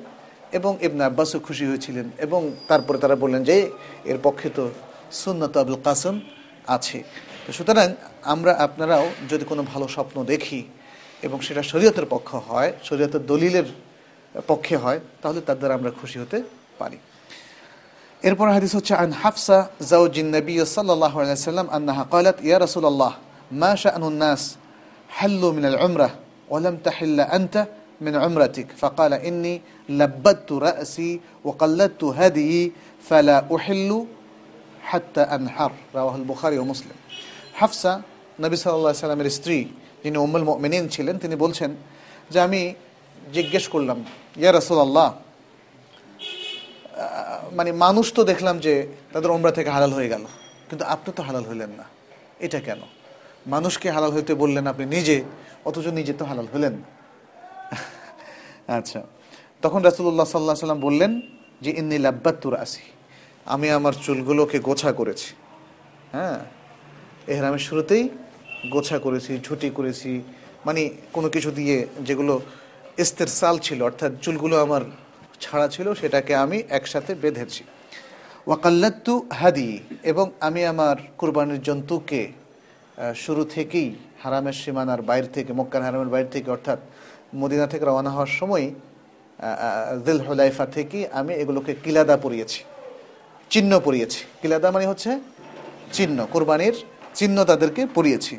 [0.52, 3.72] এবং ইবনে আব্বাসও খুশি হয়েছিলেন এবং তারপরে তারা বললেন যে,
[4.04, 4.72] এর পক্ষে তো
[5.12, 6.20] সুন্নত আবুল কাসম
[6.68, 7.04] আছে।
[7.48, 10.64] তো সুতরাং আমরা আপনারাও যদি কোনো ভালো স্বপ্ন দেখি
[11.22, 13.64] এবং সেটা শরীয়তের পক্ষ হয়, শরীয়তের দলিলের
[14.48, 16.42] পক্ষে হয়, তাহলে তার দ্বারা আমরা খুশি হতে
[16.78, 16.98] পারি।
[18.23, 19.59] এরপর হাদিস হচ্ছে আন হাফসা
[19.93, 23.13] জাউজিন নবী সাল্লাল্লাহু আলাইহি ওয়াসাল্লাম আন্নাহা قالت يا رسول الله
[23.53, 24.43] ما شأن الناس
[25.11, 26.11] حلوا من العمرة
[26.53, 27.55] ولم تحل أنت
[28.01, 29.55] من عمرتك فقال إني
[29.89, 31.11] لبدت رأسي
[31.47, 32.53] وقلدت هدي
[33.09, 33.91] فلا أحل
[34.83, 36.99] حتى أنحر رواه البخاري ومسلم
[37.61, 37.93] হাফসা
[38.45, 39.59] নবী সাল্লাল্লাহু আলাইহি সাল্লামের স্ত্রী
[40.03, 41.71] যিনি উম্মুল মুমিনিন ছিলেন তিনি বলছেন
[42.33, 42.61] যে আমি
[43.37, 43.99] জিজ্ঞেস করলাম
[44.43, 45.09] ইয়া রাসূলুল্লাহ
[47.58, 50.24] মানে মানুষ তো দেখলাম যে তাদের ওমরা থেকে হালাল হয়ে গেল।
[50.70, 51.84] কিন্তু আপনি তো হালাল হইলেন না।
[52.40, 52.82] এটা কেন?
[53.48, 55.24] মানুষকে হালাল হইতে বললেন আপনি নিজে,
[55.66, 56.76] অথচ নিজে তো হালাল হলেন
[58.78, 59.02] আচ্ছা
[59.62, 61.22] তখন রাসুল্লাহ সাল্লাহ সাল্লাম বললেন
[61.62, 62.82] যে, ইন্নি লাব্বাত্তুর আসি
[63.46, 65.34] আমি আমার চুলগুলোকে গোছা করেছি।
[66.12, 66.40] হ্যাঁ
[67.28, 68.10] এহরামের শুরুতেই
[68.72, 70.22] গোছা করেছি, ঝুটি করেছি
[70.66, 72.42] মানে কোনো কিছু দিয়ে যেগুলো
[72.98, 74.82] ইস্তের সাল ছিল, অর্থাৎ চুলগুলো আমার
[75.44, 77.64] ছাড়া ছিল, সেটাকে আমি একসাথে বেঁধেছি।
[78.48, 79.70] ওয়াকাল্লাত্তু হাদি,
[80.12, 82.22] এবং আমি আমার কুরবানির জন্তুকে
[83.24, 83.88] শুরু থেকেই
[84.24, 86.80] হারামের সীমানার বাইর থেকে, মক্কার হারামের বাইর থেকে, অর্থাৎ
[87.42, 88.66] মদিনা থেকে রওনা হওয়ার সময়
[90.06, 92.60] দিল হুলাইফা থেকে আমি এগুলোকে কিলাদা পরিয়েছি,
[93.52, 95.12] চিহ্ন পরিয়েছি। কিলাদা মানে হচ্ছে
[95.96, 96.76] চিহ্ন, কোরবানির
[97.20, 98.34] চিহ্ন তাদেরকে পরিয়েছি।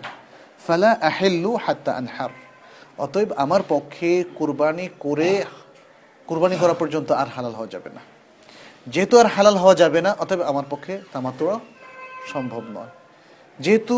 [0.67, 2.33] ফালা আহেল্লু হাত্তা আনহার,
[3.05, 5.31] অতএব আমার পক্ষে কুরবানি করে
[6.31, 8.03] কুরবানি করা পর্যন্ত আর হালাল হওয়া যাবে না।
[8.93, 11.45] যেহেতু আর হালাল হওয়া যাবে না, অতএব আমার পক্ষে তামাত্র
[12.33, 12.93] সম্ভব নয়।
[13.59, 13.97] যেহেতু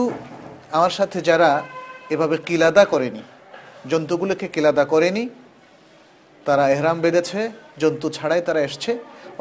[0.78, 1.50] আমার সাথে যারা
[2.14, 3.22] এভাবে কিলাদা করেনি,
[3.90, 5.24] জন্তুগুলোকে কিলাদা করেনি,
[6.46, 7.40] তারা এহরাম বেঁধেছে,
[7.82, 8.90] জন্তু ছাড়াই তারা এসছে,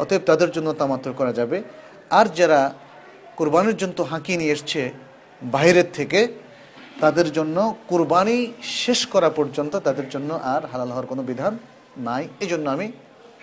[0.01, 1.57] অতএব তাদের জন্য তামাত্র করা যাবে।
[2.19, 2.59] আর যারা
[3.37, 4.81] কোরবানির জন্তু হাঁকিয়ে নিয়ে এসছে
[5.41, 6.19] বাইরের থেকে,
[7.03, 7.57] তাদের জন্য
[7.89, 8.37] কুরবানি
[8.83, 11.53] শেষ করা পর্যন্ত তাদের জন্য আর হালাল হওয়ার কোনো বিধান
[12.09, 12.87] নাই এই জন্য আমি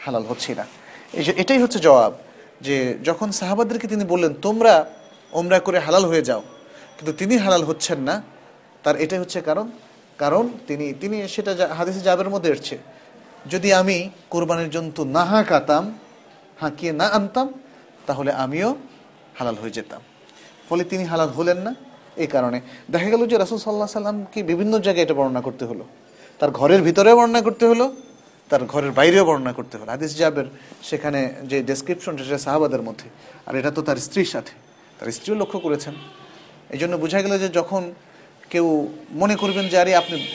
[0.04, 0.64] হালাল হচ্ছি না।
[1.18, 2.12] এই যে এটাই হচ্ছে জবাব,
[2.66, 2.76] যে
[3.08, 4.74] যখন সাহাবাদেরকে তিনি বললেন, তোমরা
[5.38, 6.42] ওমরা করে হালাল হয়ে যাও
[6.96, 8.14] কিন্তু তিনি হালাল হচ্ছেন না,
[8.84, 9.66] তার এটাই হচ্ছে কারণ।
[10.22, 12.76] কারণ তিনি তিনি সেটা হাদিসে জাবের মধ্যে এসছে,
[13.52, 13.96] যদি আমি
[14.32, 15.84] কোরবানির জন্তু না হাঁকাতাম,
[16.62, 17.46] হাঁকিয়ে না আনতাম,
[18.08, 18.70] তাহলে আমিও
[19.38, 20.00] হালাল হয়ে যেতাম।
[20.68, 21.72] ফলে তিনি হালাল হলেন না
[22.22, 22.58] এই কারণে।
[22.94, 25.84] দেখা গেল যে রাসুল সাল্লাহ সাল্লামকে বিভিন্ন জায়গায় এটা বর্ণনা করতে হলো।
[26.40, 27.86] তার ঘরের ভিতরেও বর্ণনা করতে হলো
[28.48, 30.44] তার ঘরের বাইরেও বর্ণনা করতে হলো হাদিস জাবের
[30.82, 33.08] সেখানে যে ডেসক্রিপশন সেটা সাহাবাদের মধ্যে।
[33.46, 34.52] আর এটা তো তার স্ত্রীর সাথে।
[34.98, 35.94] তার স্ত্রীও লক্ষ্য করেছেন।
[36.70, 37.92] এই জন্য বোঝা গেল যে যখন
[38.50, 40.28] কেউ মনে করবেন যে, আরে, আপনি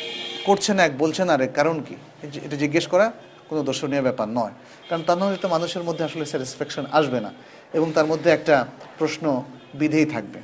[0.45, 1.95] করছেন এক, বলছেন আরেক, কারণ কি?
[2.24, 3.11] এটা জিজ্ঞেস করা
[3.49, 4.51] কোনো দর্শনীয় ব্যাপার নয়।
[4.89, 7.34] কারণ তা নাহলে তো মানুষের মধ্যে আসলে স্যাটিসফ্যাকশন আসবে না।
[7.74, 9.43] এবং তার মধ্যে একটা প্রশ্ন
[9.74, 10.39] বিধেই থাকবে।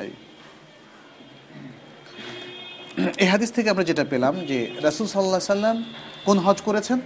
[0.00, 0.10] এই।
[3.26, 5.94] হাদিস থেকে আমরা যেটা পেলাম যে রাসুল সাল্লাহ সাল্লাম
[6.24, 7.00] কোন হজ করেছেন?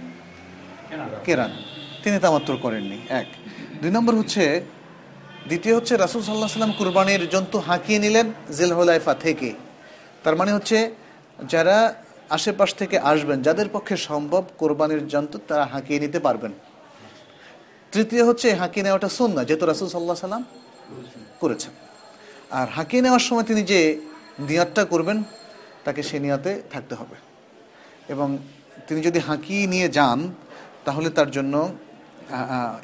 [1.23, 1.63] কেরান।
[2.03, 3.27] তিনি তামাত্তর করেননি, এক।
[3.81, 4.61] দুই নম্বর হচ্ছে,
[5.47, 9.53] দ্বিতীয় হচ্ছে, রাসুল সাল্লাহ সাল্লাম কুরবানির জন্তু হাঁকিয়ে নিলেন জেলহলাইফা থেকে।
[10.23, 10.91] তার মানে হচ্ছে,
[11.47, 11.95] যারা
[12.29, 16.51] আশেপাশ থেকে আসবেন, যাদের পক্ষে সম্ভব কোরবানির জন্তু, তারা হাঁকিয়ে নিতে পারবেন।
[17.91, 20.43] তৃতীয় হচ্ছে, হাঁকিয়ে নেওয়াটা সুন্না যেহেতু রাসুল সাল্লাহ সাল্লাম
[21.39, 21.71] করেছেন।
[22.51, 24.01] আর হাঁকিয়ে নেওয়ার সময় তিনি যে
[24.39, 25.23] নিয়াতটা করবেন,
[25.83, 27.15] তাকে সে নিয়াতে থাকতে হবে।
[28.09, 28.37] এবং
[28.87, 30.19] তিনি যদি হাঁকিয়ে নিয়ে যান,
[30.85, 31.55] তাহলে তার জন্য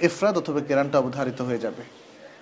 [0.08, 1.84] এফরাদ অথবা কেরানটা অবধারিত হয়ে যাবে।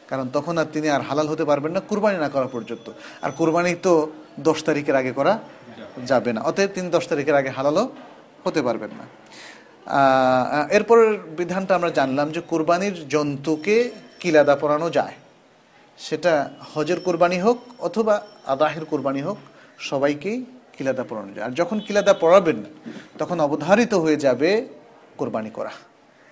[0.10, 2.88] কারণ তখন আর তিনি আর হালাল হতে পারবেন না, কুরবানি না করা পর্যন্ত।
[3.24, 3.94] আর কুরবানি তো
[4.48, 5.34] দশ তারিখের আগে করা
[6.10, 7.86] যাবে না। অতএব তিনি দশ তারিখের আগে হালালও
[8.46, 9.06] হতে পারবেন না।
[10.78, 13.76] এরপরের বিধানটা আমরা জানলাম যে কুরবানির জন্তুকে
[14.22, 15.16] কিলাদা পরানো যায়।
[15.98, 16.34] সেটা
[16.74, 18.16] হজের কোরবানি হোক অথবা
[18.54, 19.38] আদাহের কোরবানি হোক,
[19.90, 20.38] সবাইকেই
[20.78, 22.64] কিলাদা পড়ানো যায়। আর যখন কিলাদা পড়াবেন,
[23.18, 24.68] তখন অবধারিত হয়ে যাবে
[25.18, 25.72] কোরবানি করা।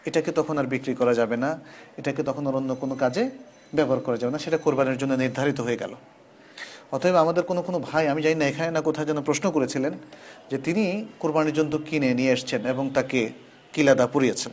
[0.06, 1.60] এটাকে তখন আর বিক্রি করা যাবে না।
[1.98, 3.30] এটাকে তখন আর অন্য কোনো কাজে
[3.74, 5.96] ব্যবহার করা যাবে না। সেটা কোরবানির জন্য নির্ধারিত হয়ে গেল।
[6.92, 9.94] অতএব আমাদের কোনো কোনো ভাই, আমি জানি না এখানে না কোথায় যেন প্রশ্ন করেছিলেন,
[10.52, 13.30] যে তিনি কোরবানির জন্য কিনে নিয়ে এসছেন এবং তাকে
[13.74, 14.52] কিলাদা পরিয়েছেন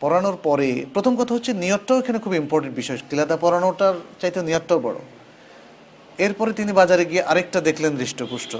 [0.00, 4.94] পড়ানোর পরে প্রথম কথা হচ্ছে, নিয়তটাও এখানে খুব ইম্পর্টেন্ট বিষয়। কিলাদা পড়ানোটার চাইতে নিয়তটাও বড়।
[6.20, 8.56] এরপরে তিনি বাজারে গিয়ে আরেকটা দেখলেন হৃষ্টপুষ্ট।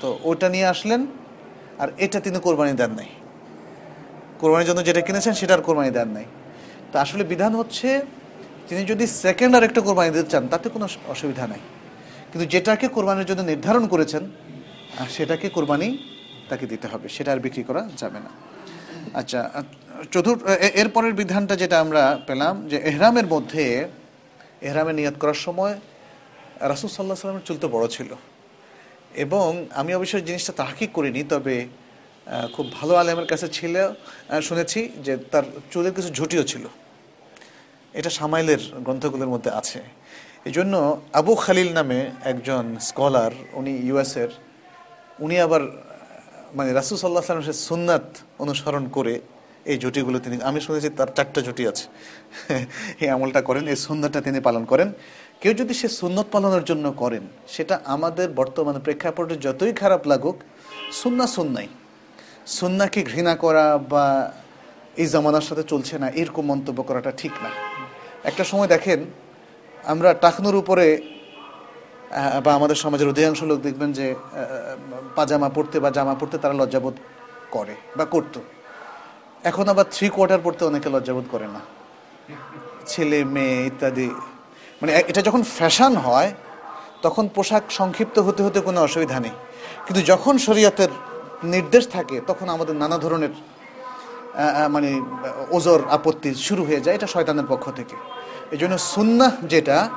[0.00, 1.06] তো- ওটা নিয়ে আসলেন
[1.78, 3.06] আর এটা তিনি কোরবানি দেন নাই।
[4.38, 6.24] কোরবানির জন্য যেটা কিনেছেন সেটার কোরবানি দেন নাই।
[6.92, 8.02] তো আসলে বিধান হচ্ছে
[8.68, 11.58] তিনি যদি সেকেন্ড আর একটা কোরবানি দিতে চান তাতে কোনো অসুবিধা নাই।
[12.32, 14.30] কিন্তু যেটাকে কোরবানির জন্য নির্ধারণ করেছেন
[15.00, 15.98] আহ, সেটাকে কোরবানি
[16.48, 18.28] তাকে দিতে হবে সেটা আর বিক্রি করা যাবে না।
[19.18, 19.64] আচ্ছা
[20.10, 20.42] চতুর্থ
[20.74, 23.88] এরপরের বিধানটা যেটা আমরা পেলাম যে এহরামের মধ্যে
[24.62, 25.80] এহরামে নিয়ত করার সময়
[26.60, 28.14] রাসুল সাল্লাহ সাল্লামের চুল তো বড় ছিল।
[29.14, 31.66] এবং আমি অবশ্যই জিনিসটা তাহাকিক করিনি, তবে
[32.52, 33.74] খুব ভালো আলেমের কাছে ছিল
[34.42, 36.64] শুনেছি যে তার চুলের কিছু ঝুটিও ছিল।
[37.92, 39.82] এটা সামাইলের গ্রন্থগুলোর মধ্যে আছে।
[40.44, 44.28] এই জন্য আবু খালিল নামে একজন স্কলার, উনি ইউএসের,
[45.18, 45.60] উনি আবার
[46.54, 49.20] মানে রাসুল সাল্লাহ সাল্লামের সুন্নাত অনুসরণ করে
[49.64, 51.84] এই জুটিগুলো তিনি, আমি শুনেছি তার চারটা জুটি আছে।
[53.00, 54.92] এই আমলটা করেন, এই সুন্দরটা তিনি পালন করেন।
[55.42, 57.24] কেউ যদি সে সুন্নত পালনের জন্য করেন,
[57.54, 60.36] সেটা আমাদের বর্তমান প্রেক্ষাপটে যতই খারাপ লাগুক
[61.00, 61.68] সুন্না সুন্নাই।
[62.58, 64.04] সুন্নাকে ঘৃণা করা বা
[65.02, 67.50] এই জামানার সাথে চলছে না, এরকম মন্তব্য করাটা ঠিক না।
[68.30, 69.00] একটা সময় দেখেন,
[69.92, 70.86] আমরা টাকনুর উপরে
[72.44, 74.06] বা আমাদের সমাজের অধিকাংশ লোক দেখবেন যে
[75.16, 76.96] পাজামা পরতে বা জামা পরতে তারা লজ্জাবোধ
[77.54, 78.40] করে বা করতো।
[79.50, 81.60] এখন আবার থ্রি কোয়ার্টার পরতে অনেকে লজ্জাবোধ করে না।
[82.90, 84.08] ছেলে, মেয়ে ইত্যাদি
[84.84, 86.30] মানে এটা যখন ফ্যাশন হয়,
[87.02, 89.34] তখন পোশাক সংক্ষিপ্ত হতে হতে কোনো অসুবিধা নেই।
[89.86, 90.90] কিন্তু যখন শরীয়তের
[91.54, 93.32] নির্দেশ থাকে, তখন আমাদের নানা ধরনের
[94.74, 94.90] মানে
[95.50, 97.96] ওজোর আপত্তি শুরু হয়ে যায় এটা শয়তানের পক্ষ থেকে।
[98.54, 99.88] এই জন্য সুন্নাহ যেটা,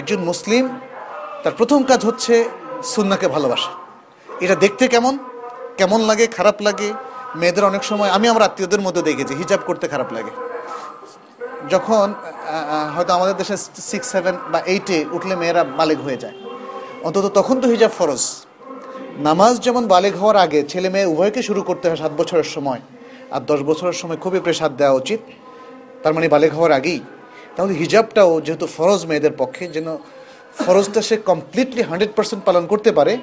[0.00, 0.64] একজন মুসলিম,
[1.42, 2.34] তার প্রথম কাজ হচ্ছে
[2.94, 3.70] সুন্নাকে ভালোবাসা।
[4.44, 5.14] এটা দেখতে কেমন?
[5.76, 6.26] কেমন লাগে?
[6.26, 6.88] খারাপ লাগে?
[7.34, 10.32] মেয়েদের অনেক সময়, আমি আমার আত্মীয়দের মধ্যে দেখেছি, হিজাব করতে খারাপ লাগে।
[11.74, 12.06] যখন
[12.94, 13.56] হয়তো আমাদের দেশে
[13.90, 16.36] সিক্স সেভেন বা এইটে উঠলে মেয়েরা বালেগ হয়ে যায়।
[17.06, 18.22] অন্তত তখন তো হিজাব ফরজ।
[19.28, 22.80] নামাজ যেমন বালেগ হওয়ার আগে ছেলে মেয়ে উভয়কে শুরু করতে হয় সাত বছরের সময়।
[23.34, 25.20] আর দশ বছরের সময় খুবই প্রেসার দেওয়া উচিত।
[26.02, 27.00] তার মানে বালেগ হওয়ার আগেই।
[27.56, 29.96] তাহলে হিজাবটাও যেহেতু ফরজ মেয়েদের পক্ষে, যেন
[30.66, 33.16] ফরজটা সে কমপ্লিটলি হান্ড্রেড পার্সেন্ট পালন করতে পারে,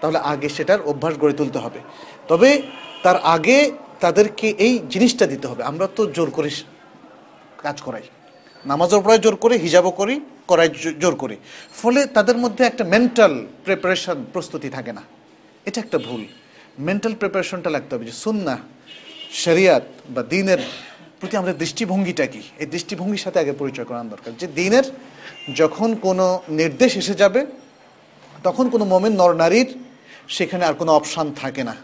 [0.00, 1.80] তাহলে আগে সেটার অভ্যাস গড়ে তুলতে হবে।
[2.28, 2.62] তবে
[3.02, 3.70] তার আগে
[4.00, 6.50] তাদেরকে এই জিনিসটা দিতে হবে। আমরা তো জোর করে
[7.66, 8.06] কাজ করাই।
[8.70, 10.14] নামাজও পড়ায় জোর করে, হিজাবও করি,
[10.50, 10.68] করাই
[11.02, 11.36] জোর করি।
[11.80, 13.32] ফলে তাদের মধ্যে একটা মেন্টাল
[13.64, 15.02] প্রিপারেশন প্রস্তুতি থাকে না।
[15.66, 16.22] এটা একটা ভুল।
[16.78, 18.54] মেন্টাল প্রিপারেশনটা লাগতে হবে যে সুন্না
[19.44, 19.84] শরিয়াত
[20.14, 20.60] বা দিনের
[21.20, 22.42] প্রতি আমাদের দৃষ্টিভঙ্গিটা কি?
[22.58, 24.86] এই দৃষ্টিভঙ্গির সাথে আগে পরিচয় করানো দরকার যে দিনের
[25.54, 26.26] যখন কোনো
[26.60, 27.40] নির্দেশ এসে যাবে,
[28.46, 29.68] তখন কোনো মোমেন নর নারীর
[30.28, 31.74] সেখানে আর কোনো অপশান থাকে না।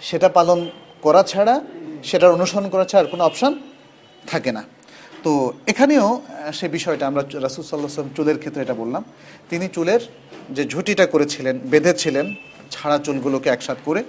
[0.00, 0.58] সেটা পালন
[1.04, 1.54] করা ছাড়া,
[2.04, 3.52] সেটার অনুসরণ করা ছাড়া আর কোনো অপশান
[4.26, 4.62] থাকে না।
[5.24, 5.32] তো
[5.72, 6.06] এখানেও
[6.58, 9.02] সে বিষয়টা আমরা রাসুল সাল্লাম চুলের ক্ষেত্রে এটা বললাম।
[9.50, 10.02] তিনি চুলের
[10.56, 12.26] যে ঝুঁটিটা করেছিলেন, বেঁধেছিলেন,
[12.74, 14.00] ছাড়া চুলগুলোকে একসাথ করে,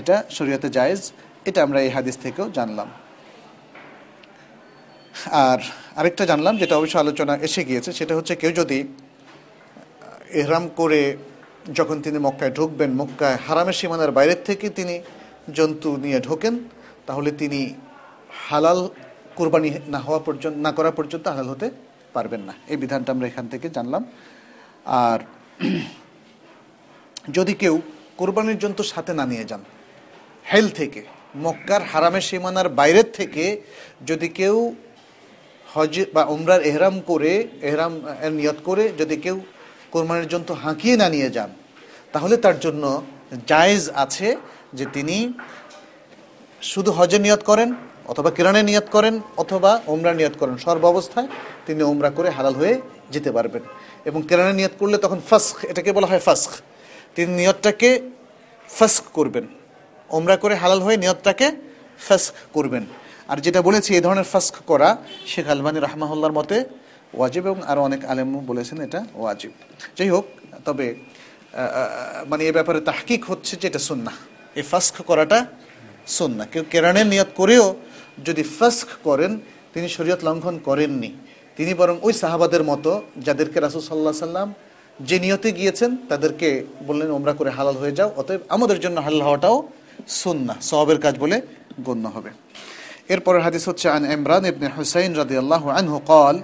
[0.00, 1.00] এটা শরীয়তে জায়েজ,
[1.48, 2.88] এটা আমরা এই হাদিস থেকেও জানলাম।
[5.46, 5.58] আর
[6.00, 8.78] আরেকটা জানলাম, যেটা অবশ্য আলোচনা এসে গিয়েছে, সেটা হচ্ছে কেউ যদি
[10.40, 11.00] এহরাম করে
[11.78, 14.94] যখন তিনি মক্কায় ঢুকবেন, মক্কায় হারামের সীমানার বাইরের থেকে তিনি
[15.58, 16.54] জন্তু নিয়ে ঢোকেন,
[17.06, 17.60] তাহলে তিনি
[18.48, 18.80] হালাল
[19.36, 21.66] কোরবানি না হওয়া পর্যন্ত না করা পর্যন্ত হালাল হতে
[22.12, 24.02] পারবেন না। এই বিধানটা আমরা এখান থেকে জানলাম।
[25.06, 25.18] আর
[27.36, 27.74] যদি কেউ
[28.16, 29.62] কোরবানির জন্তু সাথে না নিয়ে যান,
[30.52, 31.02] হেল থেকে,
[31.36, 33.44] মক্কার হারামের সীমানার বাইরের থেকে
[34.06, 34.56] যদি কেউ
[35.74, 37.32] হজ বা উমরার এহরাম করে,
[37.62, 37.92] এহরাম
[38.30, 39.36] নিয়ত করে যদি কেউ
[39.92, 41.50] কোরবানির জন্তু হাঁকিয়ে না নিয়ে যান,
[42.12, 42.84] তাহলে তার জন্য
[43.46, 44.28] জায়েজ আছে
[44.74, 45.16] যে তিনি
[46.62, 47.68] শুধু হজের নিয়ত করেন
[48.12, 51.28] অথবা কিরানের নিয়াত করেন অথবা ওমরা নিয়াত করেন। সর্বাবস্থায়
[51.66, 52.74] তিনি ওমরা করে হালাল হয়ে
[53.14, 53.62] যেতে পারবেন।
[54.08, 56.50] এবং কেরানের নিয়ত করলে তখন ফাস্ক এটাকে বলা হয় ফাস্ক
[57.14, 57.90] তিনি নিয়তটাকে
[58.68, 59.44] ফাস্ক করবেন।
[60.16, 61.46] ওমরা করে হালাল হয়ে নিয়তটাকে
[62.06, 62.84] ফাস্ক করবেন।
[63.30, 64.88] আর যেটা বলেছি, এই ধরনের ফাস্ক করা
[65.26, 66.56] শেখ আলমানি রহমাহুল্লার মতে
[67.14, 69.52] ওয়াজিব এবং আরও অনেক আলেম বলেছেন এটা ওয়াজিব।
[69.96, 70.24] যাই হোক,
[70.66, 70.86] তবে
[72.30, 74.12] মানে এ ব্যাপারে তাহকিক হচ্ছে যে এটা সুন্না
[74.58, 75.38] এই ফাস্ক করাটা
[76.18, 77.66] সুন্না কেউ কেরানের নিয়ত করেও
[78.25, 79.31] যদি ফাস্ক করেন
[79.73, 81.09] তিনি শরীয়ত লঙ্ঘন করেননি
[81.57, 82.91] তিনি বরং ওই সাহাবাদের মতো
[83.25, 84.47] যাদেরকে রাসুল সাল্লাহ সাল্লাম
[84.99, 86.49] যে নিয়তে গিয়েছেন তাদেরকে
[86.87, 89.55] বললেন ওমরা করে হালাল হয়ে যাও অতএব আমাদের জন্য হালাল হওয়াটাও
[90.21, 91.37] সুন্না সওয়াবের কাজ বলে
[91.87, 92.31] গণ্য হবে
[93.09, 96.35] এরপরের হাদিস হচ্ছে আন ইমরান ইবনে হুসাইন রাদিয়াল্লাহু আনহু قال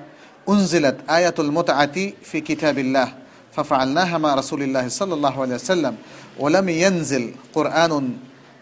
[0.48, 3.08] أنزلت آية المتعة في كتاب الله
[3.56, 5.94] ففعلناها مع رسول الله صلى الله عليه وسلم
[6.40, 7.24] ولم ينزل
[7.54, 7.94] قرآن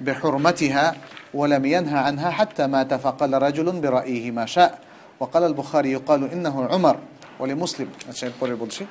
[0.01, 0.85] بحرمتها
[1.33, 4.71] ولم ينهى عنها حتى مات فقال رجل برأيه ما شاء
[5.19, 6.95] وقال البخاري يقال إنه عمر
[7.39, 8.81] ولمسلم আচ্ছা এরপরে বলছি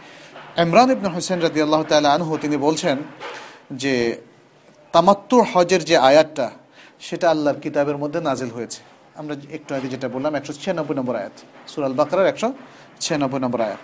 [0.59, 2.97] ইমরান ইবনে হুসাইন রাদিয়াল্লাহু তাআলা আনহু তিনি বলছেন
[3.83, 3.95] যে
[4.95, 6.47] তামাত্তুর হজের যে আয়াতটা
[7.01, 8.81] সেটা আল্লাহর কিতাবের মধ্যে নাজিল হয়েছে
[9.17, 11.37] আমরা একটু আগে যেটা বললাম একশো ছিয়ানব্বই নম্বর আয়াত
[11.73, 12.49] সুরাল বাকরার একশো
[13.01, 13.81] ছিয়ানব্বই নম্বর আয়াত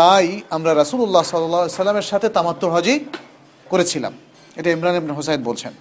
[0.00, 0.26] তাই
[0.56, 2.96] আমরা রাসুল্লাহ সাল্লাহ সাল্লামের সাথে তামাত্তুর হজই
[3.66, 4.12] করেছিলাম
[4.56, 5.72] এটা ইমরান ইবনে হোসাইন বলছেন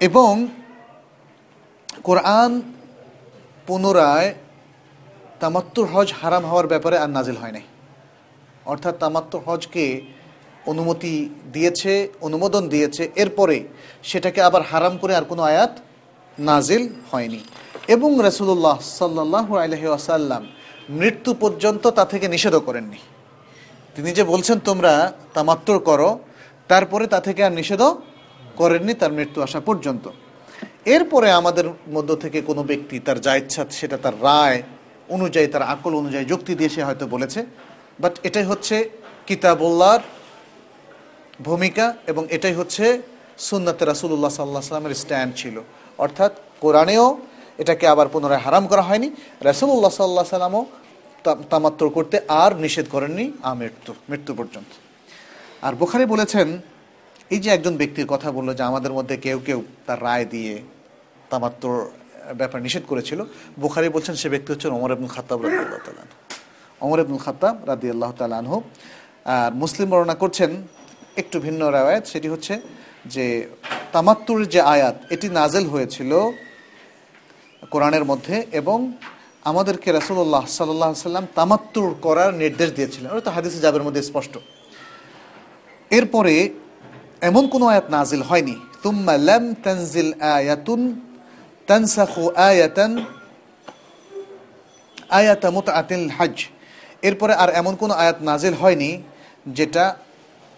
[0.00, 0.46] এবং
[2.02, 2.62] কোরআন
[3.66, 4.34] পুনরায়
[5.40, 7.62] তামাত্তুর হজ হারাম হওয়ার ব্যাপারে আর নাজিল হয় নাই।
[8.66, 10.02] অর্থাৎ তামাত্তুর হজকে
[10.66, 13.68] অনুমতি দিয়েছে, অনুমোদন দিয়েছে, এরপরে
[14.02, 15.78] সেটাকে আবার হারাম করে আর কোনো আয়াত
[16.38, 17.40] নাজিল হয়নি।
[17.88, 20.46] এবং রসুল্লাহ সাল্লাহ আলহি আসাল্লাম
[20.90, 22.96] মৃত্যু পর্যন্ত তা থেকে নিষেধও করেননি।
[23.94, 26.18] তিনি যে বলছেন, তোমরা তামাত্তর করো,
[26.68, 28.02] তারপরে তা থেকে আর নিষেধও
[28.60, 30.04] করেননি তার মৃত্যু আসা পর্যন্ত।
[30.94, 34.58] এরপরে আমাদের মধ্য থেকে কোনো ব্যক্তি তার যা ইচ্ছা সেটা তার রায়
[35.16, 37.40] অনুযায়ী, তার আকল অনুযায়ী যুক্তি দিয়ে সে হয়তো বলেছে।
[38.02, 38.76] বাট এটাই হচ্ছে
[39.28, 40.02] কিতাবুল্লাহর
[41.48, 42.84] ভূমিকা এবং এটাই হচ্ছে
[43.48, 45.56] সুন্নাতে রাসুল্লাহ সাল্লাহ সাল্লামের স্ট্যান্ড ছিল।
[46.04, 47.06] অর্থাৎ কোরআনেও
[47.62, 49.08] এটাকে আবার পুনরায় হারাম করা হয়নি।
[49.40, 50.62] রাসুল্লাহ সাল্লাহ সাল্লামও
[51.52, 54.70] তামাত্র করতে আর নিষেধ করেননি আমৃত্যু মৃত্যু পর্যন্ত।
[55.66, 56.48] আর বোখারি বলেছেন
[57.30, 60.54] এই যে একজন ব্যক্তির কথা বলল যে আমাদের মধ্যে কেউ কেউ তার রায় দিয়ে
[61.30, 61.74] তামাত্তর
[62.40, 63.20] ব্যাপার নিষেধ করেছিল,
[63.62, 66.08] বোখারি বলছেন সে ব্যক্তি হচ্ছেন ওমর আব্দুল খাত্তাব রাদি আল্লাহ তালান
[66.84, 68.52] ওমর আব্দুল খাত্তাব রাদি আল্লাহ তালানহ
[69.34, 70.50] আর মুসলিম বর্ণনা করছেন
[71.20, 72.54] একটু ভিন্ন রায়ত, সেটি হচ্ছে
[73.14, 73.24] যে
[73.94, 76.12] তামাত্তুর যে আয়াত, এটি নাজেল হয়েছিল
[77.72, 78.78] কোরআনের মধ্যে এবং
[79.50, 84.34] আমাদেরকে রাসুল্লাহ সাল্লাহ সাল্লাম তামাত্তুর করার নির্দেশ দিয়েছিলেন। ওটা তো হাদিসে যাবের মধ্যে স্পষ্ট।
[85.98, 86.34] এরপরে
[87.22, 88.54] এমন কোনো আয়াত নাজিল হয়নি।
[88.84, 90.80] তুম্মা লাম তানজিল আয়াতুন
[91.68, 92.92] তানসাখু আয়াতান
[95.20, 96.36] আয়াতা মুতআতিল হজ
[97.08, 98.90] এরপরে আর এমন কোনো আয়াত নাজিল হয়নি
[99.58, 99.84] যেটা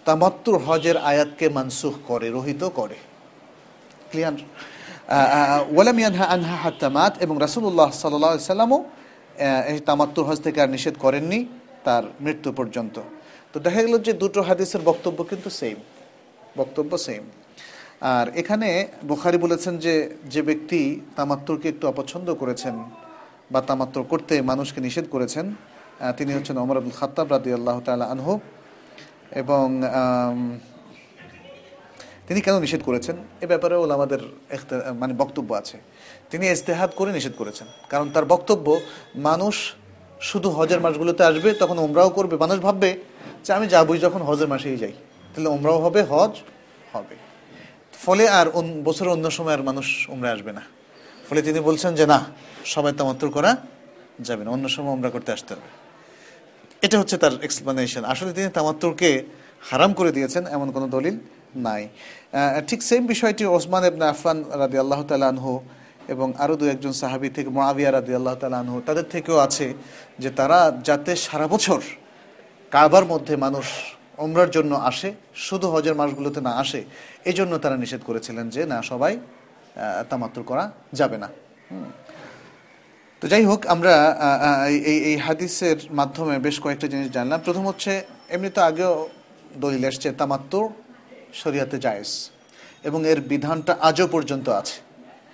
[0.07, 2.97] তামাত্তুর হজের আয়াতকে মানসুখ করে, রহিত করে।
[4.09, 4.35] ক্লিয়ার
[5.73, 8.79] ওয়ালাম ইয়ানহা আনহা হাত্তামাত এবং রাসূলুল্লাহ সাল্লাল্লাহু আলাইহি সাল্লামও
[9.71, 11.39] এই তামাত্তুর হজ থেকে আর নিষেধ করেননি
[11.85, 12.95] তার মৃত্যু পর্যন্ত।
[13.51, 15.77] তো দেখা গেল যে দুটো হাদিসের বক্তব্য কিন্তু সেম
[16.57, 17.23] বক্তব্য সেম
[18.01, 22.75] আর এখানে বুখারি বলেছেন যে যে ব্যক্তি তামাত্তুরকে একটু অপছন্দ করেছেন
[23.51, 25.53] বা তামাত্র করতে মানুষকে নিষেধ করেছেন
[26.17, 28.39] তিনি হচ্ছেন ওমর আব্দুল খাত্তাব রাদি আল্লাহ তালা আনহু
[29.31, 29.81] এবং
[32.27, 33.15] তিনি কেন নিষেধ করেছেন?
[33.41, 34.19] এ ব্যাপারেও আমাদের
[34.93, 35.77] মানে বক্তব্য আছে।
[36.31, 38.79] তিনি ইস্তেহাদ করে নিষেধ করেছেন। কারণ তার বক্তব্য,
[39.15, 39.73] মানুষ
[40.21, 42.99] শুধু হজের মাসগুলোতে আসবে, তখন ওমরাও করবে। মানুষ ভাববে
[43.43, 44.91] যে, আমি যাবই যখন হজের মাসেই যাই।
[45.31, 46.33] তাহলে ওমরাও হবে, হজ
[46.93, 47.15] হবে।
[48.03, 48.47] ফলে আর
[48.87, 50.63] বছরের অন্য সময় আর মানুষ উমরা আসবে না।
[51.27, 52.19] ফলে তিনি বলছেন যে, না,
[52.73, 53.51] সবাই তামাত্র করা
[54.27, 55.69] যাবে না, অন্য সময় উমরা করতে আসতে হবে।
[56.85, 59.09] এটা হচ্ছে তার এক্সপ্লেনেশন আসলে তিনি তামাত্তুরকে
[59.69, 61.15] হারাম করে দিয়েছেন, এমন কোনো দলিল
[61.67, 61.83] নাই।
[62.69, 64.99] ঠিক সেম বিষয়টি ওসমান ইবনে আফফান রাদি আল্লাহ
[65.33, 65.53] আনহু
[66.13, 69.67] এবং আরও দু একজন সাহাবি থেকে মোয়াবিয়া রাদি আল্লাহ আনহু, তাদের থেকেও আছে
[70.23, 71.81] যে তারা যাতে সারা বছর
[72.71, 73.67] কাবার মধ্যে মানুষ
[74.19, 76.83] ওমরার জন্য আসে, শুধু হজের মাসগুলোতে না আসে
[77.25, 79.19] এই জন্য তারা নিষেধ করেছিলেন যে না, সবাই
[80.09, 81.29] তামাত্র করা যাবে না।
[83.21, 84.17] তো যাই হোক, আমরা
[84.69, 89.09] এই- এই হাদিসের মাধ্যমে বেশ কয়েকটা জিনিস জানলাম। প্রথম হচ্ছে, এমনি তো আগেও
[89.57, 90.69] দলিল এসছে তামাত্তর
[91.33, 92.29] শরিয়াতে জায়েজ,
[92.83, 94.81] এবং এর বিধানটা আজও পর্যন্ত আছে।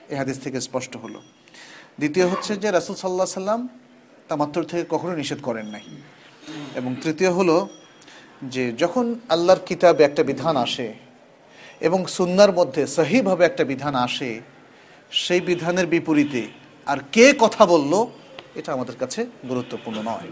[0.10, 1.22] এই হাদিস থেকে স্পষ্ট হলো।
[1.98, 3.70] দ্বিতীয় হচ্ছে যে, রাসুল সাল্লাহ সাল্লাম
[4.28, 5.82] তামাত্তর থেকে কখনো নিষেধ করেন নাই।
[6.76, 7.68] এবং তৃতীয় হলো
[8.42, 10.88] যে যখন আল্লাহর কিতাবে একটা বিধান আসে
[11.82, 14.42] এবং সুন্নার মধ্যে সহিভাবে একটা বিধান আসে,
[15.12, 16.44] সেই বিধানের বিপরীতে
[16.88, 17.94] আর কে কথা বলল,
[18.60, 20.32] এটা আমাদের কাছে গুরুত্বপূর্ণ নয়।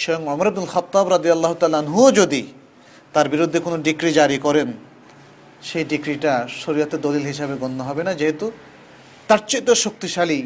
[0.00, 2.42] স্বয়ং অমর আব্দুল খত্তাব রাদি আল্লাহ তালহুও যদি
[3.14, 4.68] তার বিরুদ্ধে কোনো ডিক্রি জারি করেন,
[5.62, 8.46] সেই ডিক্রিটা শরীয়তে দলিল হিসাবে গণ্য হবে না, যেহেতু
[9.28, 10.40] তার চেয়ে শক্তিশালী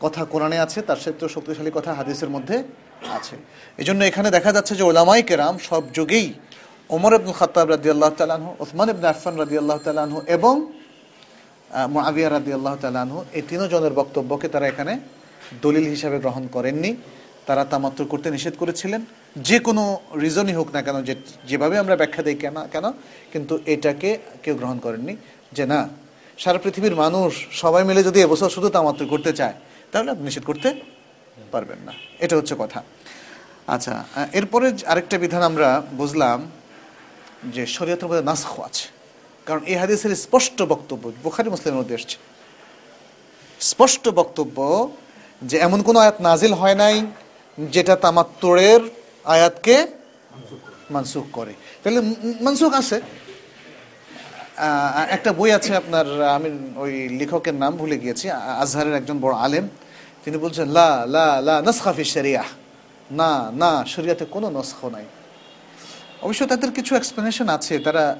[0.00, 2.56] কথা কোরআনে আছে, তার চেয়ে শক্তিশালী কথা হাদিসের মধ্যে
[3.18, 3.36] আছে।
[3.80, 6.26] এই জন্য এখানে দেখা যাচ্ছে যে ওলামাই কেরাম সব যুগেই
[6.90, 10.54] ওমর আব্দুল খত্তাব রাদি আল্লাহ তালাহু ওসমান ইবন আফান রাদি আল্লাহ তালাহু এবং
[12.10, 14.92] আবিয়া রাদি আল্লাহ তালাহু এই তিনজনের বক্তব্যকে তারা এখানে
[15.62, 16.96] দলিল হিসাবে গ্রহণ করেননি।
[17.46, 19.04] তারা তামাত্র করতে নিষেধ করেছিলেন।
[19.36, 21.14] যে কোনো রিজনই হোক না কেন, যে,
[21.48, 22.92] যেভাবে আমরা ব্যাখ্যা দিই কেন কেন,
[23.32, 25.16] কিন্তু এটাকে কেউ গ্রহণ করেননি।
[25.52, 25.88] যে না,
[26.38, 29.54] সারা পৃথিবীর মানুষ সবাই মিলে যদি এবছর শুধু তামাত্র করতে চায়,
[29.92, 30.93] তাহলে আপনি নিষেধ করতে
[31.52, 31.92] পারবেন না।
[32.24, 32.80] এটা হচ্ছে কথা।
[33.74, 35.68] আচ্ছা এরপরে আরেকটা বিধান আমরা
[36.00, 36.38] বুঝলাম
[37.54, 38.86] যে শরীয়তের মধ্যে নাসখ আছে।
[39.46, 42.16] কারণ এই হাদিসের স্পষ্ট বক্তব্য, বুখারি, মুসলিমের মধ্যে এসছে।
[43.60, 44.56] স্পষ্ট বক্তব্য
[45.42, 46.96] যে এমন কোনো আয়াত নাজিল হয় নাই
[47.58, 48.80] যেটা তামাত্তরের
[49.24, 49.76] আয়াতকে
[50.90, 52.00] মানসুখ করে। তাহলে
[52.40, 52.96] মানসুখ আছে।
[55.16, 56.06] একটা বই আছে আপনার
[56.36, 58.30] আমি ওই লেখকের নাম ভুলে গিয়েছি।
[58.62, 59.68] আজহারের একজন বড় আলেম।
[60.24, 61.62] তিনি বলছেন, লা লা লা
[63.10, 65.04] না না, শরিয়াতে কোনো নস্ক নাই।
[66.22, 68.18] অবশ্য তাদের কিছু এক্সপ্লেনেশন আছে। তারা,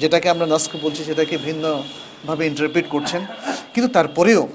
[0.00, 3.26] যেটাকে আমরা নস্ক বলছি, সেটাকে ভিন্নভাবে ইন্টারপ্রিট করছেন।
[3.74, 4.48] কিন্তু তারপরেও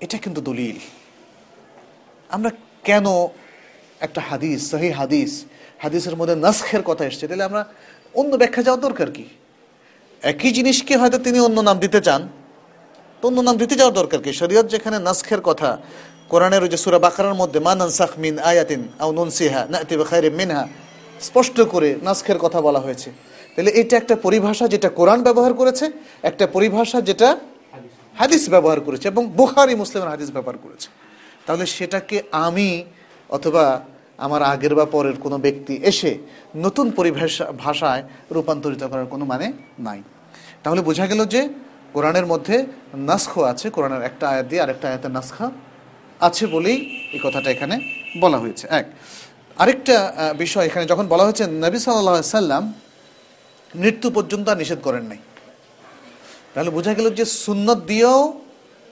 [0.00, 0.76] এটা কিন্তু দলিল।
[2.28, 2.50] আমরা
[2.84, 3.04] কেন
[4.00, 5.44] একটা হাদিস, সহি হাদিস,
[5.78, 7.28] হাদিসের মধ্যে নাসখের কথা এসছে?
[7.28, 7.64] তাহলে আমরা
[8.14, 9.24] অন্য ব্যাখ্যা যাওয়ার দরকার কি?
[10.22, 12.28] একই জিনিসকে হয়তো তিনি অন্য নাম দিতে চান।
[13.22, 14.30] তো নাম দিতে যাওয়ার দরকার কি?
[14.32, 15.70] শরীয়ত যেখানে নাসখের কথা,
[16.32, 17.72] কোরআনের যে সুরা বাকারার মধ্যে, মা
[18.18, 20.62] মিন আয়াতিন আও নুনসিহা, নাতি খায়রে মিনহা
[21.20, 23.08] স্পষ্ট করে নাসখের কথা বলা হয়েছে।
[23.54, 25.84] তাহলে এটা একটা পরিভাষা যেটা কোরআন ব্যবহার করেছে,
[26.22, 27.28] একটা পরিভাষা যেটা
[28.20, 30.88] হাদিস ব্যবহার করেছে এবং বুখারি মুসলিমের হাদিস ব্যবহার করেছে।
[31.46, 32.16] তাহলে সেটাকে
[32.46, 32.68] আমি
[33.30, 33.64] অথবা
[34.18, 36.12] আমার আগের বা পরের কোনো ব্যক্তি এসে
[36.56, 39.46] নতুন পরিভাষা, ভাষায় রূপান্তরিত করার কোনো মানে
[39.78, 40.00] নাই।
[40.62, 41.48] তাহলে বোঝা গেল যে
[41.92, 45.50] কোরআনের মধ্যে নাস্খ আছে, কোরআনের একটা আয়াত দিয়ে আরেকটা আয়াতের নাস্খা
[46.20, 46.78] আছে বলেই
[47.12, 47.80] এই কথাটা এখানে
[48.20, 48.86] বলা হয়েছে। এক,
[49.56, 52.72] আরেকটা বিষয় এখানে যখন বলা হয়েছে, নবী সাল্লাহ সাল্লাম
[53.74, 55.18] মৃত্যু পর্যন্ত আর নিষেধ করেন নাই।
[56.54, 58.40] তাহলে বোঝা গেল যে সুন্নত দিয়েও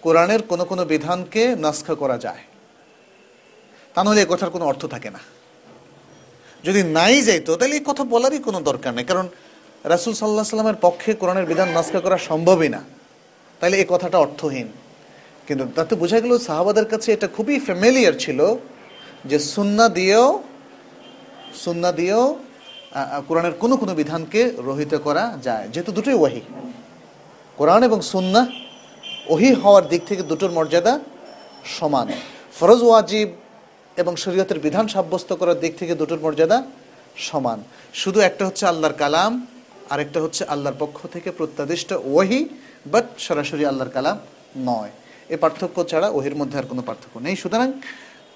[0.03, 2.42] কোরআনের কোনো কোনো বিধানকে নাস্খা করা যায়।
[3.94, 5.18] তা নাহলে এ কথার কোনো অর্থ থাকে না।
[6.64, 9.28] যদি নাই যাইতো, তাহলে এই কথা বলারই কোনো দরকার নেই। কারণ
[9.85, 12.81] রাসুল সাল্লাহ সাল্লামের পক্ষে কোরআনের বিধান নাস্কা করা সম্ভবই না।
[13.61, 14.68] তাহলে এই কথাটা অর্থহীন।
[15.47, 18.55] কিন্তু তাতে বোঝা গেল সাহাবাদের কাছে এটা খুবই ফ্যামিলিয়ার ছিল
[19.24, 20.43] যে সুন্না দিয়েও
[21.55, 22.37] সুন্না দিয়েও
[23.28, 26.41] কোরআনের কোনো কোনো বিধানকে রহিত করা যায়। যেহেতু দুটোই ওয়াহি।
[27.57, 28.47] কোরআন এবং সুন্না
[29.28, 31.01] ওহি হওয়ার দিক থেকে দুটোর মর্যাদা
[31.64, 32.09] সমান।
[32.59, 33.28] ফরজ ওয়াজিব
[33.97, 36.63] এবং শরীয়তের বিধান সাব্যস্ত করার দিক থেকে দুটোর মর্যাদা
[37.17, 37.63] সমান।
[37.95, 39.46] শুধু একটা হচ্ছে আল্লাহর কালাম
[39.92, 42.41] আরেকটা হচ্ছে আল্লাহর পক্ষ থেকে প্রত্যাদিষ্ট ওহি
[42.92, 44.17] বাট সরাসরি আল্লাহর কালাম
[44.71, 44.92] নয়।
[45.34, 47.68] এ পার্থক্য ছাড়া ওহির মধ্যে আর কোনো পার্থক্য নেই। সুতরাং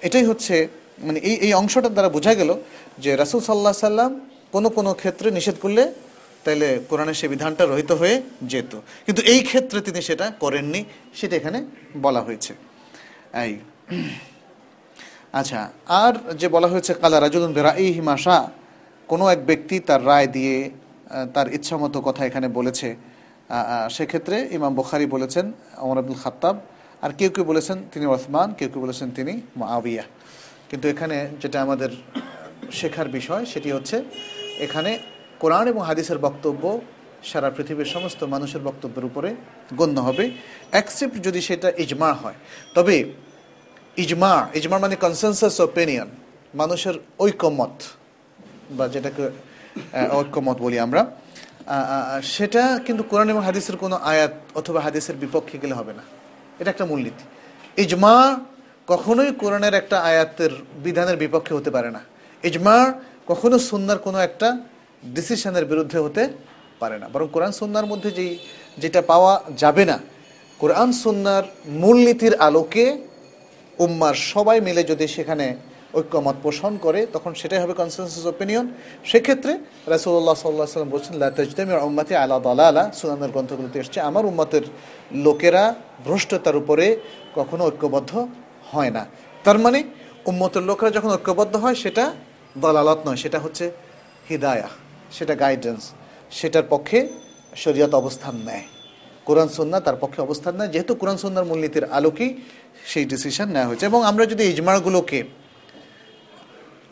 [0.07, 0.55] এটাই হচ্ছে
[1.07, 2.51] মানে এই এই অংশটার দ্বারা বোঝা গেল
[3.05, 4.13] যে রাসুল সাল্লাহ সাল্লাম
[4.55, 5.83] কোনো কোনো ক্ষেত্রে নিষেধ করলে
[6.45, 8.17] তাইলে কোরআনের সে বিধানটা রহিত হয়ে
[8.53, 8.73] যেত।
[9.07, 10.81] কিন্তু এই ক্ষেত্রে তিনি সেটা করেননি,
[11.19, 11.59] সেটা এখানে
[11.97, 12.53] বলা হয়েছে।
[13.47, 13.53] এই।
[15.39, 15.61] আচ্ছা
[16.03, 18.37] আর যে বলা হয়েছে, কালা রাজুদুন বেরা এই হিমাশা
[19.11, 20.57] কোনো এক ব্যক্তি তার রায় দিয়ে
[21.35, 22.89] তার ইচ্ছা মতো কথা এখানে বলেছে।
[23.97, 25.47] সেক্ষেত্রে ইমাম বুখারি বলেছেন
[25.85, 26.57] অমর আব্দুল খাত্তাব,
[27.05, 29.33] আর কেউ কেউ বলেছেন তিনি ওসমান, কেউ কেউ বলেছেন তিনি
[29.77, 30.05] আবিয়া
[30.71, 31.91] কিন্তু এখানে যেটা আমাদের
[32.79, 33.97] শেখার বিষয়, সেটি হচ্ছে
[34.67, 34.91] এখানে
[35.43, 36.65] কোরআন এবং হাদিসের বক্তব্য
[37.31, 39.31] সারা পৃথিবীর সমস্ত মানুষের বক্তব্যের উপরে
[39.79, 40.25] গণ্য হবে।
[40.75, 42.39] অ্যাকসেপ্ট যদি সেটা ইজমা হয়।
[42.77, 42.97] তবে
[44.03, 46.09] ইজমা ইজমা মানে কনসেনসাস অপিনিয়ন
[46.61, 47.77] মানুষের ঐকমত,
[48.77, 49.25] বা যেটাকে
[50.11, 51.03] ঐক্যমত বলি আমরা।
[52.23, 56.05] সেটা কিন্তু কোরআন এবং হাদিসের কোনো আয়াত অথবা হাদিসের বিপক্ষে গেলে হবে না।
[56.61, 57.25] এটা একটা মূলনীতি।
[57.83, 58.15] ইজমা
[58.87, 60.53] কখনোই কোরআনের একটা আয়াতের
[60.85, 62.01] বিধানের বিপক্ষে হতে পারে না।
[62.43, 62.77] ইজমা
[63.27, 64.49] কখনো সুন্নার কোনো একটা
[65.05, 66.23] ডিসিশনের বিরুদ্ধে হতে
[66.79, 68.33] পারে না। বরং কোরআন সুন্নার মধ্যে যেই,
[68.79, 69.97] যেটা পাওয়া যাবে না,
[70.59, 71.45] কোরআন সুন্নার
[71.83, 72.85] মূলনীতির আলোকে
[73.79, 75.47] উম্মার সবাই মিলে যদি সেখানে
[75.95, 78.67] ঐক্যমত পোষণ করে, তখন সেটাই হবে কনসেনসাস অপিনিয়ন
[79.05, 79.53] সেক্ষেত্রে
[79.87, 84.63] রাসুল্লাহ সাল্লাহ সাল্লাম বলছেন লাতাজদামি উম্মাতি আলা দালালা। সুনানের গ্রন্থগুলোতে এসছে, আমার উম্মতের
[85.13, 86.87] লোকেরা ভ্রষ্টতার উপরে
[87.35, 88.27] কখনো ঐক্যবদ্ধ
[88.73, 89.07] হয় না।
[89.45, 89.85] তার মানে
[90.27, 92.05] উম্মতের লোকেরা যখন ঐক্যবদ্ধ হয়, সেটা
[92.59, 93.71] দলালত নয়, সেটা হচ্ছে
[94.31, 94.69] হিদায়া,
[95.13, 95.93] সেটা গাইডেন্স
[96.31, 97.09] সেটার পক্ষে
[97.57, 98.65] শরীয়ত অবস্থান নেয়।
[99.25, 102.31] কোরআন সন্না তার পক্ষে অবস্থান নেয়। যেহেতু কোরআন সন্ন্যার মূলনীতির আলোকেই
[102.87, 105.23] সেই ডিসিশন নেওয়া হয়েছে। এবং আমরা যদি ইজমারগুলোকে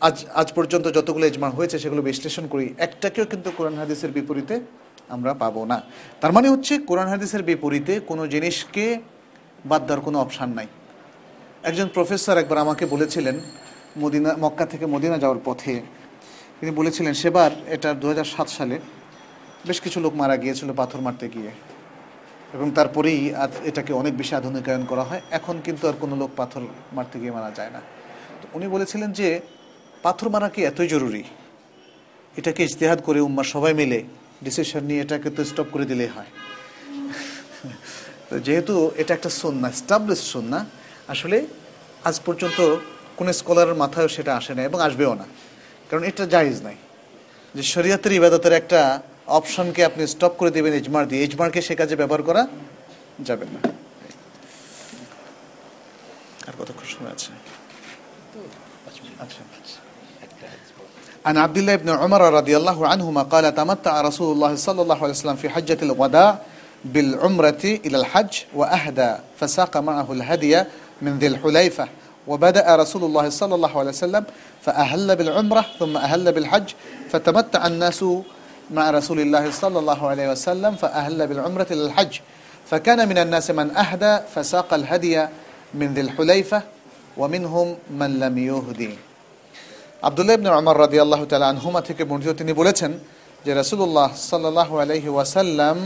[0.07, 4.55] আজ আজ পর্যন্ত যতগুলো ইজমা হয়েছে সেগুলো বিশ্লেষণ করি। একটাকেও কিন্তু কোরআন হাদিসের বিপরীতে
[5.15, 5.77] আমরা পাবো না।
[6.21, 8.85] তার মানে হচ্ছে কোরআন হাদিসের বিপরীতে কোনো জিনিসকে
[9.65, 10.67] বাদ দেওয়ার কোনো অপশান নাই।
[11.69, 13.35] একজন প্রফেসর একবার আমাকে বলেছিলেন
[14.03, 15.73] মদিনা, মক্কা থেকে মদিনা যাওয়ার পথে।
[16.59, 18.75] তিনি বলেছিলেন, সেবার এটা দু হাজার সাত সালে
[19.67, 21.51] বেশ কিছু লোক মারা গিয়েছিল পাথর মারতে গিয়ে।
[22.53, 23.21] এবং তারপরেই
[23.63, 26.61] এটাকে অনেক বেশি আধুনিকায়ন করা হয়। এখন কিন্তু আর কোনো লোক পাথর
[26.93, 27.81] মারতে গিয়ে মারা যায় না।
[28.41, 29.27] তো উনি বলেছিলেন যে
[30.03, 31.23] পাথর মারা কি এতই জরুরি?
[32.39, 33.99] এটাকে ইজতেহাদ করে উম্মার সবাই মিলে
[34.43, 36.31] ডিসিশন নিয়ে এটাকে তো স্টপ করে দিলেই হয়।
[38.29, 40.59] তো যেহেতু এটা একটা সন্না স্টাবলিশ সন্না
[41.13, 41.37] আসলে
[42.03, 42.59] আজ পর্যন্ত
[43.17, 45.25] কোন স্কলারের মাথায় সেটা আসে না এবং আসবেও না।
[45.89, 46.77] কারণ এটা জায়েজ নাই।
[47.55, 48.79] যে শরীয়তের ইবাদতের একটা
[49.27, 52.43] অপশনকে আপনি স্টপ করে দেবেন ইজমার দিয়ে এজমারকে সে কাজে ব্যবহার করা
[53.27, 53.59] যাবে না।
[56.47, 57.31] আর কতক্ষণ সময় আছে?
[59.23, 59.41] আচ্ছা।
[61.25, 65.09] عن عبد الله بن عمر رضي الله عنهما قال تمتع رسول الله صلى الله عليه
[65.09, 66.37] وسلم في حجة الوداع
[66.85, 70.63] بالعمرة إلى الحج وأهدى فساق معه الهدي
[71.01, 71.87] من ذي الحليفة
[72.27, 74.23] وبدأ رسول الله صلى الله عليه وسلم
[74.61, 76.73] فأهل بالعمرة ثم أهل بالحج
[77.09, 78.05] فتمتع الناس
[78.71, 82.19] مع رسول الله صلى الله عليه وسلم فأهل بالعمرة إلى الحج.
[82.69, 85.27] فكان من الناس من أهدى فساق الهدي
[85.73, 86.61] من ذي الحليفة
[87.17, 88.89] ومنهم من لم يهدي.
[90.07, 92.91] আবদুল্লাহ ইবনে আমর রাদি আল্লাহ তালা আনহুমা থেকে বর্ণিত তিনি বলেছেন
[93.45, 95.77] যে রাসুল্লাহ সাল্লাহ আলহি ওয়াসাল্লাম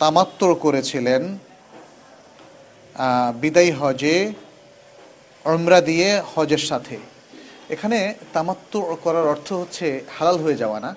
[0.00, 1.22] তামাত্তর করেছিলেন
[3.42, 4.16] বিদায়ী হজে
[5.52, 6.96] অমরা দিয়ে হজের সাথে।
[7.74, 7.98] এখানে
[8.34, 9.86] তামাত্তর করার অর্থ হচ্ছে
[10.16, 10.90] হালাল হয়ে যাওয়া না,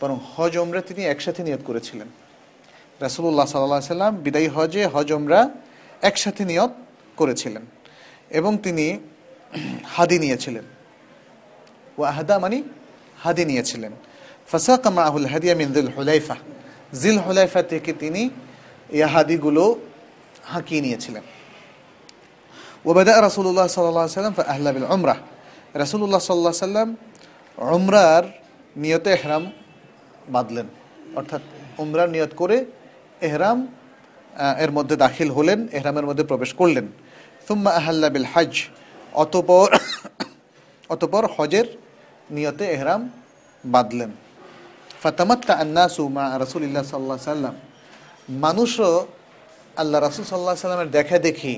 [0.00, 2.08] বরং হজ ওমরা তিনি একসাথে নিয়ত করেছিলেন।
[3.04, 5.40] রাসুল্লাহ সাল্লাহ সাল্লাম বিদায়ী হজে হজ ওমরা
[6.08, 6.72] একসাথে নিয়ত
[7.20, 7.64] করেছিলেন
[8.38, 8.86] এবং তিনি
[9.94, 10.66] হাদি নিয়েছিলেন।
[11.98, 12.58] ও আহাদা মানে
[13.22, 13.92] হাদি নিয়েছিলেন।
[14.50, 16.36] ফাসাকা মাহুল হাদিয়া মিন দিল হুলাইফা।
[17.00, 18.22] জিল হুলাইফা থেকে তিনি
[18.96, 19.64] এই হাদিগুলো
[20.52, 21.24] হাঁকিয়ে নিয়েছিলেন।
[22.90, 25.16] ওবেদা রাসুল্লাহ সাল্লাহ সাল্লাম আহ্লা বিল উমরা।
[25.82, 26.88] রাসুল্লাহ সাল্লাহ সাল্লাম
[27.76, 28.24] উমরার
[28.82, 29.44] নিয়তে এহরাম
[30.28, 30.66] বাঁধলেন।
[31.18, 31.42] অর্থাৎ
[31.82, 32.56] উমরার নিয়ত করে
[33.28, 33.58] এহরাম
[34.64, 36.86] এর মধ্যে দাখিল হলেন, এহরামের মধ্যে প্রবেশ করলেন।
[37.46, 38.52] থুম্মা আহাল্লা বিল হজ
[39.22, 39.68] অতপর
[40.88, 41.66] অতপর হজের
[42.36, 43.02] নিয়তে এহরাম
[43.74, 44.10] বাঁধলেন।
[45.02, 47.54] ফাতামাত্তা আন্নাসু মা রসুলিল্লাহ সাল্লাহ সাল্লাম।
[48.44, 48.92] মানুষও
[49.80, 51.54] আল্লাহ রাসুল সাল্লাহ সাল্লামের দেখা দেখি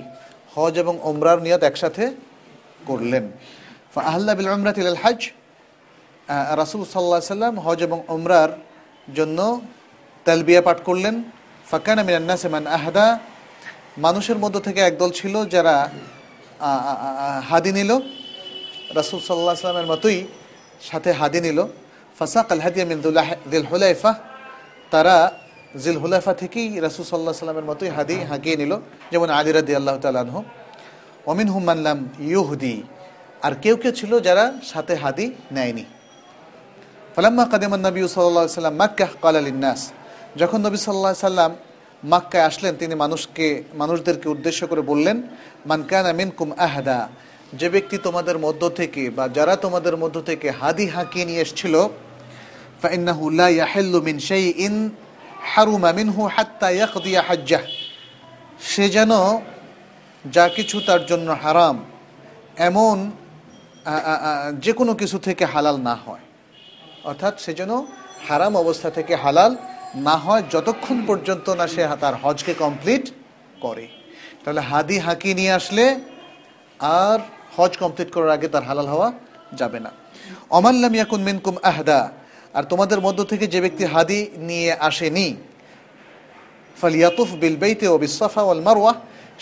[0.55, 2.05] হজ এবং ওমরার নিয়ত একসাথে
[2.89, 3.25] করলেন।
[4.11, 5.21] আহ্লা বিল উমরাত ইলাল হজ
[6.63, 8.51] রাসুল সাল্লাহ সাল্লাম হজ এবং ওমরার
[9.19, 9.39] জন্য
[10.27, 11.17] তালবিয়া পাঠ করলেন।
[11.71, 13.07] ফাকানা মিনান্নাসে মান আহাদা।
[14.05, 15.77] মানুষের মধ্য থেকে একদল ছিল যারা
[17.49, 17.91] হাদি নিল।
[18.99, 20.19] রাসুল সাল্লাহ সাল্লামের মতোই
[20.89, 21.59] সাথে হাদি নিল।
[22.19, 22.98] ফাসাক আল হাদিয়া মিন
[23.52, 24.11] দিল হুলাইফা
[24.93, 25.16] তারা
[25.82, 28.73] জিল হুলাইফা থেকেই রাসুল সাল্লাহ সাল্লামের মতোই হাদি হাঁকিয়ে নিল।
[29.12, 30.36] যেমন আলী রাদি আল্লাহ তালাহ
[31.31, 31.98] অমিন হুমান্লাম
[32.32, 32.77] ইউহুদি।
[33.47, 35.27] আর কেউ কেউ ছিল যারা সাথে হাদি
[35.57, 35.85] নেয়নি।
[37.15, 39.81] ফালাম্মা কাদিমান নবী সাল্লাহ সাল্লাম মাক্কা কাল আলিন্নাস
[40.40, 41.52] যখন নবী সাল্লাহ সাল্লাম
[42.12, 43.47] মাক্কায় আসলেন, তিনি মানুষকে
[43.81, 45.16] মানুষদেরকে উদ্দেশ্য করে বললেন
[45.70, 46.98] মানকান আমিন কুম আহাদা।
[47.59, 51.75] যে ব্যক্তি তোমাদের মধ্য থেকে বা যারা তোমাদের মধ্য থেকে হাদি হাঁকিয়ে নিয়ে এসছিল
[54.07, 54.75] মিন সেই ইন
[58.73, 59.13] সে যেন
[60.25, 61.77] যা কিছু তার জন্য হারাম,
[62.69, 62.97] এমন
[64.65, 66.25] যে কোনো কিছু থেকে হালাল না হয়।
[67.11, 67.73] অর্থাৎ সে যেন
[68.29, 69.53] হারাম অবস্থা থেকে হালাল
[70.09, 73.05] না হয়, যতক্ষণ পর্যন্ত না সে তার হজকে কমপ্লিট
[73.65, 73.87] করে।
[74.43, 75.85] তাহলে হাদি হাঁকিয়ে নিয়ে আসলে
[77.05, 77.19] আর
[77.57, 79.09] হজ কমপ্লিট করার আগে তার হালাল হওয়া
[79.61, 79.91] যাবে না।
[80.59, 82.01] অমাল্লাম ইয়াকুন মিনকুম আহদা,
[82.57, 85.29] আর তোমাদের মধ্য থেকে যে ব্যক্তি হাদি নিয়ে আসেনি,
[86.81, 88.93] ফালিয়াতুফ বিল বেইতে ও বিসাফা ওয়াল মারওয়া,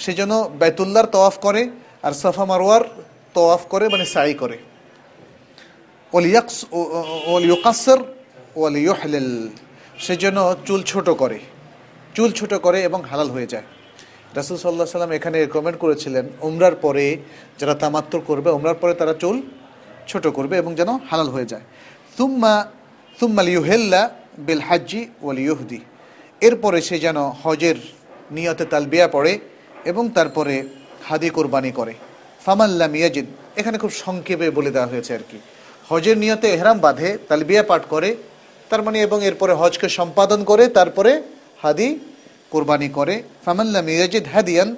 [0.02, 1.62] সে যেন বেতুল্লার তওয়াফ করে
[2.06, 2.82] আর সাফা মারওয়ার
[3.36, 4.56] তওয়াফ করে মানে সাই করে।
[6.12, 6.56] ওলিয়াকস
[8.64, 9.30] ওলিউহলিল
[10.04, 11.38] সে যেন চুল ছোট করে,
[12.16, 13.66] চুল ছোট করে এবং হালাল হয়ে যায়।
[14.36, 17.06] রাসুল সাল্লাহ সাল্লাম এখানে রেকমেন্ড করেছিলেন, উমরার পরে
[17.58, 19.36] যারা তামাত্ম করবে, উমরার পরে তারা চুল
[20.10, 21.64] ছোট করবে এবং যেন হালাল হয়ে যায়।
[22.18, 22.54] তুম্মা
[23.18, 24.02] তুম্মা লিউহেল্লা
[24.46, 25.80] বিল হাজ্জি ওয়াল ইউহদি
[26.40, 27.78] এরপরে সে যেন হজের
[28.36, 29.32] নিয়তে তালবিয়া পড়ে
[29.90, 30.54] এবং তারপরে
[31.08, 31.94] হাদি কোরবানি করে।
[32.44, 33.26] ফামাল্লা মিয়াজিদ
[33.60, 35.38] এখানে খুব সংক্ষেপে বলে দেওয়া হয়েছে আর কি।
[35.90, 38.10] হজের নিয়তে এহরাম বাঁধে, তালবিয়া পাঠ করে,
[38.70, 41.12] তার মানে এবং এরপরে হজকে সম্পাদন করে, তারপরে
[41.62, 41.88] হাদি
[42.52, 43.14] কোরবানি করে।
[43.44, 44.68] ফামাল্লা মিয়াজিদ হাদিয়ান,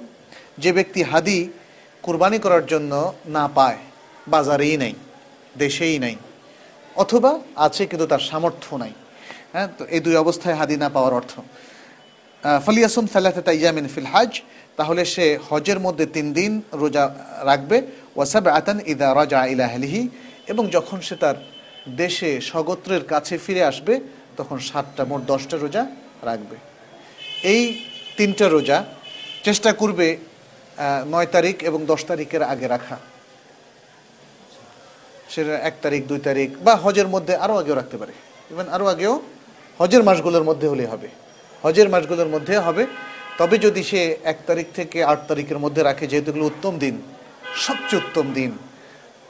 [0.63, 1.39] যে ব্যক্তি হাদি
[2.05, 2.91] কোরবানি করার জন্য
[3.35, 3.79] না পায়,
[4.33, 4.95] বাজারেই নেই,
[5.63, 6.15] দেশেই নেই,
[7.03, 7.31] অথবা
[7.65, 8.93] আছে কিন্তু তার সামর্থ্য নাই।
[9.53, 11.33] হ্যাঁ তো এই দুই অবস্থায় হাদি না পাওয়ার অর্থ।
[12.65, 14.31] ফলিয়াসুম সাল্লাহ ইয়ামিন ফিল হাজ,
[14.79, 17.05] তাহলে সে হজের মধ্যে তিন দিন রোজা
[17.49, 17.77] রাখবে।
[18.15, 20.01] ওয়াসাব আতান ইদা রাজা ইলাহলিহি
[20.51, 21.37] এবং যখন সে তার
[22.01, 23.93] দেশে স্বগোত্রের কাছে ফিরে আসবে,
[24.39, 25.83] তখন সাতটা মোট দশটা রোজা
[26.29, 26.57] রাখবে।
[27.43, 27.61] এই
[28.17, 28.77] তিনটা রোজা
[29.43, 30.17] চেষ্টা করবে
[31.13, 32.97] নয় তারিখ এবং দশ তারিখের আগে রাখা।
[35.29, 38.13] সেটা এক তারিখ, দুই তারিখ বা হজের মধ্যে আরও আগেও রাখতে পারে।
[38.51, 39.21] ইভেন আরও আগেও
[39.79, 41.07] হজের মাসগুলোর মধ্যে হলে হবে।
[41.63, 42.83] হজের মাসগুলোর মধ্যে হবে।
[43.37, 46.95] তবে যদি সে এক তারিখ থেকে আট তারিখের মধ্যে রাখে, যেহেতু উত্তম দিন,
[47.65, 48.51] সবচেয়ে উত্তম দিন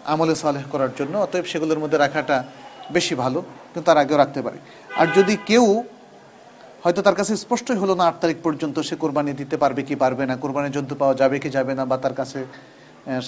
[0.05, 2.43] আমলে সালেহ করার জন্য, অতএব সেগুলোর মধ্যে রাখাটা
[2.91, 4.57] বেশি ভালো, কিন্তু তার আগেও রাখতে পারে।
[4.95, 5.83] আর যদি কেউ
[6.83, 10.23] হয়তো তার কাছে স্পষ্টই হলো না, আট তারিখ পর্যন্ত সে কোরবানি দিতে পারবে কি পারবে
[10.29, 12.39] না কোরবানির জন্তু পাওয়া যাবে কি যাবে না, বা তার কাছে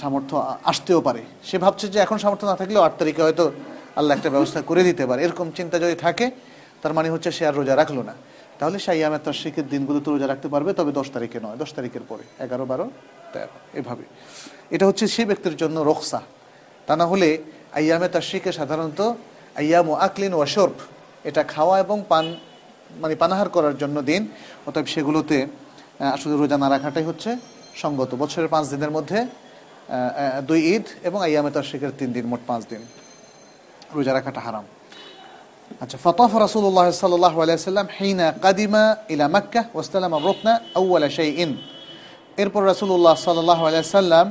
[0.01, 0.35] সামর্থ্য
[0.71, 3.45] আসতেও পারে। সে ভাবছে যে এখন সামর্থ্য না থাকলেও আট তারিখে হয়তো
[3.99, 6.25] আল্লাহ একটা ব্যবস্থা করে দিতে পারে। এরকম চিন্তা যদি থাকে,
[6.81, 8.15] তার মানে হচ্ছে সে আর রোজা রাখল না।
[8.59, 12.03] তাহলে সে আয়ামের তার শিখের দিনগুলোতে রোজা রাখতে পারবে, তবে দশ তারিখে নয়, দশ তারিখের
[12.09, 12.85] পরে, এগারো, বারো,
[13.33, 14.05] তেরো, এভাবে।
[14.75, 16.21] এটা হচ্ছে সে ব্যক্তির জন্য রক্সা
[16.87, 17.29] তা না হলে
[17.79, 18.99] আয়ামে তার শিখে সাধারণত
[19.61, 20.77] আয়াম ও আকলিন ওয়াশর্ফ
[21.29, 22.25] এটা খাওয়া এবং পান
[23.01, 24.21] মানে পানাহার করার জন্য দিন,
[24.67, 25.37] অতএব সেগুলোতে
[26.15, 27.31] আসলে রোজা না রাখাটাই হচ্ছে
[27.81, 29.19] সঙ্গত। বছরের পাঁচ দিনের মধ্যে
[30.49, 31.19] দুই ঈদ এবং
[31.55, 32.81] তার শিখের তিন দিন, মোট পাঁচ দিন।
[33.95, 34.65] রোজা রাখাটা হারাম।
[35.83, 38.83] আচ্ছা ফতফ রাসূলুল্লাহ সাল্লাল্লাহু আলাইহি সাল্লাম হিনা কাদিমা
[39.13, 41.51] ইলা মক্কা ওয়াসতালামা রুকনা আউওয়ালা শাইইন।
[42.41, 44.27] এরপর রাসূলুল্লাহ সাল্লাল্লাহু আলাইহি সাল্লাম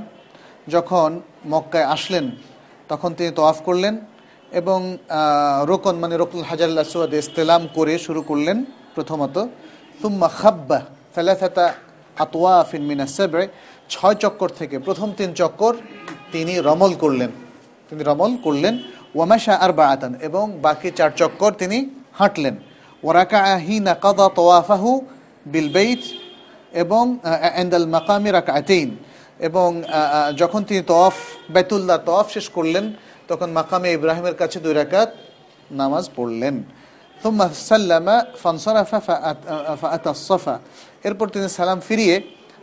[0.74, 1.10] যখন
[1.54, 2.24] মক্কায় আসলেন,
[2.90, 3.94] তখন তিনি তওয়াফ করলেন।
[4.60, 4.80] এবং
[5.66, 8.64] রোকন মানে রকুল হাজার আসওয়াদ ইস্তেলাম করে শুরু করলেন
[8.94, 9.36] প্রথমত।
[10.02, 10.78] তুম্মা খাব্বা
[11.14, 11.66] ফালাথাতা
[12.18, 13.46] আতওয়াফিন মিনা সাবঈ
[13.88, 15.74] ছয় চক্কর থেকে প্রথম তিন চক্কর
[16.32, 17.30] তিনি রমল করলেন।
[17.90, 18.74] তিনি রমল করলেন।
[19.14, 21.78] ওয়ামাশা আর বাআতান এবং বাকি চার চক্কর তিনি
[22.12, 22.56] হাঁটলেন।
[23.04, 24.90] ওরাকা হিনা কাদা তোয়াফাহু
[25.46, 26.02] বিল বেইত
[26.72, 27.04] এবং
[27.54, 28.90] এন্দাল মাকামি রাকাতেইন
[29.38, 31.16] এবং আহ, আহ, যখন তিনি তওয়াফ
[31.50, 32.92] বেতুল্লাহ তওয়াফ শেষ করলেন
[33.31, 35.09] তখন মাকামে ইব্রাহিমের কাছে দুই রাকাত
[35.71, 36.55] নামাজ পড়লেন
[37.21, 37.39] ثم
[37.69, 38.07] سلم
[38.43, 39.45] فانصرف فأت-
[39.81, 40.55] فأتى الصفا
[41.03, 42.15] এরপর তিনি সালাম ফিরিয়ে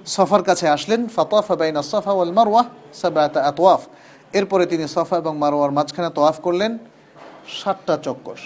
[0.07, 2.63] সফার কাছে আসলেন ফাতাফা বাইনা সফা ওয়াল মারওয়া
[2.93, 3.83] সাবাতা আতওয়াফ
[4.33, 6.73] এরপরে তিনি সফা এবং মারওয়ার মাঝখানে তোয়াফ করলেন
[7.61, 8.39] সাতটা চক্কর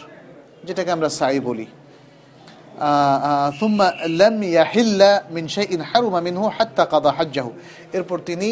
[0.64, 2.86] যেটাকে আমরা সাই বলি আহ,
[3.22, 3.78] আহ, ثم
[4.22, 5.00] لم يحل
[5.30, 7.46] من شيء حرم منه حتى قضى حجه
[7.92, 8.48] এরপর তিনি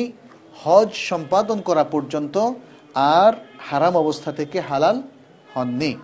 [0.64, 2.36] হজ সম্পাদন করা পর্যন্ত
[2.95, 3.33] আর
[3.69, 5.01] হারাম অবস্থা থেকে হালাল
[5.55, 5.95] হননি।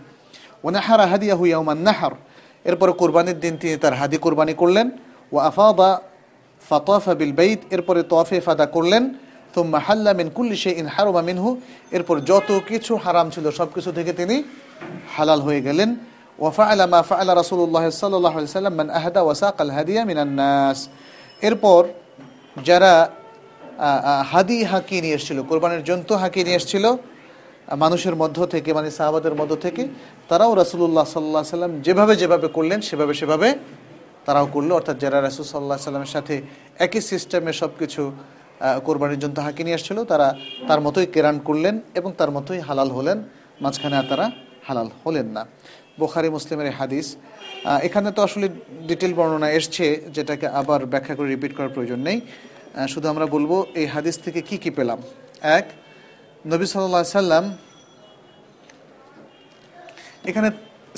[0.63, 2.11] ওনাহারা হাদিয়াহু ইয়াউমান নাহার।
[2.65, 4.91] এরপর কোরবানির দিন তিনি তার হাদি কোরবানি করলেন।
[5.31, 6.01] ও আফাদা
[6.69, 9.13] ফাতাফা বিল বাইত। এরপরে তোয়াফে ফাদা করলেন।
[9.53, 11.61] তুম্মা হাল্লা মিন কুল্লি শে ইন হারুমা মিনহু।
[11.91, 14.43] এরপর যত কিছু হারাম ছিল সব কিছু থেকে তিনি
[15.17, 15.95] হালাল হয়ে গেলেন।
[16.39, 20.87] ওয়াফাআলা মা ফাআলা রাসূলুল্লাহ সাল্লাল্লাহু আলাইহি সাল্লাম মান আহদা ওয়া সাকাল হাদিয়া মিনান নাস।
[21.41, 21.87] এরপর
[22.63, 23.09] যারা
[24.31, 26.85] হাদি হাঁকিয়ে নিয়ে এসেছিল, কোরবানির জন্তু হাঁকিয়ে নিয়ে এসেছিল।
[27.83, 29.83] মানুষের মধ্য থেকে মানে সাহাবাদের মধ্য থেকে,
[30.29, 33.49] তারাও রাসূলুল্লাহ সাল্লাহ সাল্লাম যেভাবে যেভাবে করলেন, সেভাবে সেভাবে
[34.25, 36.35] তারাও করল। অর্থাৎ যারা রাসূল সাল্লাহ সাল্লামের সাথে
[36.85, 38.01] একই সিস্টেমে সব কিছু
[38.87, 40.27] কোরবানির জন্য হাঁকি নিয়ে আসছিল তারা
[40.67, 43.17] তার মতোই কেরান করলেন এবং তার মতোই হালাল হলেন।
[43.63, 44.25] মাঝখানে আর তারা
[44.67, 45.43] হালাল হলেন না।
[45.99, 47.07] বোখারি, মুসলিমের হাদিস
[47.87, 48.47] এখানে তো আসলে
[48.89, 49.85] ডিটেল বর্ণনা এসছে,
[50.15, 52.17] যেটাকে আবার ব্যাখ্যা করে রিপিট করার প্রয়োজন নেই।
[52.93, 54.99] শুধু আমরা বলব, এই হাদিস থেকে কি কি পেলাম?
[55.57, 55.65] এক,
[56.51, 57.45] নবী সাল্লাহ সাল্লাম
[60.29, 60.49] এখানে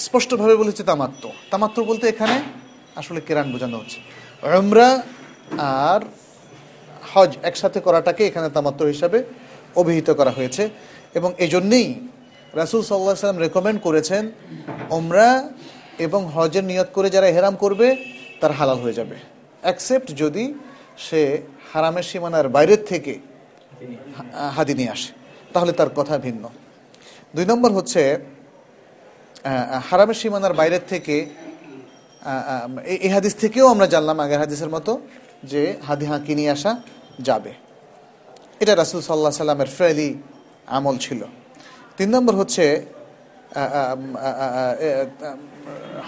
[0.06, 2.36] স্পষ্টভাবে বলেছে তামাত্ম। তামাত্ম বলতে এখানে
[3.00, 4.00] আসলে কেরান বোঝানো হচ্ছে।
[4.60, 4.90] উমরা
[5.86, 6.02] আর
[7.12, 9.20] হজ একসাথে করাটাকে এখানে তামাত্ম হিসাবে
[9.82, 10.64] অভিহিত করা হয়েছে
[11.18, 11.88] এবং এই জন্যেই
[12.62, 14.24] রাসুল সাল্লাহ সাল্লাম রেকমেন্ড করেছেন
[14.98, 15.30] ওমরা
[16.06, 17.88] এবং হজের নিয়ত করে যারা হেরাম করবে,
[18.42, 19.16] তার হালাল হয়ে যাবে।
[19.66, 20.46] অ্যাকসেপ্ট যদি
[20.98, 21.22] সে
[21.74, 23.20] হারামের সীমানার বাইরের থেকে
[24.56, 25.14] হাদি নিয়ে আসে।
[25.54, 26.50] তাহলে তার কথা ভিন্ন।
[27.36, 28.20] দুই নম্বর হচ্ছে
[29.90, 31.30] হারামের সীমানার বাইরের থেকে
[32.86, 35.02] এই- হাদিস থেকেও আমরা জানলাম আগের হাদিসের মতো
[35.44, 36.82] যে হাদি হাঁকি নিয়ে আসা
[37.22, 37.54] যাবে।
[38.60, 40.16] এটা রাসুল সাল্লাহ সাল্লামের ফেলি
[40.68, 41.24] আমল ছিল।
[41.98, 42.86] তিন নম্বর হচ্ছে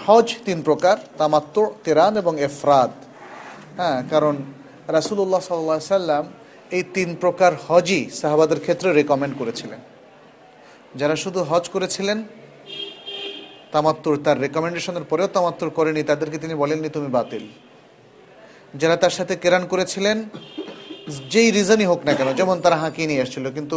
[0.06, 2.90] হজ তিন প্রকার তামাত্ম কেরান এবং এফরাদ।
[3.76, 4.36] হ্যাঁ কারণ
[4.96, 6.24] রাসুল্লাহ সাল্লাহ সাল্লাম
[6.76, 9.80] এই তিন প্রকার হজই সাহাবাদের ক্ষেত্রে রেকমেন্ড করেছিলেন।
[11.00, 12.18] যারা শুধু হজ করেছিলেন,
[13.74, 17.44] তামাত্তর তার রেকমেন্ডেশনের পরেও তামাত্তুর করেনি, তাদেরকে তিনি বলেননি, তুমি বাতিল।
[18.80, 20.16] যারা তার সাথে কেরান করেছিলেন,
[21.32, 23.76] যেই রিজনই হোক না কেন, যেমন তারা হাঁকিয়ে নিয়ে এসেছিল, কিন্তু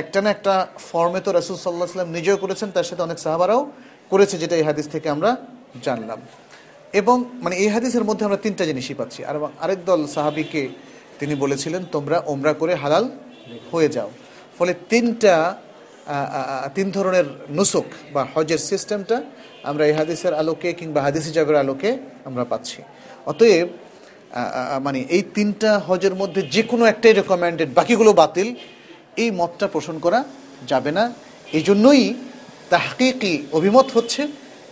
[0.00, 0.54] একটা না একটা
[0.88, 3.60] ফর্মে তো রাসুল সাল্লাহ সাল্লাম নিজেও করেছেন, তার সাথে অনেক সাহাবারাও
[4.12, 5.30] করেছে, যেটা এই হাদিস থেকে আমরা
[5.86, 6.20] জানলাম।
[7.00, 10.62] এবং মানে এই হাদিসের মধ্যে আমরা তিনটা জিনিসই পাচ্ছি। আর আরেক দল সাহাবিকে
[11.20, 13.04] তিনি বলেছিলেন, তোমরা ওমরা করে হালাল
[13.72, 14.10] হয়ে যাও।
[14.58, 15.34] ফলে তিনটা
[16.76, 19.16] তিন ধরনের নুসুক বা হজের সিস্টেমটা
[19.70, 21.90] আমরা এই হাদিসের আলোকে কিংবা হাদিস হিজাবের আলোকে
[22.28, 22.78] আমরা পাচ্ছি।
[23.30, 23.68] অতএব
[24.86, 28.48] মানে এই তিনটা হজের মধ্যে যে কোনো একটাই রেকমেন্ডেড বাকিগুলো বাতিল।
[29.22, 30.20] এই মতটা পোষণ করা
[30.70, 31.04] যাবে না।
[31.58, 32.02] এই জন্যই
[32.72, 34.22] তাহকিকি অভিমত হচ্ছে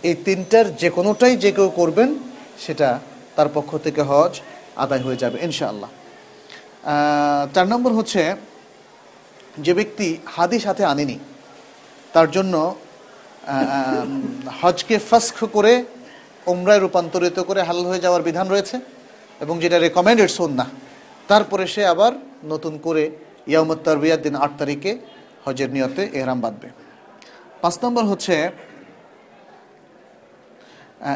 [0.09, 2.09] এই তিনটার যে কোনোটাই যে কেউ করবেন,
[2.63, 2.89] সেটা
[3.35, 4.33] তার পক্ষ থেকে হজ
[4.83, 5.89] আদায় হয়ে যাবে, ইনশাআল্লাহ।
[7.55, 8.21] চার নম্বর হচ্ছে,
[9.65, 11.17] যে ব্যক্তি হাদি সাথে আনেনি,
[12.13, 12.55] তার জন্য
[14.61, 15.73] হজকে ফাস্ক করে
[16.51, 18.75] ওমরায় রূপান্তরিত করে হালাল হয়ে যাওয়ার বিধান রয়েছে,
[19.43, 20.65] এবং যেটা রেকমেন্ডেড না
[21.31, 22.11] তারপরে সে আবার
[22.51, 23.03] নতুন করে
[23.51, 24.91] ইয়ামত তারবিয়ার দিন আট তারিখে
[25.45, 26.69] হজের নিয়তে এহরাম বাঁধবে।
[27.61, 28.35] পাঁচ নম্বর হচ্ছে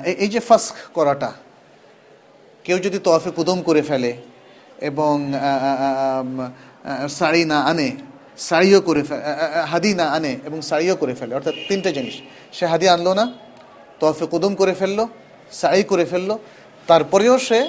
[0.05, 1.31] এই- যে ফাস্ক করাটা,
[2.63, 4.11] কেউ যদি তফে কুদম করে ফেলে
[4.81, 5.33] এবং
[7.09, 7.89] শাড়ি না আনে
[8.37, 9.21] শাড়িও করে ফেলে
[9.71, 12.15] হাদি না আনে এবং শাড়িও করে ফেলে, অর্থাৎ তিনটে জিনিস।
[12.51, 13.25] সে হাদি আনলো না
[13.99, 14.99] তফে কুদম করে ফেলল
[15.51, 16.37] শাড়ি করে ফেলল,
[16.87, 17.59] তারপরেও সে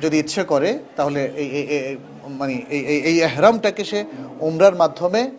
[0.00, 1.96] যদি ইচ্ছে করে, তাহলে এই
[2.40, 4.04] মানে এই এই- এহরামটাকে সে
[4.40, 5.30] ওমরার মাধ্যমে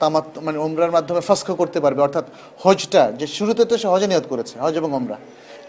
[0.00, 2.26] তামাত মানে ওমরার মাধ্যমে ফাস্ক করতে পারবে। অর্থাৎ
[2.64, 5.16] হজটা, যে শুরুতে তো সে হজে নিয়ত করেছে, হজ এবং ওমরা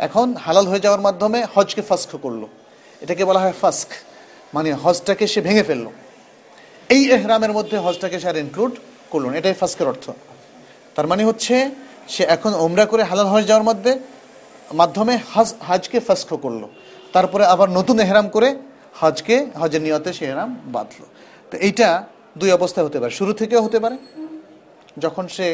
[0.08, 2.42] এখন হালাল হয়ে যাওয়ার মাধ্যমে হজকে ফাস্ক করল।
[3.04, 3.90] এটাকে বলা হয় ফাস্ক
[4.56, 5.88] মানে হজটাকে সে ভেঙে ফেলল।
[6.96, 8.74] এই এহরামের মধ্যে হজটাকে সে আর ইনক্লুড
[9.12, 10.06] করল না, এটাই ফাস্কের অর্থ।
[10.96, 11.56] তার মানে হচ্ছে,
[12.14, 13.92] সে এখন ওমরা করে হালাল হয়ে যাওয়ার মধ্যে,
[14.80, 16.64] মাধ্যমে হজ, হজকে ফাস্ক করল।
[17.16, 18.50] তারপরে আবার নতুন এহরাম করে
[19.02, 21.06] হজকে, হজের নিয়তে সে এহরাম বাঁধলো।
[21.52, 21.88] তো এইটা
[22.40, 23.96] দুই অবস্থায় হতে পারে। শুরু থেকেও হতে পারে
[25.06, 25.48] যখন সে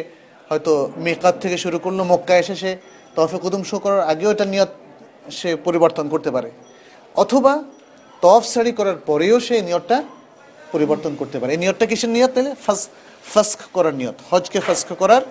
[0.49, 0.73] হয়তো
[1.05, 2.71] মেকাত থেকে শুরু করল মক্কা এসে সে
[3.15, 4.71] তফে কুদুম শো করার আগেও এটা নিয়ত
[5.37, 6.49] সে পরিবর্তন করতে পারে।
[7.23, 7.53] অথবা
[8.23, 9.97] তফ সারি করার পরেও সে নিয়তটা
[10.73, 12.81] পরিবর্তন করতে পারে। এই নিয়তটা কিসের নিয়ত তাহলে ফাস,
[13.33, 15.23] ফাস্ক করার নিয়ত, হজকে ফাস্ক করার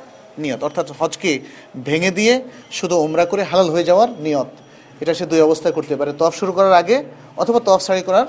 [0.45, 1.31] নিয়ত। অর্থাৎ হজকে
[1.89, 2.35] ভেঙে দিয়ে
[2.79, 4.51] শুধু ওমরা করে হালাল হয়ে যাওয়ার নিয়ত।
[5.03, 6.97] এটা সে দুই অবস্থায় করতে পারে তফ শুরু করার আগে
[7.43, 8.29] অথবা তফ সারি করার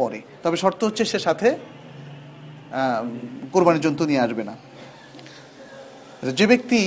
[0.00, 1.48] পরে। তবে শর্ত হচ্ছে সে সাথে
[3.52, 4.54] কোরবানির জন্তু নিয়ে আসবে না।
[6.38, 6.80] যে ব্যক্তি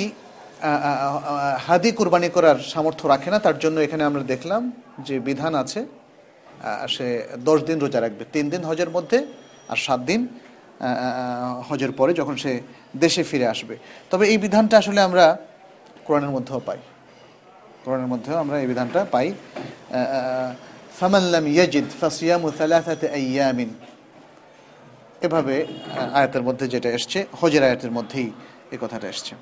[1.65, 4.61] হাদি কুরবানি করার সামর্থ্য রাখে না, তার জন্য এখানে আমরা দেখলাম
[5.07, 5.81] যে বিধান আছে
[6.95, 7.07] সে
[7.47, 9.19] দশ দিন রোজা রাখবে। তিন দিন হজের মধ্যে
[9.71, 10.21] আর সাত দিন
[11.67, 12.51] হজের পরে যখন সে
[13.03, 13.75] দেশে ফিরে আসবে।
[14.11, 15.25] তবে এই বিধানটা আসলে আমরা
[16.05, 16.79] কোরআনের মধ্যেও পাই।
[17.83, 19.27] কোরআনের মধ্যেও আমরা এই বিধানটা পাই।
[20.97, 23.71] ফামাল্লাম ইয়াজিদ ফাসিয়ামু সালাসাতে আইয়ামিন।
[25.25, 25.55] এভাবে
[26.19, 28.29] আয়াতের মধ্যে যেটা এসছে, হজের আয়াতের মধ্যেই
[28.75, 29.33] এই কথাটা এসছে।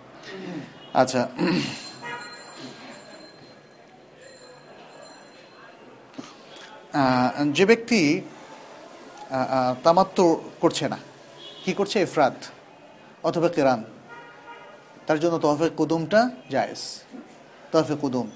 [1.02, 1.22] আচ্ছা।
[7.58, 8.02] যে ব্যক্তি
[9.84, 10.20] তামাত্ম
[10.62, 10.98] করছে না
[11.64, 11.98] কি করছে?
[12.06, 12.38] এফরাত
[13.24, 13.82] অথবা কেরান
[15.08, 16.20] তার জন্য তহফে কুদুমটা
[16.54, 16.82] জায়েজ।
[17.72, 18.28] তহফে কুদুম।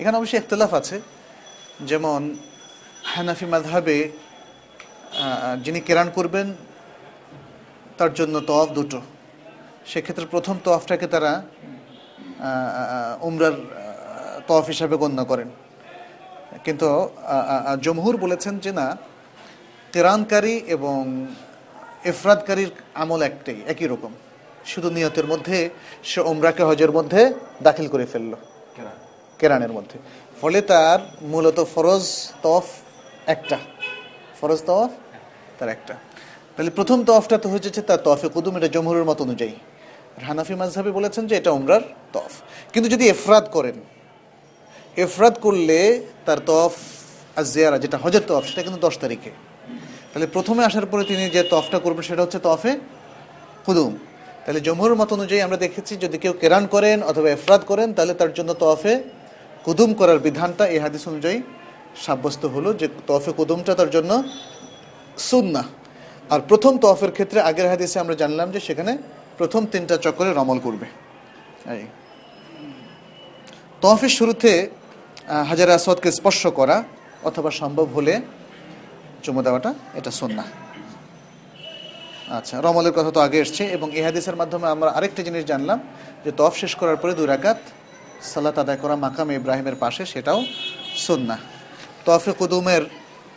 [0.00, 0.96] এখানে অবশ্যই ইখতলাফ আছে।
[1.90, 2.20] যেমন
[3.12, 3.46] হানাফি
[5.22, 6.46] আহ, যিনি কেরান করবেন
[7.98, 9.00] তার জন্য তওয়াফ দুটো।
[9.86, 11.32] সেক্ষেত্রে প্রথম তফটাকে তারা
[13.20, 13.56] উমরার
[14.48, 15.48] তফ হিসাবে গণ্য করেন।
[16.64, 16.86] কিন্তু
[17.82, 18.96] জমহুর বলেছেন যে না
[19.92, 21.26] কেরানকারী এবং
[22.04, 24.12] এফরাদকারীর আমল একটাই একই রকম।
[24.66, 25.70] শুধু নিয়তের মধ্যে
[26.04, 27.20] সে ওমরাকে হজের মধ্যে
[27.62, 28.32] দাখিল করে ফেলল।
[29.38, 29.98] কেরানের মধ্যে।
[30.40, 32.04] ফলে তার মূলত ফরজ
[32.42, 32.66] তফ
[33.26, 33.58] একটা।
[34.40, 34.90] ফরজ তফ
[35.58, 35.94] তার একটা।
[36.56, 39.54] তাহলে প্রথম তফটা তো হয়েছে তার তফে কুদুম এটা জমহুরের মত অনুযায়ী।
[40.26, 42.32] হানাফি মাঝহাবি বলেছেন যে এটা উমরার তফ।
[42.72, 43.76] কিন্তু যদি এফরাদ করেন,
[44.96, 45.78] এফরাদ করলে
[46.26, 46.72] তার তফ
[47.36, 49.30] আর জিয়ারা, যেটা হজের তফ, সেটা কিন্তু দশ তারিখে।
[50.10, 52.72] তাহলে প্রথমে আসার পরে তিনি যে তফটা করবেন, সেটা হচ্ছে তফে
[53.66, 53.92] কুদুম।
[54.44, 58.32] তাহলে জমহুর মত অনুযায়ী আমরা দেখেছি, যদি কেউ কেরান করেন অথবা এফরাদ করেন, তাহলে তার
[58.34, 58.94] জন্য তফে
[59.64, 61.38] কুদুম করার বিধানটা এই হাদিস অনুযায়ী
[62.04, 64.22] সাব্যস্ত হলো যে তফে কুদুমটা তার জন্য
[65.18, 65.62] সুন্না
[66.30, 68.98] আর প্রথম তফের ক্ষেত্রে আগের হাদিসে আমরা জানলাম যে সেখানে
[69.38, 70.86] প্রথম তিনটা চক্করে রমল করবে।
[71.76, 71.82] এই।
[73.82, 74.50] তফের শুরুতে
[75.50, 76.76] হাজার আসওয়াদকে স্পর্শ করা
[77.28, 78.14] অথবা সম্ভব হলে
[79.22, 80.44] চুমু দেওয়াটা এটা সুন্না
[82.38, 85.78] আচ্ছা রমলের কথা তো আগে এসছে এবং এই হাদিসের মাধ্যমে আমরা আরেকটা জিনিস জানলাম
[86.24, 87.58] যে তফ শেষ করার পরে দুই রাকাত
[88.32, 90.40] সালাত আদায় করা মাকাম ইব্রাহিমের পাশে সেটাও
[91.06, 91.36] সুন্না
[92.04, 92.82] তফে কুদুমের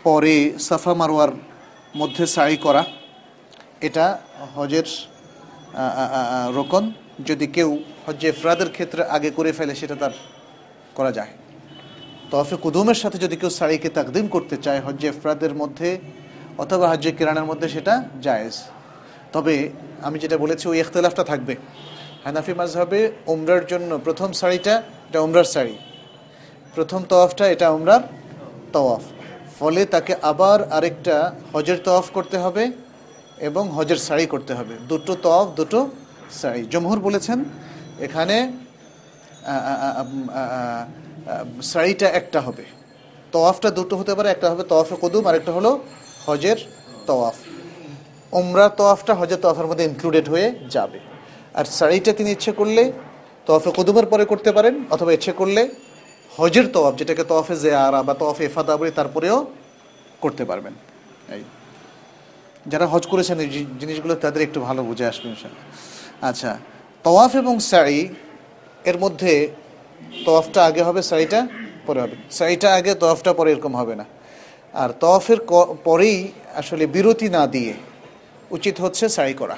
[0.04, 1.32] পরে সাফা মারোয়ার
[1.96, 2.84] মধ্যে সাই করা,
[3.82, 4.06] এটা
[4.56, 4.88] হজের
[6.58, 6.84] রোকন,
[7.30, 7.70] যদি কেউ
[8.06, 10.14] হজ্জে এফরাদের ক্ষেত্রে আগে করে ফেলে, সেটা তার
[10.98, 11.32] করা যায়।
[12.32, 15.90] তফে কুদুমের সাথে যদি কেউ শাড়িকে তাকদিম করতে চায়, হজ্জে এফরাদের মধ্যে
[16.64, 17.94] অথবা হজ্জে কিরানের মধ্যে, সেটা
[18.26, 18.56] জায়েজ।
[19.34, 19.56] তবে
[20.08, 21.54] আমি যেটা বলেছি, ওই ইখতলাফটা থাকবে।
[22.26, 23.00] হানাফি মাঝহাবে
[23.34, 24.74] উমরার জন্য প্রথম শাড়িটা
[25.10, 25.76] এটা উমরার শাড়ি
[26.76, 28.04] প্রথম তওয়াফটা, এটা উমরার
[28.74, 29.04] তওয়াফ।
[29.60, 31.16] ফলে তাকে আবার আরেকটা
[31.54, 32.64] হজের তওয়াফ করতে হবে।
[33.48, 35.80] এবং হজের শাড়ি করতে হবে। দুটো তফ দুটো
[36.40, 37.40] শাড়ি জমহুর বলেছেন,
[38.06, 38.36] এখানে
[41.72, 42.66] শাড়িটা একটা হবে।
[43.34, 45.72] তওয়াফটা দুটো হতে পারে, একটা হবে তওয়াফে কদুম আর একটা হলো
[46.28, 46.58] হজের
[47.08, 47.38] তওয়াফ।
[48.40, 51.00] উমরা তওয়াফটা হজের তওয়াফের মধ্যে ইনক্লুডেড হয়ে যাবে।
[51.58, 52.84] আর শাড়িটা তিনি ইচ্ছে করলে
[53.48, 55.62] তওয়াফে কদুমের পরে করতে পারেন, অথবা ইচ্ছে করলে
[56.38, 59.38] হজের তওয়াফ, যেটাকে তওয়াফে জেয়ারা বা তওয়াফে এফাদা বলে, তারপরেও
[60.24, 60.74] করতে পারবেন।
[61.36, 61.44] এই।
[62.72, 63.50] যারা হজ করেছেন এই
[63.82, 65.28] জিনিসগুলো তাদের একটু ভালো বুঝে আসবে
[66.30, 66.52] আচ্ছা
[67.06, 68.00] তওয়াফ এবং শাড়ি
[68.90, 69.34] এর মধ্যে
[70.26, 71.40] তওয়াফটা আগে হবে শাড়িটা
[71.88, 74.06] পরে হবে। শাড়িটা আগে, তওয়াফটা পরে এরকম হবে না।
[74.82, 75.40] আর তওয়াফের
[75.88, 76.18] পরেই
[76.62, 77.74] আসলে বিরতি না দিয়ে
[78.58, 79.58] উচিত হচ্ছে শাড়ি করা।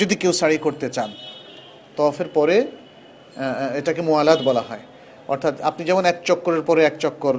[0.00, 1.10] যদি কেউ শাড়ি করতে চান,
[1.96, 2.56] তওয়াফের পরে
[3.80, 4.84] এটাকে মোয়ালাত বলা হয়।
[5.32, 7.34] অর্থাৎ আপনি যেমন এক চক্করের পরে এক চক্কর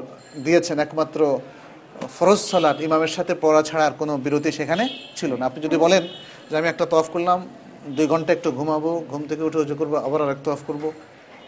[0.45, 1.19] দিয়েছেন, একমাত্র
[2.01, 6.07] ফরজ সালাত ইমামের সাথে পড়া ছাড়া আর কোনো বিরতি সেখানে ছিল না। আপনি যদি বলেন
[6.51, 7.47] যে আমি একটা তফ করলাম,
[7.87, 10.91] দুই ঘণ্টা একটু ঘুমাবো, ঘুম থেকে উঠে উজু করব, আবার আর এক তফ করব,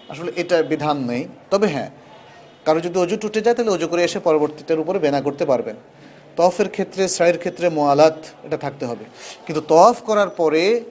[0.10, 1.90] আসলে এটা বিধান নেই। তবে হ্যাঁ
[2.66, 5.76] কারও যদি অজু টুটে যায়, তাহলে অজু করে এসে পরবর্তীটার উপরে বেনা করতে পারবেন।
[6.38, 9.06] তফের ক্ষেত্রে, সাইয়ের ক্ষেত্রে মোয়ালাত, এটা থাকতে হবে।
[9.46, 10.82] কিন্তু তফ করার পরে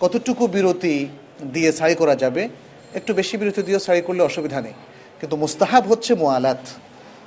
[0.00, 1.06] কতটুকু বিরতি
[1.52, 2.48] দিয়ে সাই করা যাবে?
[2.94, 4.72] একটু বেশি বিরতি দিয়ে সাই করলে অসুবিধা নেই।
[5.20, 6.58] কিন্তু মুস্তাহাব হচ্ছে মোয়ালাত।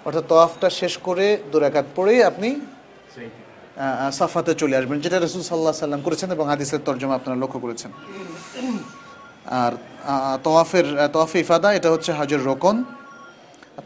[0.06, 2.50] অর্থাৎ তফটা শেষ করে দুরাকাত পড়েই আপনি
[4.12, 7.92] সাফাতে চলে আসবেন যেটা রসুল সাল্লাহ সাল্লাম করেছেন এবং হাদিসের তর্জমা আপনারা লক্ষ্য করেছেন।
[9.64, 9.72] আর
[10.44, 12.84] তওয়াফের আহ, ইফাদা এটা হচ্ছে হাজর রোকন।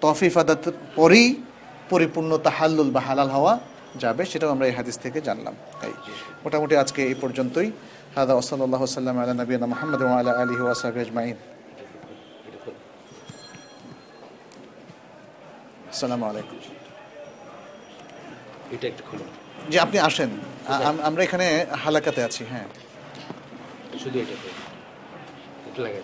[0.02, 1.28] তওয়াফে ইফাদার পরেই
[1.90, 3.54] পরিপূর্ণ তাহাল্লুল বা হালাল হওয়া
[3.96, 5.94] যাবে সেটাও আমরা এই হাদিস থেকে জানলাম। তাই
[6.44, 7.72] মোটামুটি আজকে এই পর্যন্তই।
[8.16, 11.36] হাদা ওসলাল্লাহ সাল্লাম আলা নবীনা মোহাম্মদ আলা আলী ওয়াসাবি আজমাইন।
[15.96, 16.58] আসসালামু আলাইকুম।
[18.76, 19.26] এটা একটু খুলো
[19.72, 20.32] যে আপনি আসেন।
[21.10, 21.46] আমরা এখানে
[21.84, 22.68] হালাকাতে আছি হ্যাঁ।
[24.04, 24.36] শুধু এটা
[25.68, 26.04] এটা লাগাই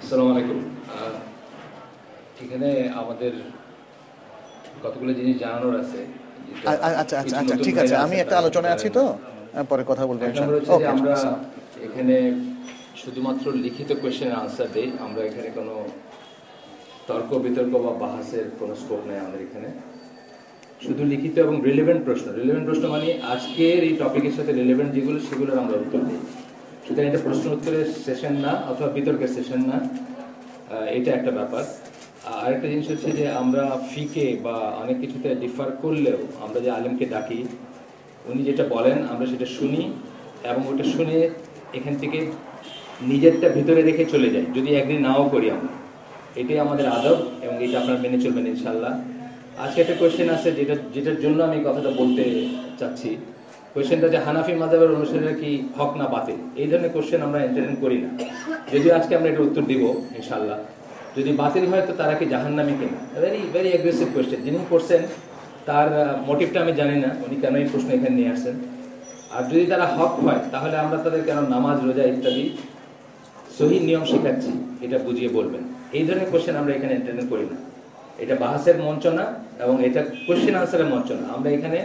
[0.00, 0.58] আসসালামু আলাইকুম।
[2.44, 2.68] এখানে
[3.00, 3.32] আমাদের
[4.84, 6.00] কতগুলো জিনিস জানানোর আছে?
[7.02, 9.04] আচ্ছা আচ্ছা আচ্ছা ঠিক আছে আমি একটা আলোচনায় আছি তো?
[9.70, 10.20] পরে কথা বলব
[10.94, 11.14] আমরা
[11.86, 12.16] এখানে
[13.02, 15.74] শুধুমাত্র লিখিত কোয়েশ্চেন আনসার দেই আমরা এখানে কোনো
[17.08, 19.68] তর্ক, বিতর্ক বা বাহাসের কোনো স্কোপ নেই আমাদের এখানে।
[20.84, 25.58] শুধু লিখিত এবং রিলেভেন্ট প্রশ্ন। রিলেভেন্ট প্রশ্ন মানে আজকের এই টপিকের সাথে রিলেভেন্ট যেগুলো, সেগুলোর
[25.62, 26.20] আমরা উত্তর দিই।
[26.86, 29.76] সুতরাং এটা প্রশ্ন উত্তরের সেশন না, অথবা বিতর্কের সেশন না
[30.98, 31.64] এটা একটা ব্যাপার।
[32.30, 37.06] আর আরেকটা জিনিস হচ্ছে যে আমরা ফিকে বা অনেক কিছুতে ডিফার করলেও আমরা যে আলেমকে
[37.14, 37.40] ডাকি,
[38.30, 39.82] উনি যেটা বলেন, আমরা সেটা শুনি
[40.50, 41.16] এবং ওটা শুনে
[41.78, 42.18] এখান থেকে
[43.10, 45.72] নিজেরটা ভিতরে রেখে চলে যাই। যদি একদিন নাও করি আমরা।
[46.40, 48.92] এটাই আমাদের আদব এবং এটা আপনার মেনে চলবেন ইনশাল্লাহ
[49.64, 52.22] আজকে একটা কোয়েশ্চেন আছে যেটা, যেটার জন্য আমি কথাটা বলতে
[52.80, 53.10] চাচ্ছি।
[53.72, 56.38] কোয়েশ্চেনটা যে হানাফি মাজাবের অনুসারে কি হক না বাতিল?
[56.60, 58.10] এই ধরনের কোয়েশ্চেন আমরা এন্টারটেন করি না।
[58.72, 59.82] যদিও আজকে আমরা এটা উত্তর দিব
[60.18, 60.58] ইনশাল্লাহ
[61.16, 62.98] যদি বাতিল হয় তো তারা কি জাহান্নামি কিনা?
[63.22, 65.02] ভেরি ভেরি অ্যাগ্রেসিভ কোয়েশ্চেন যিনি করছেন,
[65.68, 65.88] তার
[66.28, 68.56] মোটিভটা আমি জানি না। উনি কেন এই প্রশ্ন এখানে নিয়ে আসছেন?
[69.34, 72.44] আর যদি তারা হক হয়, তাহলে আমরা তাদের কেন নামাজ, রোজা ইত্যাদি
[73.56, 74.50] সহি নিয়ম শেখাচ্ছি?
[74.84, 75.64] এটা বুঝিয়ে বলবেন।
[75.98, 77.56] এই ধরনের কোশ্চেন আমরা এখানে এন্টারটেন করি না।
[78.22, 79.24] এটা বাহাসের মঞ্চ না
[79.64, 81.78] এবং এটা কোশ্চেন আনসারের মঞ্চ না আমরা এখানে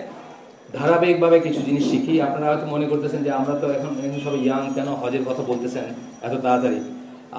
[0.77, 3.91] ধারাবাহিকভাবে কিছু জিনিস শিখি। আপনারা হয়তো মনে করতেছেন যে আমরা তো এখন
[4.25, 5.85] সবাই ইয়াং কেন হজের কথা বলতেছেন
[6.27, 6.79] এত তাড়াতাড়ি?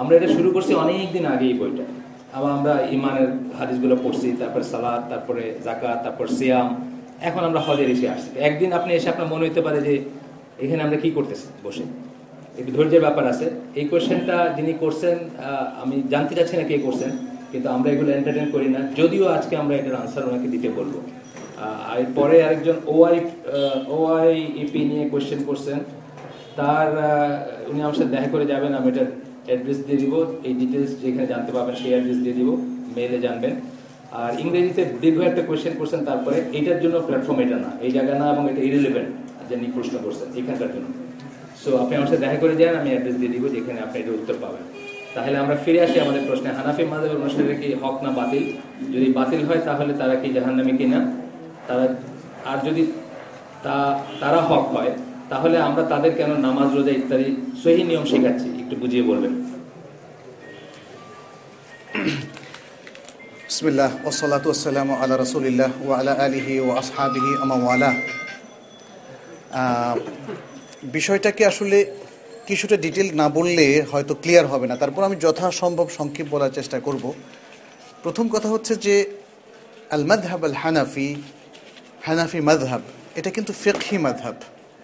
[0.01, 1.85] আমরা এটা শুরু করছি অনেক দিন আগে এই বইটা।
[2.37, 3.29] আবার আমরা ইমানের
[3.59, 6.69] হাদিসগুলো পড়ছি, তারপরে সালাদ তারপরে জাকাত তারপর সিয়াম।
[7.21, 10.05] এখন আমরা হজের এসে আসছি। একদিন আপনি এসে আপনার মনে হতে পারে যে
[10.65, 11.47] এখানে আমরা কি করতেছি?
[11.65, 11.85] বসে।
[12.61, 13.47] একটু ধৈর্যের ব্যাপার আছে।
[13.81, 15.17] এই কোয়েশ্চেনটা যিনি করছেন
[15.83, 17.11] আমি জানতে চাচ্ছি না কে করছেন,
[17.53, 20.95] কিন্তু আমরা এগুলো এন্টারটেন করি না। যদিও আজকে আমরা এটার আনসার ওনাকে দিতে বলব।
[21.91, 23.17] আর পরে আরেকজন ওআই
[23.97, 25.79] ওআই ইপি নিয়ে কোয়েশ্চেন করছেন।
[26.59, 26.89] তার
[27.71, 29.09] উনি আমার সাথে দেখা করে যাবেন, আমি এটার
[29.49, 30.13] অ্যাড্রেস দিয়ে দিব।
[30.47, 32.49] এই ডিটেলস যেখানে জানতে পারবেন, সেই অ্যাড্রেস দিয়ে দিব
[32.97, 33.53] মেলে জানবেন।
[34.21, 38.27] আর ইংরেজিতে দীর্ঘ একটা কোয়েশ্চেন করছেন, তারপরে এটার জন্য প্ল্যাটফর্ম এটা না। এই জায়গা না
[38.35, 39.11] এবং এটা ইরিলেভেন্ট
[39.49, 40.89] যিনি প্রশ্ন করছেন, এখানকার জন্য।
[41.63, 44.37] সো আপনি আমার সাথে দেখা করে যান, আমি অ্যাড্রেস দিয়ে দিব যেখানে আপনি এটার উত্তর
[44.43, 44.65] পাবেন।
[45.15, 48.45] তাহলে আমরা ফিরে আসি আমাদের প্রশ্নে। হানাফি মাদের অনুসারে কি হক না বাতিল?
[48.95, 51.01] যদি বাতিল হয়, তাহলে তারা কি জাহান্নামী কিনা?
[51.69, 51.85] তারা,
[52.51, 52.83] আর যদি
[53.65, 53.77] তা,
[54.23, 54.93] তারা হক হয়,
[55.33, 57.29] তাহলে আমরা তাদের কেন নামাজ, রোজা ইত্যাদি
[57.63, 58.49] সহি নিয়ম শেখাচ্ছি?
[58.63, 59.33] একটু বুঝিয়ে বলবেন।
[63.49, 67.91] বিসমিল্লাহ ওসলাত ওসালাম আল্লাহ রসুলিল্লাহ ও আলা আলিহি ও আসহাবিহি আমাওয়ালা
[70.83, 71.79] বিষয়টাকে আসলে
[72.47, 77.13] কিছুটা ডিটেল না বললে হয়তো ক্লিয়ার হবে না। তারপর আমি যথাসম্ভব সংক্ষেপ বলার চেষ্টা করব।
[78.03, 78.95] প্রথম কথা হচ্ছে যে
[79.91, 81.09] আল মাদহাব আল হানাফি
[82.03, 82.83] হানাফি মাদহাব
[83.17, 84.35] এটা কিন্তু ফেকহি মাদহাব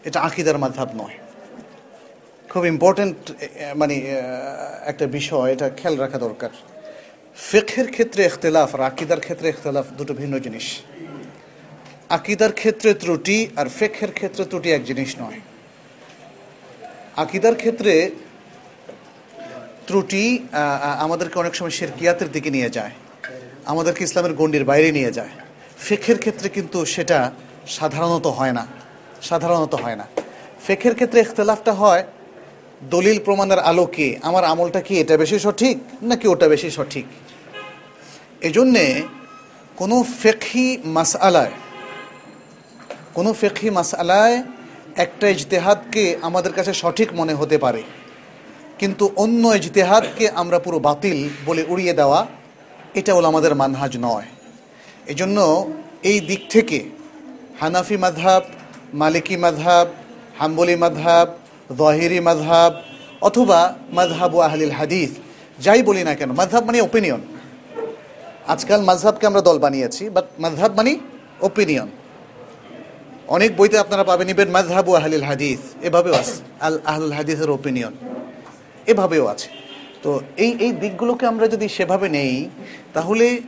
[0.05, 1.17] এটা আকিদার মাদহাব নয়।
[2.49, 3.33] খুব ইম্পর্ট্যান্ট
[3.77, 3.95] মানে
[4.85, 6.51] একটা বিষয়, এটা খেয়াল রাখা দরকার।
[7.37, 10.67] ফেকের ক্ষেত্রে ইখতলাফ আর আকিদার ক্ষেত্রে ইখতলাফ দুটো ভিন্ন জিনিস।
[12.09, 15.41] আকিদার ক্ষেত্রে ত্রুটি আর ফেকের ক্ষেত্রে ত্রুটি এক জিনিস নয়।
[17.23, 17.93] আকিদার ক্ষেত্রে
[19.87, 20.25] ত্রুটি
[21.05, 22.93] আমাদেরকে অনেক সময় শেরকিয়াতের দিকে নিয়ে যায়।
[23.73, 25.33] আমাদেরকে ইসলামের গণ্ডির বাইরে নিয়ে যায়।
[25.87, 27.19] ফেকের ক্ষেত্রে কিন্তু সেটা
[27.79, 28.65] সাধারণত হয় না।
[29.29, 30.07] সাধারণত হয় না।
[30.67, 32.03] ফেকের ক্ষেত্রে ইখতলাফটা হয়,
[32.95, 35.77] দলিল প্রমাণের আলোকে, আমার আমলটা কি এটা বেশি সঠিক
[36.11, 37.07] নাকি ওটা বেশি সঠিক?
[38.49, 38.87] এজন্যে
[39.81, 40.67] কোনো ফেকহি
[40.97, 41.55] মাসআলায়,
[43.17, 44.37] কোনো ফেকহি মাসআলায়
[45.05, 47.83] একটা ইজতেহাদকে আমাদের কাছে সঠিক মনে হতে পারে।
[48.81, 51.19] কিন্তু অন্য ইজতেহাদকে আমরা পুরো বাতিল
[51.49, 52.21] বলে উড়িয়ে দেওয়া,
[52.99, 54.29] এটা হলো আমাদের মানহাজ নয়।
[55.13, 55.39] এজন্য
[56.11, 56.79] এই দিক থেকে
[57.61, 58.43] হানাফি মাধাব
[59.03, 59.87] মালিকি মাধাব
[60.41, 61.27] হাম্বলি মাধাব
[61.81, 62.73] জহিরি মাধাব
[63.29, 63.61] অথবা
[63.99, 65.11] মাধাব আহলিল হাদিস,
[65.65, 67.21] যাই বলি না কেন মাধাব মানে ওপিনিয়ন
[68.55, 70.93] আজকাল মাঝহাবকে আমরা দল বানিয়েছি বাট মাঝহাব মানে
[71.49, 71.89] ওপিনিয়ন
[73.29, 77.93] অনেক বইতে আপনারা পাবেন, ইবেন মাঝহাব ও আহলিল হাদিস। এভাবেও আছে। আল আহলুল হাদিসের ওপিনিয়ন
[78.87, 79.49] এভাবেও আছে।
[80.03, 82.49] তো এই এই দিকগুলোকে আমরা যদি সেভাবে নেই,
[82.95, 83.41] তাহলে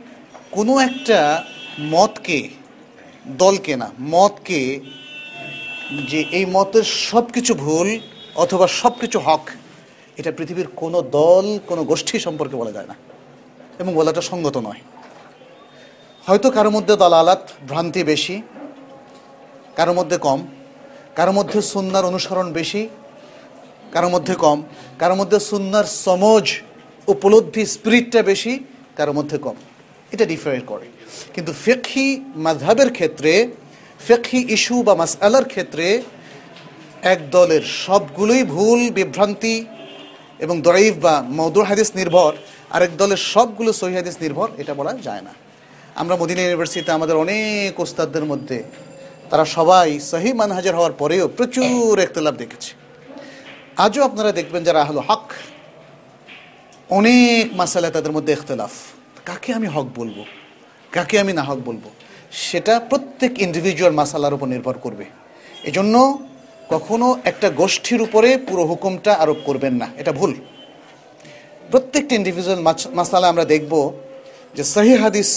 [0.51, 1.43] কোনো একটা
[1.79, 2.49] মতকে,
[3.27, 4.79] দলকে না, মতকে
[6.09, 7.99] যে এই মতের সব কিছু ভুল
[8.35, 9.49] অথবা সব কিছু হক,
[10.17, 12.95] এটা পৃথিবীর কোনো দল, কোনো গোষ্ঠী সম্পর্কে বলা যায় না।
[13.79, 14.81] এবং বলাটা সঙ্গত নয়।
[16.27, 18.41] হয়তো কারোর মধ্যে দলালাত, ভ্রান্তি বেশি
[19.75, 20.47] কারও মধ্যে কম,
[21.15, 22.89] কারও মধ্যে সুন্নার অনুসরণ বেশি
[23.93, 24.63] কারোর মধ্যে কম,
[24.99, 26.45] কারও মধ্যে সুন্নার সমজ,
[27.07, 28.53] উপলব্ধি স্পিরিটটা বেশি
[28.97, 29.55] কারোর মধ্যে কম।
[30.11, 30.85] এটা ডিফারেন্ট করে।
[31.33, 33.51] কিন্তু ফেকহি মাধাবের ক্ষেত্রে,
[34.07, 36.01] ফেকহি ইস্যু বা মাসআলার ক্ষেত্রে,
[37.01, 39.65] এক দলের সবগুলোই ভুল, বিভ্রান্তি
[40.39, 42.31] এবং দরাইফ বা মৌদুর হাদিস নির্ভর,
[42.69, 45.33] আরেক দলের সবগুলো সহি হাদিস নির্ভর, এটা বলা যায় না।
[45.95, 48.63] আমরা মদিনা ইউনিভার্সিটিতে আমাদের অনেক ওস্তাদদের মধ্যে
[49.31, 52.71] তারা সবাই সহি মানহাজার হওয়ার পরেও প্রচুর একতলাপ দেখেছে।
[53.85, 55.27] আজও আপনারা দেখবেন যারা হলো হক,
[56.97, 58.73] অনেক মাসালা তাদের মধ্যে ইখতলাফ
[59.29, 60.17] কাকে আমি হক বলব?
[60.95, 61.85] কাকে আমি না হক বলব?
[62.47, 65.05] সেটা প্রত্যেক ইন্ডিভিজুয়াল মাসালার উপর নির্ভর করবে।
[65.69, 65.95] এজন্য
[66.73, 70.31] কখনো একটা গোষ্ঠীর উপরে পুরো হুকুমটা আরোপ করবেন না, এটা ভুল।
[71.71, 72.61] প্রত্যেকটা ইন্ডিভিজুয়াল
[72.99, 73.73] মাসালা আমরা দেখব
[74.55, 75.31] যে সহি হাদিস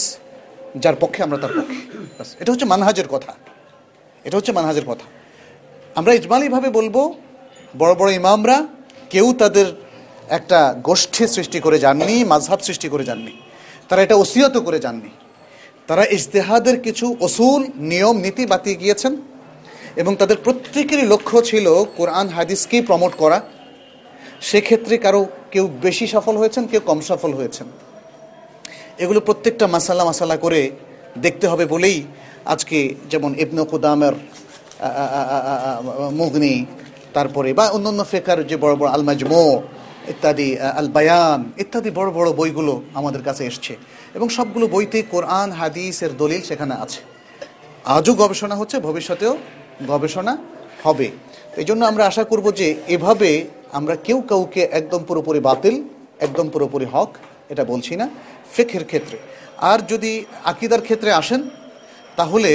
[0.82, 1.80] যার পক্ষে আমরা তার পক্ষে।
[2.40, 3.32] এটা হচ্ছে মানহাজের কথা।
[4.24, 5.06] এটা হচ্ছে মানহাজের কথা।
[5.94, 7.14] আমরা ইজমালিভাবে বলব,
[7.78, 8.66] বড় বড় ইমামরা
[9.10, 9.66] কেউ তাদের
[10.28, 13.32] একটা গোষ্ঠী সৃষ্টি করে যাননি মাঝহাব সৃষ্টি করে যাননি।
[13.88, 15.10] তারা এটা ওসিয়ত করে যাননি।
[15.86, 19.16] তারা ইজতেহাদের কিছু অসুল নিয়ম, নীতি বাতিয়ে গিয়েছেন
[19.96, 23.40] এবং তাদের প্রত্যেকেরই লক্ষ্য ছিল কোরআন, হাদিসকেই প্রমোট করা।
[24.40, 27.66] সেক্ষেত্রে কারও কেউ বেশি সফল হয়েছেন, কেউ কম সফল হয়েছেন।
[28.98, 30.70] এগুলো প্রত্যেকটা মাসালা মাসালা করে
[31.18, 32.02] দেখতে হবে বলেই
[32.52, 32.78] আজকে
[33.12, 34.14] যেমন ইবনে কুদামের
[36.18, 36.54] মুগনি,
[37.16, 39.44] তারপরে বা অন্যান্য ফেকার যে বড় বড় আল মাজমো
[40.12, 40.48] ইত্যাদি
[40.80, 43.72] আল বায়ান ইত্যাদি বড় বড় বইগুলো আমাদের কাছে এসছে।
[44.16, 47.00] এবং সবগুলো বইতে কোরআন, হাদিসের দলিল সেখানে আছে।
[47.96, 49.32] আজও গবেষণা হচ্ছে, ভবিষ্যতেও
[49.90, 50.32] গবেষণা
[50.84, 51.08] হবে।
[51.60, 53.30] এই জন্য আমরা আশা করব যে এভাবে
[53.78, 55.76] আমরা কেউ কাউকে একদম পুরোপুরি বাতিল,
[56.26, 57.10] একদম পুরোপুরি হক,
[57.52, 58.06] এটা বলছি না
[58.54, 59.18] ফেকের ক্ষেত্রে।
[59.70, 60.12] আর যদি
[60.44, 61.42] আকিদার ক্ষেত্রে আসেন
[62.19, 62.53] তাহলে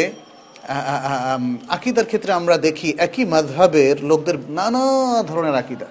[1.76, 4.84] আকিদার ক্ষেত্রে আমরা দেখি একই মাযহাবের লোকদের নানা
[5.30, 5.88] ধরনের আকিদা।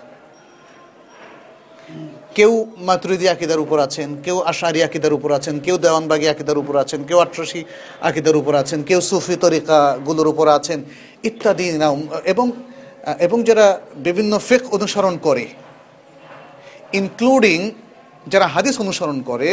[2.37, 2.53] কেউ
[2.89, 7.19] মাতুরিদি আকিদার উপর আছেন, কেউ আশারি আকিদার উপর আছেন, কেউ দেওয়ানবাগি আকিদার উপর আছেন, কেউ
[7.25, 7.61] আট্রসি
[8.09, 10.79] আকিদার উপর আছেন, কেউ সুফি তরিকাগুলোর উপর আছেন,
[11.29, 11.67] ইত্যাদি
[12.33, 12.47] এবং
[13.27, 13.67] এবং যারা
[14.07, 15.45] বিভিন্ন ফেক অনুসরণ করে,
[17.01, 17.59] ইনক্লুডিং
[18.33, 19.51] যারা হাদিস অনুসরণ করে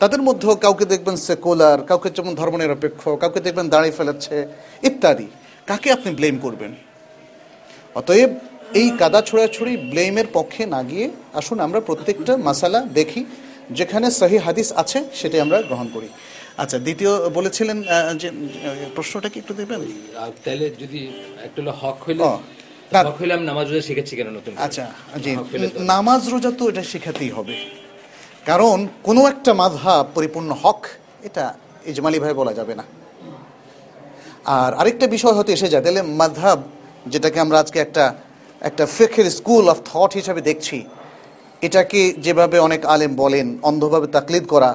[0.00, 4.36] তাদের মধ্যেও কাউকে দেখবেন সেকুলার কাউকে যেমন ধর্মনিরপেক্ষ কাউকে দেখবেন দাঁড়িয়ে ফেলাচ্ছে
[4.82, 5.26] ইত্যাদি।
[5.68, 6.72] কাকে আপনি ব্লেম করবেন?
[7.96, 8.30] অতএব
[8.80, 13.20] এই কাদা ছোড়াছুড়ি ব্লেমের পক্ষে না গিয়ে আসুন আমরা প্রত্যেকটা মাসালা দেখি
[13.78, 16.08] যেখানে সহি হাদিস আছে সেটাই আমরা গ্রহণ করি।
[16.62, 17.78] আচ্ছা দ্বিতীয় বলেছিলেন
[18.20, 18.28] যে
[18.96, 19.80] প্রশ্নটা কি একটু দেবেন
[20.44, 21.00] তাহলে যদি
[21.46, 22.22] একটা হলো হক হইলে
[23.06, 24.84] হক হইলে আমি নামাজ রোজা শিখেছি কেন নতুন আচ্ছা
[25.24, 25.30] জি।
[25.94, 27.54] নামাজ রোজা তো এটা শেখাতেই হবে।
[28.48, 30.80] কারণ কোনো একটা মাধাব পরিপূর্ণ হক,
[31.28, 31.44] এটা
[31.90, 32.84] ইজমালি ভাবে বলা যাবে না।
[34.58, 36.58] আর আরেকটা বিষয় হয়তো এসে যায়, তাহলে মাধাব
[37.12, 38.04] যেটাকে আমরা আজকে একটা
[38.68, 40.76] একটা ফেকের স্কুল অফ থট হিসাবে দেখছি,
[41.66, 44.70] এটাকে যেভাবে অনেক আলেম বলেন, অন্ধভাবে তাকলিদ করা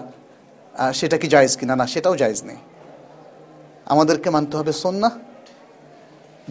[0.99, 1.73] সেটা কি জায়েজ কিনা?
[1.81, 2.60] না, সেটাও জায়েজ নেই।
[3.93, 5.10] আমাদেরকে মানতে হবে সন্না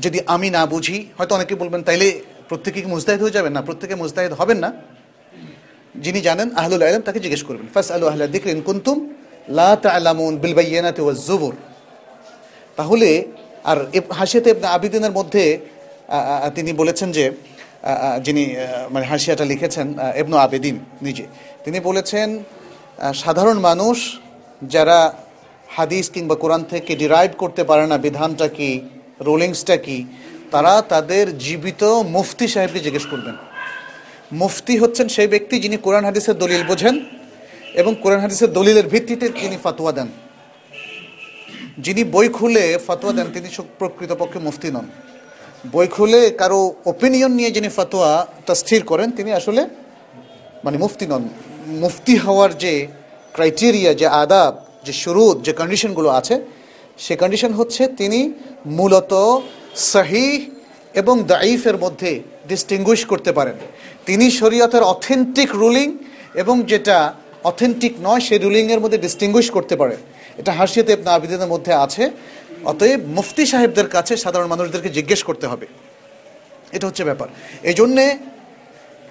[0.05, 2.07] যদি আমি না বুঝি, হয়তো অনেকে বলবেন, তাইলে
[2.49, 3.53] প্রত্যেকে মুস্তাহিদ হয়ে যাবেন?
[3.57, 4.71] না, প্রত্যেকে মুস্তাহিদ হবেন না।
[5.95, 8.99] যিনি জানেন আহলুল আলম তাকে জিজ্ঞেস করবেন। ফাস আলু আহলা দিকরিন কুন্তুম
[9.49, 10.33] লা তা'লামুন
[11.03, 11.55] ওয়াজ জুবুর
[12.77, 13.25] তাহলে
[13.65, 13.79] আর
[14.19, 15.59] হাসিয়াতে ইবনে আবিদিনের মধ্যে
[16.55, 17.25] তিনি বলেছেন যে
[18.23, 18.57] যিনি
[18.91, 21.25] মানে হাসিয়াটা লিখেছেন আ, ইবনু আবেদিন নিজে।
[21.65, 22.29] তিনি বলেছেন
[23.15, 24.19] সাধারণ মানুষ
[24.63, 25.15] যারা
[25.69, 28.81] হাদিস কিংবা কোরআন থেকে ডিরাইভ করতে পারে না বিধানটা কি
[29.21, 30.05] রুলিংসটা কি
[30.51, 33.37] তারা তাদের জীবিত মুফতি সাহেবকে জিজ্ঞেস করবেন।
[34.33, 37.01] মুফতি হচ্ছেন সেই ব্যক্তি যিনি কোরআন হাদিসের দলিল বোঝেন
[37.75, 40.09] এবং কোরআন হাদিসের দলিলের ভিত্তিতে তিনি ফাতোয়া দেন।
[41.79, 43.49] যিনি বই খুলে ফাতোয়া দেন, তিনি
[43.79, 44.87] প্রকৃতপক্ষে মুফতি নন।
[45.73, 49.67] বই খুলে কারও ওপিনিয়ন নিয়ে যিনি ফতোয়াটা স্থির করেন, তিনি আসলে
[50.65, 51.29] মানে মুফতি নন।
[51.67, 52.87] মুফতি হওয়ার যে
[53.33, 56.41] ক্রাইটেরিয়া যে আদাব, যে শুরুত, যে কন্ডিশনগুলো আছে,
[56.99, 58.33] সে কন্ডিশন হচ্ছে তিনি
[58.67, 59.13] মূলত
[59.77, 60.51] সহি
[60.95, 63.55] এবং দাইফের মধ্যে ডিস্টিংগুইশ করতে পারেন।
[64.07, 65.99] তিনি শরীয়তের অথেন্টিক রুলিং
[66.35, 67.15] এবং যেটা
[67.45, 69.97] অথেন্টিক নয়, সেই রুলিংয়ের মধ্যে ডিস্টিংগুইশ করতে পারেন।
[70.37, 72.11] এটা হাসিয়াতে ইবনে আবিদিনের মধ্যে আছে।
[72.65, 75.67] অতএব মুফতি সাহেবদের কাছে সাধারণ মানুষদেরকে জিজ্ঞেস করতে হবে।
[76.73, 77.29] এটা হচ্ছে ব্যাপার।
[77.63, 78.19] এই জন্যে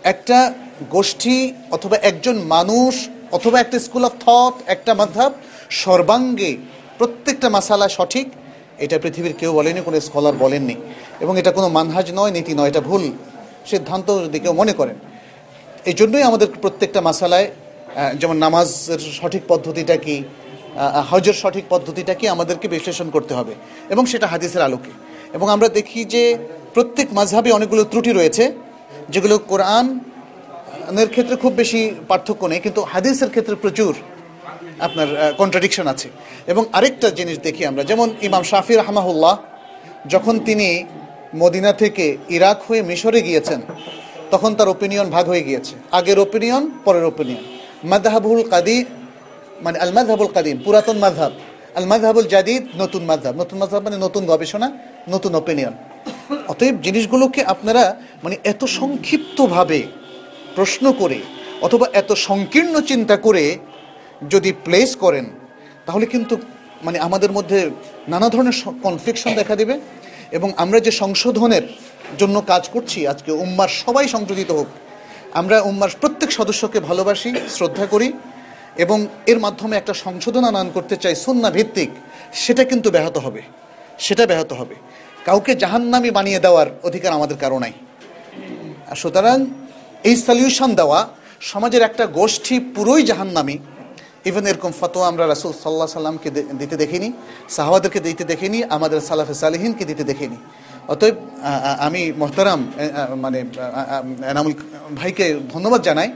[0.04, 0.54] একটা
[0.90, 5.34] গোষ্ঠী অথবা একজন মানুষ অথবা একটা স্কুল অফ থট একটা মাধাব
[5.70, 6.58] সর্বাঙ্গে
[6.98, 8.30] প্রত্যেকটা মাসালা সঠিক
[8.86, 10.76] এটা পৃথিবীর কেউ বলেনি, কোনো স্কলার বলেননি।
[11.24, 13.04] এবং এটা কোনো মানহাজ নয়, নীতি নয়, এটা ভুল
[13.72, 14.98] সিদ্ধান্ত যদি কেউ মনে করেন।
[15.90, 17.48] এই জন্যই আমাদের প্রত্যেকটা মাসালায়
[18.22, 20.16] যেমন নামাজের সঠিক পদ্ধতিটা কি
[21.10, 23.54] হজের সঠিক পদ্ধতিটা কি, আমাদেরকে বিশ্লেষণ করতে হবে।
[23.94, 24.92] এবং সেটা হাদিসের আলোকে।
[25.36, 26.24] এবং আমরা দেখি যে
[26.76, 28.44] প্রত্যেক মাঝহাবে অনেকগুলো ত্রুটি রয়েছে,
[29.14, 29.86] যেগুলো কোরআন
[31.04, 33.94] এর ক্ষেত্রে খুব বেশি পার্থক্য নেই, কিন্তু হাদিসের ক্ষেত্রে প্রচুর।
[34.86, 35.08] আপনার
[35.42, 36.08] কন্ট্রাডিকশন আছে।
[36.52, 39.36] এবং আরেকটা জিনিস দেখি আমরা, যেমন ইমাম শাফি রহমাহুল্লাহ,
[40.14, 40.68] যখন তিনি
[41.42, 43.60] মদিনা থেকে ইরাক হয়ে মিশরে গিয়েছেন,
[44.34, 47.44] তখন তার ওপিনিয়ন ভাগ হয়ে গিয়েছে। আগের ওপিনিয়ন পরের ওপিনিয়ন
[47.92, 48.78] মাদহাবুল কাদি
[49.66, 51.34] মানে আল মাযহাবুল কাদিম, পুরাতন মাযহাব।
[51.80, 54.68] আল মাযহাবুল জাদিদ, নতুন মাযহাব। নতুন মাযহাব মানে নতুন গবেষণা,
[55.14, 55.74] নতুন ওপিনিয়ন
[56.52, 57.84] অতএব জিনিসগুলোকে আপনারা
[58.24, 59.80] মানে এত সংক্ষিপ্তভাবে
[60.58, 61.20] প্রশ্ন করে,
[61.66, 63.44] অথবা এত সংকীর্ণ চিন্তা করে
[64.34, 65.26] যদি প্লেস করেন,
[65.88, 66.36] তাহলে কিন্তু
[66.86, 67.60] মানে আমাদের মধ্যে
[68.14, 68.56] নানা ধরনের
[68.86, 69.76] কনফ্লিকশন দেখা দেবে
[70.38, 71.66] এবং আমরা যে সংশোধনের
[72.22, 74.70] জন্য কাজ করছি, আজকে উম্মার সবাই সংযোজিত হোক,
[75.40, 78.08] আমরা উম্মার প্রত্যেক সদস্যকে ভালোবাসি, শ্রদ্ধা করি
[78.84, 78.98] এবং
[79.32, 81.92] এর মাধ্যমে একটা সংশোধন আনয়ন করতে চাই সুন্না ভিত্তিক,
[82.44, 83.42] সেটা কিন্তু ব্যাহত হবে,
[84.06, 84.76] সেটা ব্যাহত হবে।
[85.28, 87.74] কাউকে জাহান্নামি বানিয়ে দেওয়ার অধিকার আমাদের কারও নাই।
[89.02, 89.38] সুতরাং
[90.10, 91.00] এই সলিউশন দেওয়া
[91.52, 93.56] সমাজের একটা গোষ্ঠী পুরোই জাহান্নামি
[94.30, 96.30] ইভেন এরকম ফতোয়া আমরা রাসুল সাল্লাহ সাল্লামকে
[96.62, 97.10] দিতে দেখিনি,
[97.56, 100.38] সাহাবাদেরকে দিতে দেখিনি, আমাদের সালাফে সালিহিনকে দিতে দেখিনি।
[100.94, 101.16] অতএব
[101.88, 102.60] আমি মোহতারাম
[103.24, 103.40] মানে
[104.32, 104.54] এনামুল
[105.00, 106.10] ভাইকে ধন্যবাদ জানাই,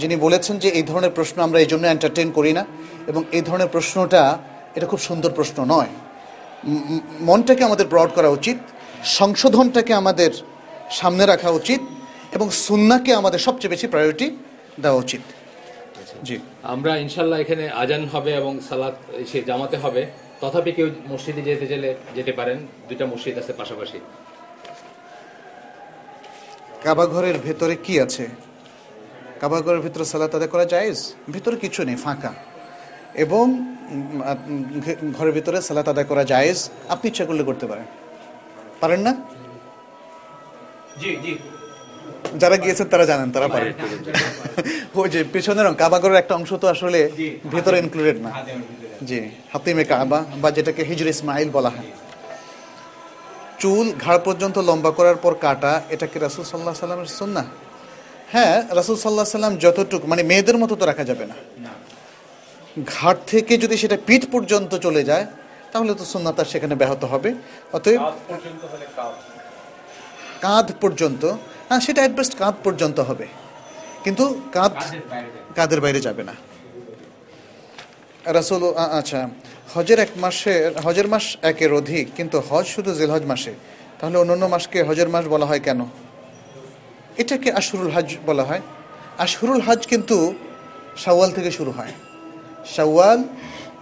[0.00, 2.62] যিনি বলেছেন যে এই ধরনের প্রশ্ন আমরা এই জন্য এন্টারটেন করি না
[3.10, 4.22] এবং এই ধরনের প্রশ্নটা,
[4.76, 5.90] এটা খুব সুন্দর প্রশ্ন নয়।
[7.28, 8.58] মনটাকে আমাদের ব্রড করা উচিত,
[9.18, 10.32] সংশোধনটাকে আমাদের
[11.00, 11.80] সামনে রাখা উচিত
[12.36, 14.26] এবং সুন্নাকে আমাদের সবচেয়ে বেশি প্রায়োরিটি
[14.82, 15.22] দেওয়া উচিত।
[16.24, 18.96] জি। আমরা ইনশাল্লাহ এখানে আজান হবে এবং সালাত
[19.30, 20.02] সে জামাতে হবে।
[20.40, 23.98] তথাপি কেউ মসজিদে যেতে চাইলে যেতে পারেন। দুইটা মসজিদ আছে পাশাপাশি।
[26.84, 28.24] কাবাঘরের ভেতরে কি আছে?
[29.40, 31.14] কাবাঘরের ভিতরে সালাত আদায় করা জায়েজ?
[31.32, 32.32] ভিতরে কিছু নেই ফাঁকা।
[33.14, 33.44] এবং
[35.18, 36.70] ঘরের ভিতরে সালাত আদায় করা জায়েজ?
[36.88, 37.86] আপনি ইচ্ছা করলে করতে পারেন।
[38.80, 39.12] পারেন না?
[41.00, 41.38] জি জি।
[42.42, 43.72] যারা গিয়েছেন তারা জানেন তারা পারেন
[44.98, 47.00] ওই যে পেছনের কাবাগরের একটা অংশ তো আসলে
[47.52, 48.30] ভেতরে ইনক্লুডেড না।
[49.08, 49.20] জি
[49.52, 51.90] হাতিমে কাবা বা যেটাকে হিজর ইসমাইল বলা হয়।
[53.60, 57.42] চুল ঘাড় পর্যন্ত লম্বা করার পর কাটা এটা কি রাসুল সাল্লাহ সাল্লামের সুন্না
[58.32, 61.36] হ্যাঁ রাসুল সাল্লাহ সাল্লাম যতটুকু মানে মেয়েদের মতো তো রাখা যাবে না।
[62.94, 65.26] ঘাট থেকে যদি সেটা পিঠ পর্যন্ত চলে যায়
[65.72, 67.30] তাহলে তো সুন্নাত তার সেখানে ব্যাহত হবে।
[67.76, 68.00] অতএব
[70.44, 71.22] কাঁধ পর্যন্ত
[71.70, 73.26] হ্যাঁ সেটা অ্যাটবেস্ট কাঁধ পর্যন্ত হবে।
[74.04, 74.72] কিন্তু কাঁধ
[75.56, 76.34] কাঁধের বাইরে যাবে। না।
[78.24, 79.28] রাসুল আচ্ছা
[79.74, 83.54] হজের এক মাসে হজের মাস একের অধিক কিন্তু হজ শুধু জেলহজ মাসে।
[84.00, 85.84] তাহলে অন্যান্য মাসকে হজের মাস বলা হয় কেন?
[87.16, 88.60] এটাকে আশহুরুল হজ বলা হয়।
[89.18, 90.34] আশহুরুল হজ কিন্তু
[90.96, 91.92] শাওয়াল থেকে শুরু হয়।
[92.76, 93.24] শাওয়াল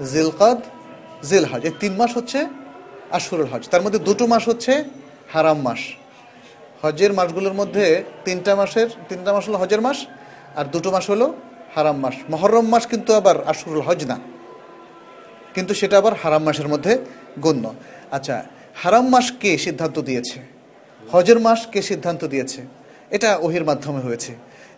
[0.05, 0.59] জিলকাদ
[1.25, 2.47] জিলহজ। এই তিন মাস হচ্ছে
[3.11, 4.85] আশহুরুল হজ। তার মধ্যে দুটো মাস হচ্ছে
[5.33, 5.79] হারাম মাস।
[6.83, 7.85] হজের মাসগুলোর মধ্যে
[8.27, 9.99] তিনটা মাসের, তিনটা মাস হলো হজের মাস
[10.59, 11.27] আর দুটো মাস হলো
[11.75, 14.17] হারাম মাস। মহরম মাস কিন্তু আবার আশুরুল হজ না।
[15.55, 16.93] কিন্তু সেটা আবার হারাম মাসের মধ্যে
[17.45, 17.65] গণ্য।
[18.17, 18.37] আচ্ছা
[18.83, 20.39] হারাম মাস কে সিদ্ধান্ত দিয়েছে?
[21.13, 22.61] হজের মাস কে সিদ্ধান্ত দিয়েছে?
[23.17, 24.33] এটা ওহির মাধ্যমে হয়েছে।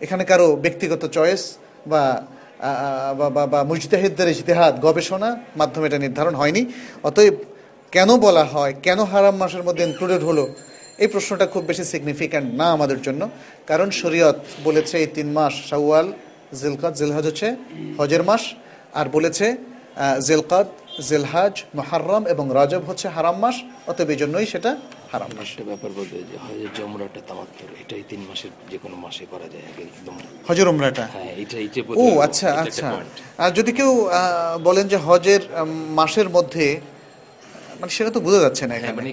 [0.04, 1.42] এখানে কারও ব্যক্তিগত চয়েস
[1.90, 2.02] বা
[3.52, 6.62] বা মুজতাহিদদের ইজতেহাদ, গবেষণা মাধ্যমে এটা নির্ধারণ হয়নি।
[7.08, 7.36] অতএব
[7.94, 10.44] কেন বলা হয়, কেন হারাম মাসের মধ্যে ইনক্লুডেড হলো?
[11.02, 13.22] এই প্রশ্নটা খুব বেশি সিগনিফিক্যান্ট না আমাদের জন্য।
[13.70, 16.06] কারণ শরীয়ত বলেছে এই তিন মাস শাওয়াল
[16.60, 17.48] জিলকাত জিলহাজ হচ্ছে
[18.00, 18.42] হজের মাস।
[19.00, 19.46] আর বলেছে
[20.28, 20.68] জিলকাত
[21.08, 23.56] জিলহাজ মহারম এবং রজব হচ্ছে হারাম মাস
[23.90, 24.70] অতএব এই জন্যই সেটা
[25.12, 29.46] হারাম মাস। ব্যাপার বলতে যে হজের জমরাটা তামাত্তর এটাই তিন মাসের যে কোনো মাসে করা
[29.52, 30.14] যায় একদম।
[30.48, 31.04] হজের উমরাটা?
[31.14, 32.88] হ্যাঁ এটা এটা ও আচ্ছা আচ্ছা।
[33.42, 33.90] আর যদি কেউ
[34.68, 35.42] বলেন যে হজের
[35.98, 36.66] মাসের মধ্যে
[37.80, 39.10] মানে সেটা তো বোঝা যাচ্ছে না হ্যাঁ, এখানে। মানে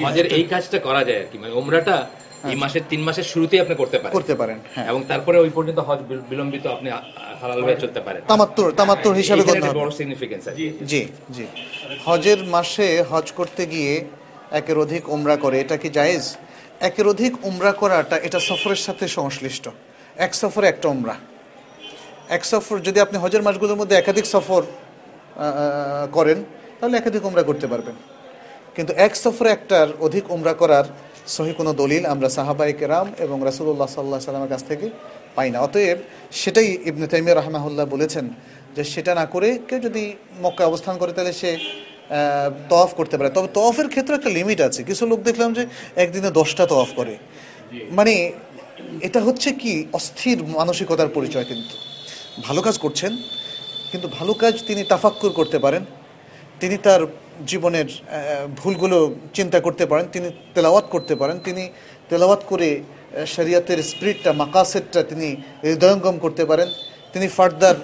[0.00, 1.96] হজের এই কাজটা করা যায় আর কি। মানে ওমরাটা
[2.44, 5.80] এই মাসের তিন মাসের শুরুতেই আপনি করতে পারেন। করতে পারেন হ্যাঁ। এবং তারপরে ওই পর্যন্ত
[5.80, 6.88] হজ বিলম্বিত আপনি
[7.42, 11.44] হালাল ভাবে চলতে পারেন। তামাত্তর তামাত্তর হিসাবে গণ্য একটা বড় সিগনিফিকেন্স আছে। জি জি।
[12.06, 13.92] হজের মাসে হজ করতে গিয়ে
[14.50, 16.24] একের অধিক উমরা করে এটা কি জায়েজ?
[16.80, 19.64] একের অধিক উমরা করাটা এটা সফরের সাথে সংশ্লিষ্ট।
[20.16, 21.14] এক সফরে একটা উমরা।
[22.28, 25.46] এক সফর যদি আপনি হজের মাসগুলোর মধ্যে একাধিক সফর আহ,
[26.12, 26.38] করেন
[26.80, 27.96] তাহলে একাধিক উমরা করতে পারবেন।
[28.76, 30.84] কিন্তু এক সফরে একটার অধিক উমরা করার
[31.26, 34.90] সহি কোনো দলিল আমরা সাহাবাই কেরাম এবং রাসুল্লাহ সাল্লাহ সাল্লামের কাছ থেকে
[35.34, 35.98] পাই না। অতএব
[36.32, 38.24] সেটাই ইবনে তাইমিয়া রহমাহুল্লাহ বলেছেন
[38.76, 40.04] যে সেটা না করে কেউ যদি
[40.42, 41.50] মক্কা অবস্থান করে তাহলে সে
[42.68, 45.62] তফ করতে পারে। তবে তফের ক্ষেত্রে একটা লিমিট আছে। কিছু লোক দেখলাম যে
[46.02, 47.14] একদিনে দশটা তফ করে।
[47.98, 48.14] মানে
[49.06, 49.72] এটা হচ্ছে কি?
[49.92, 51.74] অস্থির মানসিকতার পরিচয় কিন্তু।
[52.46, 53.12] ভালো কাজ করছেন,
[53.90, 55.84] কিন্তু ভালো কাজ তিনি তাফাক্কুর করতে পারেন।
[56.60, 57.02] তিনি তার
[57.50, 57.88] জীবনের
[58.60, 58.98] ভুলগুলো
[59.36, 61.62] চিন্তা করতে পারেন, তিনি তেলাওয়াত করতে পারেন, তিনি
[62.10, 62.68] তেলাওয়াত করে
[63.34, 65.28] শরিয়তের স্পিরিটটা মাকাসেটটা তিনি
[65.66, 66.68] হৃদয়ঙ্গম করতে পারেন,
[67.12, 67.76] তিনি ফার্দার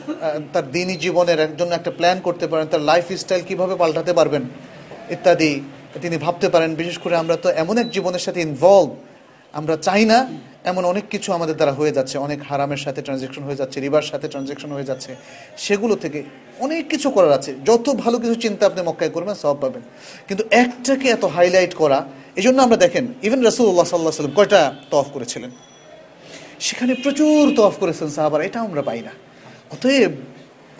[0.53, 4.43] তার দিনই জীবনের একজন একটা প্ল্যান করতে পারেন, তার লাইফ স্টাইল কীভাবে পাল্টাতে পারবেন,
[5.15, 5.51] ইত্যাদি
[6.03, 8.89] তিনি ভাবতে পারেন। বিশেষ করে আমরা তো এমন এক জীবনের সাথে ইনভলভ
[9.59, 10.19] আমরা চাই না
[10.71, 14.27] এমন অনেক কিছু আমাদের দ্বারা হয়ে যাচ্ছে, অনেক হারামের সাথে ট্রানজেকশন হয়ে যাচ্ছে, রিবার সাথে
[14.33, 15.11] ট্রানজেকশন হয়ে যাচ্ছে,
[15.65, 16.21] সেগুলো থেকে
[16.65, 19.83] অনেক কিছু করার আছে। যত ভালো কিছু চিন্তা আপনি মক্কায় করবেন, সব পাবেন।
[20.29, 21.99] কিন্তু একটাকে এত হাইলাইট করা
[22.39, 24.61] এই জন্য আমরা দেখেন ইভেন রসুল্লাহ সাল্লাহ সাল্লাম কয়টা
[24.93, 25.51] তফ করেছিলেন?
[26.67, 29.13] সেখানে প্রচুর তফ করেছেন সাহাবার, এটা আমরা পাই না।
[29.75, 30.13] অতএব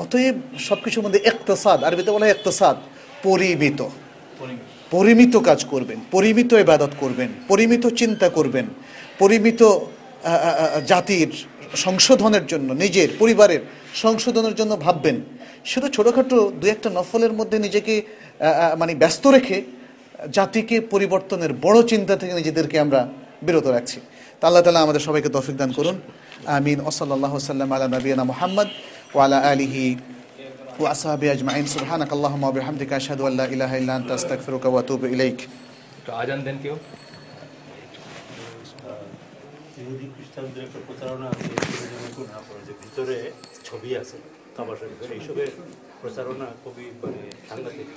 [0.05, 0.37] অতএব
[0.67, 2.77] সব কিছুর মধ্যে একতসাদ আরবিতে বলা হয় একতসাদ
[3.27, 3.81] পরিমিত।
[4.95, 8.67] পরিমিত কাজ করবেন, পরিমিত ইবাদত করবেন, পরিমিত চিন্তা করবেন,
[9.21, 9.63] পরিমিত
[10.91, 11.31] জাতির
[11.85, 13.63] সংশোধনের জন্য নিজের পরিবারের
[14.05, 15.17] সংশোধনের জন্য ভাববেন।
[15.73, 17.95] শুধু ছোটোখাটো দু একটা নফলের মধ্যে নিজেকে
[18.81, 19.59] মানে ব্যস্ত রেখে
[20.37, 23.01] জাতিকে পরিবর্তনের বড় চিন্তা থেকে নিজেদেরকে আমরা
[23.47, 23.99] বিরত রাখছি।
[24.39, 25.97] তা আল্লাহ তালা আমাদের সবাইকে তফিক দান করুন।
[26.57, 28.69] আমিন। ওসল্লাহ সাল্লাম আলা নবীনা মোহাম্মদ
[29.15, 29.87] ওয়ালা আলিহি
[30.81, 35.39] ও আসহাবি আজমাইন। সুরহানাক আল্লাহ আবহামদিক আশাদু আল্লাহ ইলাহ ইল্লা আনতা আস্তাগফিরুকা ওয়া আতুবু ইলাইক।
[36.07, 36.77] তো আজান দেন কেউ?
[40.37, 41.53] খ্রিস্টানদের একটা প্রচারণা আছে
[42.33, 43.17] না করে যে ভিতরে
[43.65, 44.17] ছবি আছে
[44.57, 45.51] কাবা শরীফের এইসবের
[46.01, 47.89] প্রচারণা খুবই মানে সাংঘাতিক।